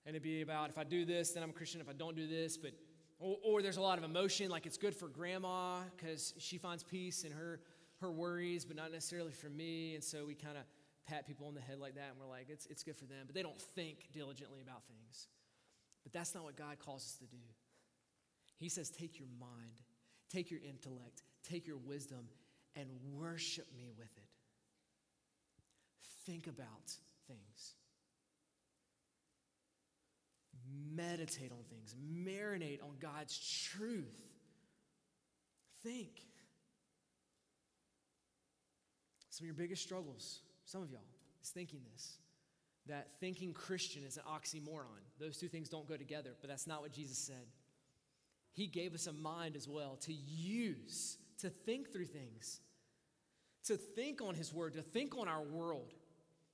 And 0.05 0.15
it'd 0.15 0.23
be 0.23 0.43
about 0.43 0.69
if 0.69 0.77
I 0.77 0.85
do 0.85 1.05
this, 1.05 1.31
then 1.31 1.43
I'm 1.43 1.51
a 1.51 1.55
Christian. 1.55 1.81
If 1.81 1.89
I 1.89 1.93
don't 1.93 2.17
do 2.17 2.27
this, 2.27 2.57
but 2.57 2.73
or, 3.21 3.37
or 3.45 3.63
there's 3.63 3.77
a 3.77 3.83
lot 3.83 3.99
of 3.99 4.05
emotion, 4.05 4.51
like 4.51 4.67
it's 4.67 4.79
good 4.79 4.97
for 4.97 5.09
grandma 5.09 5.81
because 5.97 6.35
she 6.39 6.59
finds 6.59 6.83
peace 6.83 7.23
in 7.23 7.31
her 7.33 7.61
her 8.01 8.11
worries, 8.11 8.65
but 8.65 8.77
not 8.77 8.91
necessarily 8.93 9.33
for 9.33 9.49
me. 9.49 9.95
And 9.95 10.03
so 10.03 10.25
we 10.25 10.35
kind 10.35 10.57
of 10.57 10.65
pat 11.07 11.27
people 11.27 11.47
on 11.47 11.55
the 11.55 11.61
head 11.61 11.79
like 11.79 11.95
that, 11.97 12.11
and 12.11 12.19
we're 12.19 12.27
like, 12.27 12.47
it's, 12.49 12.67
it's 12.67 12.83
good 12.83 12.97
for 12.97 13.05
them. 13.05 13.25
But 13.27 13.35
they 13.35 13.43
don't 13.43 13.61
think 13.61 14.09
diligently 14.13 14.61
about 14.63 14.83
things. 14.85 15.29
But 16.03 16.13
that's 16.13 16.35
not 16.35 16.45
what 16.45 16.57
God 16.57 16.79
calls 16.79 17.05
us 17.05 17.17
to 17.19 17.27
do. 17.27 17.43
He 18.57 18.69
says, 18.69 18.91
take 18.91 19.19
your 19.19 19.29
mind, 19.39 19.83
take 20.31 20.51
your 20.51 20.61
intellect, 20.67 21.23
take 21.43 21.67
your 21.67 21.77
wisdom, 21.77 22.29
and 22.77 22.89
worship 23.13 23.67
me 23.77 23.91
with 23.99 24.17
it. 24.17 24.29
Think 26.27 26.47
about 26.47 26.95
things. 27.27 27.75
Meditate 30.95 31.53
on 31.53 31.65
things. 31.69 31.95
Marinate 32.13 32.83
on 32.83 32.97
God's 33.01 33.39
truth. 33.71 34.21
Think. 35.83 36.21
Some 39.31 39.45
of 39.45 39.47
your 39.47 39.55
biggest 39.55 39.83
struggles, 39.83 40.41
some 40.65 40.83
of 40.83 40.91
y'all, 40.91 41.01
is 41.43 41.51
thinking 41.51 41.81
this 41.93 42.19
that 42.87 43.09
thinking 43.21 43.53
Christian 43.53 44.03
is 44.05 44.17
an 44.17 44.25
oxymoron. 44.29 45.05
Those 45.19 45.37
two 45.37 45.49
things 45.49 45.69
don't 45.69 45.87
go 45.87 45.97
together, 45.97 46.31
but 46.41 46.49
that's 46.49 46.67
not 46.67 46.81
what 46.81 46.93
Jesus 46.93 47.19
said. 47.19 47.47
He 48.53 48.67
gave 48.67 48.95
us 48.95 49.07
a 49.07 49.13
mind 49.13 49.55
as 49.55 49.69
well 49.69 49.97
to 50.03 50.13
use, 50.13 51.19
to 51.39 51.51
think 51.51 51.93
through 51.93 52.07
things, 52.07 52.61
to 53.65 53.77
think 53.77 54.21
on 54.21 54.35
His 54.35 54.53
Word, 54.53 54.75
to 54.75 54.83
think 54.83 55.17
on 55.17 55.29
our 55.29 55.43
world. 55.43 55.95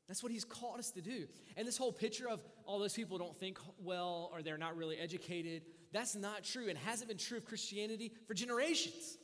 That's 0.08 0.22
what 0.22 0.30
He's 0.32 0.44
called 0.44 0.78
us 0.78 0.90
to 0.92 1.00
do. 1.00 1.26
And 1.56 1.66
this 1.66 1.76
whole 1.76 1.92
picture 1.92 2.28
of 2.28 2.40
all 2.64 2.78
those 2.78 2.94
people 2.94 3.18
don't 3.18 3.36
think 3.36 3.58
well 3.82 4.30
or 4.32 4.42
they're 4.42 4.58
not 4.58 4.76
really 4.76 4.98
educated, 4.98 5.62
that's 5.92 6.14
not 6.14 6.44
true 6.44 6.68
and 6.68 6.78
hasn't 6.78 7.08
been 7.08 7.18
true 7.18 7.38
of 7.38 7.44
Christianity 7.44 8.12
for 8.26 8.34
generations. 8.34 9.18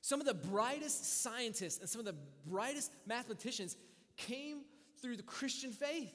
Some 0.00 0.20
of 0.20 0.26
the 0.26 0.34
brightest 0.34 1.22
scientists 1.22 1.78
and 1.78 1.88
some 1.88 2.00
of 2.00 2.06
the 2.06 2.16
brightest 2.46 2.92
mathematicians 3.06 3.76
came 4.16 4.62
through 5.00 5.16
the 5.16 5.22
Christian 5.22 5.70
faith. 5.70 6.12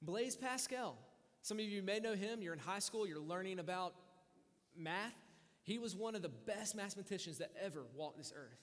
Blaise 0.00 0.36
Pascal, 0.36 0.96
some 1.42 1.58
of 1.58 1.64
you 1.64 1.82
may 1.82 2.00
know 2.00 2.14
him. 2.14 2.42
You're 2.42 2.54
in 2.54 2.58
high 2.58 2.78
school, 2.78 3.06
you're 3.06 3.18
learning 3.18 3.58
about 3.58 3.94
math. 4.76 5.14
He 5.62 5.78
was 5.78 5.94
one 5.94 6.14
of 6.14 6.22
the 6.22 6.30
best 6.30 6.74
mathematicians 6.74 7.38
that 7.38 7.52
ever 7.62 7.84
walked 7.94 8.18
this 8.18 8.32
earth. 8.34 8.60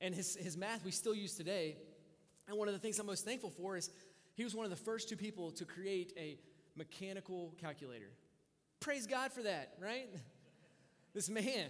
And 0.00 0.14
his, 0.14 0.36
his 0.36 0.56
math 0.56 0.84
we 0.84 0.90
still 0.90 1.14
use 1.14 1.36
today. 1.36 1.76
And 2.48 2.58
one 2.58 2.68
of 2.68 2.74
the 2.74 2.80
things 2.80 2.98
I'm 2.98 3.06
most 3.06 3.24
thankful 3.24 3.50
for 3.50 3.76
is 3.76 3.90
he 4.34 4.44
was 4.44 4.54
one 4.54 4.64
of 4.64 4.70
the 4.70 4.76
first 4.76 5.08
two 5.08 5.16
people 5.16 5.50
to 5.52 5.64
create 5.64 6.12
a 6.16 6.38
mechanical 6.76 7.54
calculator. 7.60 8.10
Praise 8.80 9.06
God 9.06 9.32
for 9.32 9.42
that, 9.42 9.74
right? 9.80 10.08
This 11.14 11.28
man, 11.28 11.68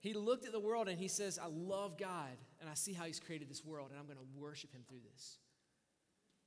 he 0.00 0.14
looked 0.14 0.46
at 0.46 0.50
the 0.50 0.58
world 0.58 0.88
and 0.88 0.98
he 0.98 1.06
says, 1.06 1.38
I 1.38 1.46
love 1.46 1.96
God 1.96 2.36
and 2.60 2.68
I 2.68 2.74
see 2.74 2.92
how 2.92 3.04
he's 3.04 3.20
created 3.20 3.48
this 3.48 3.64
world 3.64 3.90
and 3.90 4.00
I'm 4.00 4.06
going 4.06 4.18
to 4.18 4.40
worship 4.40 4.72
him 4.72 4.82
through 4.88 4.98
this. 5.12 5.38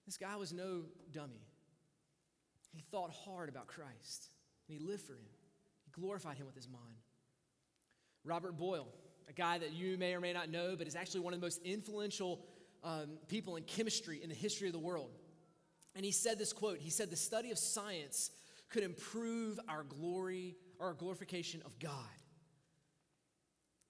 This 0.05 0.17
guy 0.17 0.35
was 0.35 0.51
no 0.51 0.81
dummy. 1.13 1.47
He 2.73 2.81
thought 2.91 3.11
hard 3.11 3.47
about 3.47 3.67
Christ 3.67 4.29
and 4.67 4.77
he 4.77 4.85
lived 4.85 5.03
for 5.03 5.13
him. 5.13 5.25
He 5.85 5.91
glorified 5.91 6.35
him 6.35 6.45
with 6.45 6.55
his 6.55 6.67
mind. 6.67 6.97
Robert 8.25 8.57
Boyle, 8.57 8.89
a 9.29 9.33
guy 9.33 9.57
that 9.57 9.71
you 9.71 9.97
may 9.97 10.13
or 10.13 10.19
may 10.19 10.33
not 10.33 10.49
know, 10.49 10.75
but 10.77 10.87
is 10.87 10.95
actually 10.95 11.21
one 11.21 11.33
of 11.33 11.39
the 11.39 11.45
most 11.45 11.61
influential 11.63 12.41
um, 12.83 13.17
people 13.27 13.55
in 13.55 13.63
chemistry 13.63 14.21
in 14.21 14.29
the 14.29 14.35
history 14.35 14.67
of 14.67 14.73
the 14.73 14.79
world. 14.79 15.11
And 15.95 16.03
he 16.03 16.11
said 16.11 16.37
this 16.37 16.53
quote 16.53 16.79
He 16.79 16.89
said, 16.89 17.09
The 17.09 17.15
study 17.15 17.51
of 17.51 17.57
science 17.57 18.31
could 18.69 18.83
improve 18.83 19.59
our 19.69 19.83
glory 19.83 20.55
or 20.79 20.87
our 20.87 20.93
glorification 20.93 21.61
of 21.65 21.77
God. 21.79 21.93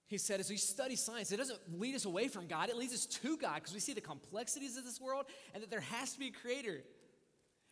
He 0.06 0.18
said, 0.18 0.38
as 0.38 0.50
we 0.50 0.58
study 0.58 0.96
science, 0.96 1.32
it 1.32 1.38
doesn't 1.38 1.58
lead 1.80 1.94
us 1.94 2.04
away 2.04 2.28
from 2.28 2.46
God, 2.46 2.68
it 2.68 2.76
leads 2.76 2.92
us 2.92 3.06
to 3.06 3.36
God 3.36 3.54
because 3.56 3.72
we 3.72 3.80
see 3.80 3.94
the 3.94 4.00
complexities 4.00 4.76
of 4.76 4.84
this 4.84 5.00
world 5.00 5.24
and 5.54 5.62
that 5.62 5.70
there 5.70 5.80
has 5.80 6.12
to 6.12 6.18
be 6.18 6.28
a 6.28 6.30
creator. 6.30 6.84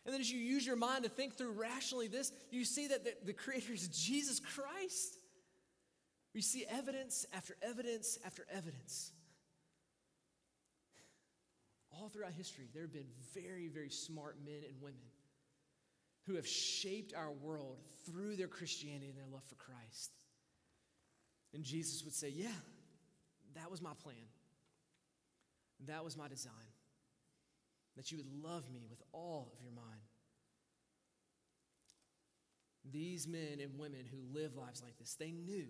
And 0.05 0.13
then 0.13 0.21
as 0.21 0.33
you 0.33 0.41
use 0.41 0.67
your 0.67 0.77
mind 0.77 1.05
to 1.05 1.11
think 1.11 1.37
through 1.37 1.53
rationally 1.53 2.09
this, 2.09 2.33
you 2.51 2.65
see 2.65 2.89
that 2.89 3.05
the, 3.05 3.15
the 3.25 3.33
creator 3.33 3.73
is 3.73 3.87
Jesus 3.89 4.41
Christ. 4.41 5.19
We 6.35 6.41
see 6.41 6.65
evidence 6.69 7.27
after 7.33 7.57
evidence 7.63 8.19
after 8.25 8.47
evidence. 8.51 9.13
All 11.93 12.09
throughout 12.09 12.33
history, 12.33 12.69
there 12.73 12.83
have 12.83 12.93
been 12.93 13.11
very, 13.35 13.69
very 13.69 13.91
smart 13.91 14.37
men 14.45 14.63
and 14.67 14.81
women 14.81 15.01
who 16.27 16.37
have 16.37 16.47
shaped 16.47 17.13
our 17.15 17.31
world 17.31 17.79
through 18.07 18.37
their 18.37 18.49
Christianity 18.49 19.09
and 19.09 19.17
their 19.17 19.27
love 19.31 19.45
for 19.45 19.57
Christ. 19.57 20.11
And 21.53 21.65
Jesus 21.65 22.05
would 22.05 22.15
say, 22.15 22.31
Yeah, 22.31 22.49
that 23.55 23.71
was 23.71 23.83
my 23.83 23.93
plan. 24.03 24.17
That 25.87 26.05
was 26.05 26.17
my 26.17 26.29
design. 26.29 26.53
That 27.97 28.11
you 28.11 28.19
would 28.19 28.43
love 28.43 28.71
me 28.73 28.87
with 28.89 29.03
all 29.13 29.53
of 29.55 29.63
your 29.63 29.73
mind. 29.73 30.01
These 32.91 33.29
men 33.29 33.61
and 33.61 33.79
women 33.79 34.05
who 34.11 34.19
live 34.39 34.57
lives 34.57 34.83
like 34.83 34.99
this, 34.99 35.15
they 35.15 35.31
knew, 35.31 35.67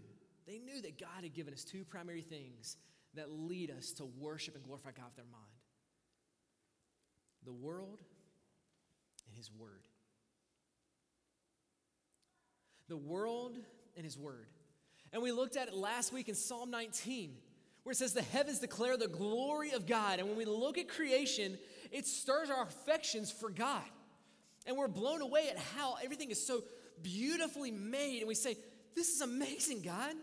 they 0.46 0.58
knew 0.58 0.80
that 0.82 1.00
God 1.00 1.22
had 1.22 1.34
given 1.34 1.52
us 1.52 1.64
two 1.64 1.84
primary 1.84 2.22
things 2.22 2.76
that 3.14 3.30
lead 3.30 3.70
us 3.70 3.92
to 3.92 4.04
worship 4.04 4.54
and 4.54 4.64
glorify 4.64 4.90
God 4.92 5.06
with 5.06 5.16
their 5.16 5.24
mind 5.30 5.61
the 7.44 7.52
world 7.52 7.98
and 9.26 9.36
His 9.36 9.50
Word. 9.50 9.86
The 12.88 12.96
world 12.96 13.56
and 13.96 14.04
His 14.04 14.18
Word. 14.18 14.46
And 15.12 15.22
we 15.22 15.32
looked 15.32 15.56
at 15.56 15.68
it 15.68 15.74
last 15.74 16.12
week 16.12 16.28
in 16.28 16.34
Psalm 16.34 16.70
19, 16.70 17.34
where 17.82 17.92
it 17.92 17.96
says, 17.96 18.12
The 18.12 18.22
heavens 18.22 18.60
declare 18.60 18.96
the 18.96 19.08
glory 19.08 19.72
of 19.72 19.86
God. 19.86 20.18
And 20.18 20.28
when 20.28 20.36
we 20.36 20.44
look 20.44 20.78
at 20.78 20.88
creation, 20.88 21.58
it 21.90 22.06
stirs 22.06 22.50
our 22.50 22.62
affections 22.62 23.30
for 23.30 23.50
God. 23.50 23.82
And 24.66 24.76
we're 24.76 24.88
blown 24.88 25.20
away 25.20 25.48
at 25.50 25.58
how 25.58 25.96
everything 26.02 26.30
is 26.30 26.44
so 26.44 26.62
beautifully 27.02 27.70
made. 27.70 28.20
And 28.20 28.28
we 28.28 28.34
say, 28.34 28.56
This 28.94 29.08
is 29.08 29.20
amazing, 29.20 29.82
God. 29.82 30.14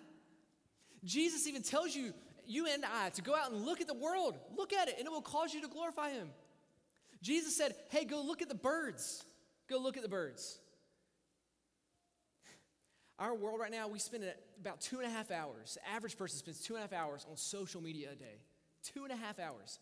Jesus 1.04 1.48
even 1.48 1.62
tells 1.62 1.96
you, 1.96 2.14
you 2.46 2.68
and 2.68 2.84
I, 2.84 3.10
to 3.12 3.22
go 3.22 3.36
out 3.36 3.52
and 3.52 3.64
look 3.64 3.80
at 3.80 3.88
the 3.88 3.94
world. 3.94 4.38
Look 4.58 4.74
at 4.74 4.88
it, 4.88 4.96
and 4.98 5.06
it 5.06 5.12
will 5.12 5.22
cause 5.22 5.54
you 5.54 5.62
to 5.62 5.68
glorify 5.68 6.10
Him. 6.10 6.30
Jesus 7.22 7.56
said, 7.56 7.76
Hey, 7.90 8.06
go 8.06 8.22
look 8.22 8.42
at 8.42 8.50
the 8.50 8.56
birds. 8.56 9.24
Go 9.70 9.78
look 9.78 9.98
at 9.98 10.04
the 10.04 10.10
birds. 10.10 10.60
Our 13.20 13.36
world 13.36 13.60
right 13.60 13.72
now, 13.72 13.90
we 13.90 14.00
spend 14.00 14.24
about 14.60 14.80
two 14.80 14.98
and 15.00 15.06
a 15.06 15.10
half 15.10 15.30
hours. 15.30 15.78
The 15.82 15.90
average 15.90 16.18
person 16.18 16.40
spends 16.40 16.62
two 16.62 16.76
and 16.76 16.80
a 16.80 16.88
half 16.88 16.94
hours 16.94 17.26
on 17.30 17.36
social 17.36 17.82
media 17.82 18.10
a 18.14 18.16
day. 18.16 18.40
Two 18.82 19.04
and 19.04 19.12
a 19.12 19.16
half 19.18 19.40
hours. 19.40 19.80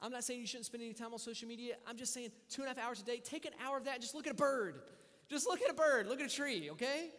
I'm 0.00 0.10
not 0.10 0.24
saying 0.24 0.40
you 0.40 0.46
shouldn't 0.46 0.64
spend 0.64 0.82
any 0.82 0.94
time 0.94 1.12
on 1.12 1.18
social 1.18 1.46
media. 1.46 1.74
I'm 1.86 1.98
just 1.98 2.14
saying 2.14 2.30
two 2.48 2.62
and 2.62 2.70
a 2.70 2.74
half 2.74 2.88
hours 2.88 3.00
a 3.02 3.04
day. 3.04 3.20
Take 3.22 3.44
an 3.44 3.52
hour 3.62 3.76
of 3.76 3.84
that 3.84 4.00
just 4.00 4.14
look 4.14 4.26
at 4.26 4.32
a 4.32 4.36
bird. 4.36 4.80
Just 5.28 5.46
look 5.46 5.60
at 5.60 5.70
a 5.70 5.74
bird. 5.74 6.06
Look 6.06 6.20
at 6.20 6.26
a 6.26 6.34
tree, 6.34 6.70
okay? 6.70 7.10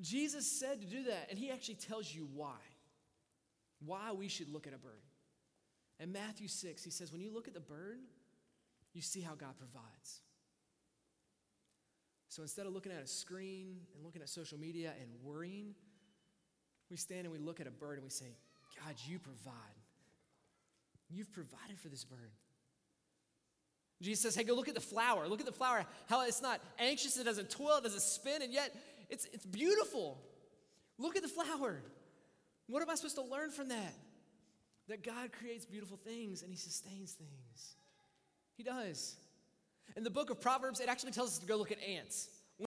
Jesus 0.00 0.50
said 0.50 0.80
to 0.80 0.86
do 0.86 1.04
that, 1.04 1.26
and 1.30 1.38
he 1.38 1.50
actually 1.50 1.74
tells 1.74 2.12
you 2.12 2.28
why. 2.32 2.56
Why 3.84 4.12
we 4.12 4.28
should 4.28 4.52
look 4.52 4.68
at 4.68 4.72
a 4.72 4.78
bird. 4.78 5.02
In 5.98 6.12
Matthew 6.12 6.48
6, 6.48 6.82
he 6.82 6.90
says, 6.90 7.12
when 7.12 7.20
you 7.20 7.32
look 7.32 7.48
at 7.48 7.54
the 7.54 7.60
bird, 7.60 7.98
you 8.94 9.02
see 9.02 9.20
how 9.20 9.34
God 9.34 9.56
provides. 9.58 10.20
So 12.28 12.42
instead 12.42 12.66
of 12.66 12.72
looking 12.72 12.92
at 12.92 13.02
a 13.02 13.06
screen 13.06 13.76
and 13.94 14.04
looking 14.04 14.22
at 14.22 14.28
social 14.28 14.58
media 14.58 14.92
and 15.00 15.10
worrying, 15.22 15.74
we 16.90 16.96
stand 16.96 17.20
and 17.20 17.32
we 17.32 17.38
look 17.38 17.60
at 17.60 17.66
a 17.66 17.70
bird 17.70 17.94
and 17.94 18.04
we 18.04 18.10
say, 18.10 18.36
God, 18.84 18.94
you 19.06 19.18
provide. 19.18 19.52
You've 21.10 21.32
provided 21.32 21.78
for 21.78 21.88
this 21.88 22.04
bird. 22.04 22.32
Jesus 24.02 24.22
says, 24.22 24.34
hey, 24.34 24.44
go 24.44 24.54
look 24.54 24.68
at 24.68 24.74
the 24.74 24.80
flower. 24.80 25.28
Look 25.28 25.40
at 25.40 25.46
the 25.46 25.52
flower, 25.52 25.86
how 26.08 26.26
it's 26.26 26.42
not 26.42 26.60
anxious, 26.78 27.16
it 27.16 27.24
doesn't 27.24 27.50
toil, 27.50 27.78
it 27.78 27.84
doesn't 27.84 28.02
spin, 28.02 28.42
and 28.42 28.52
yet 28.52 28.74
it's, 29.08 29.26
it's 29.32 29.46
beautiful. 29.46 30.18
Look 30.98 31.16
at 31.16 31.22
the 31.22 31.28
flower. 31.28 31.82
What 32.68 32.82
am 32.82 32.90
I 32.90 32.94
supposed 32.94 33.16
to 33.16 33.22
learn 33.22 33.50
from 33.50 33.68
that? 33.68 33.94
That 34.88 35.02
God 35.02 35.30
creates 35.32 35.64
beautiful 35.64 35.98
things 36.04 36.42
and 36.42 36.50
He 36.50 36.56
sustains 36.58 37.12
things. 37.12 37.76
He 38.56 38.62
does. 38.62 39.16
In 39.96 40.04
the 40.04 40.10
book 40.10 40.30
of 40.30 40.40
Proverbs, 40.40 40.80
it 40.80 40.88
actually 40.88 41.12
tells 41.12 41.30
us 41.30 41.38
to 41.38 41.46
go 41.46 41.56
look 41.56 41.72
at 41.72 41.82
ants. 41.82 42.28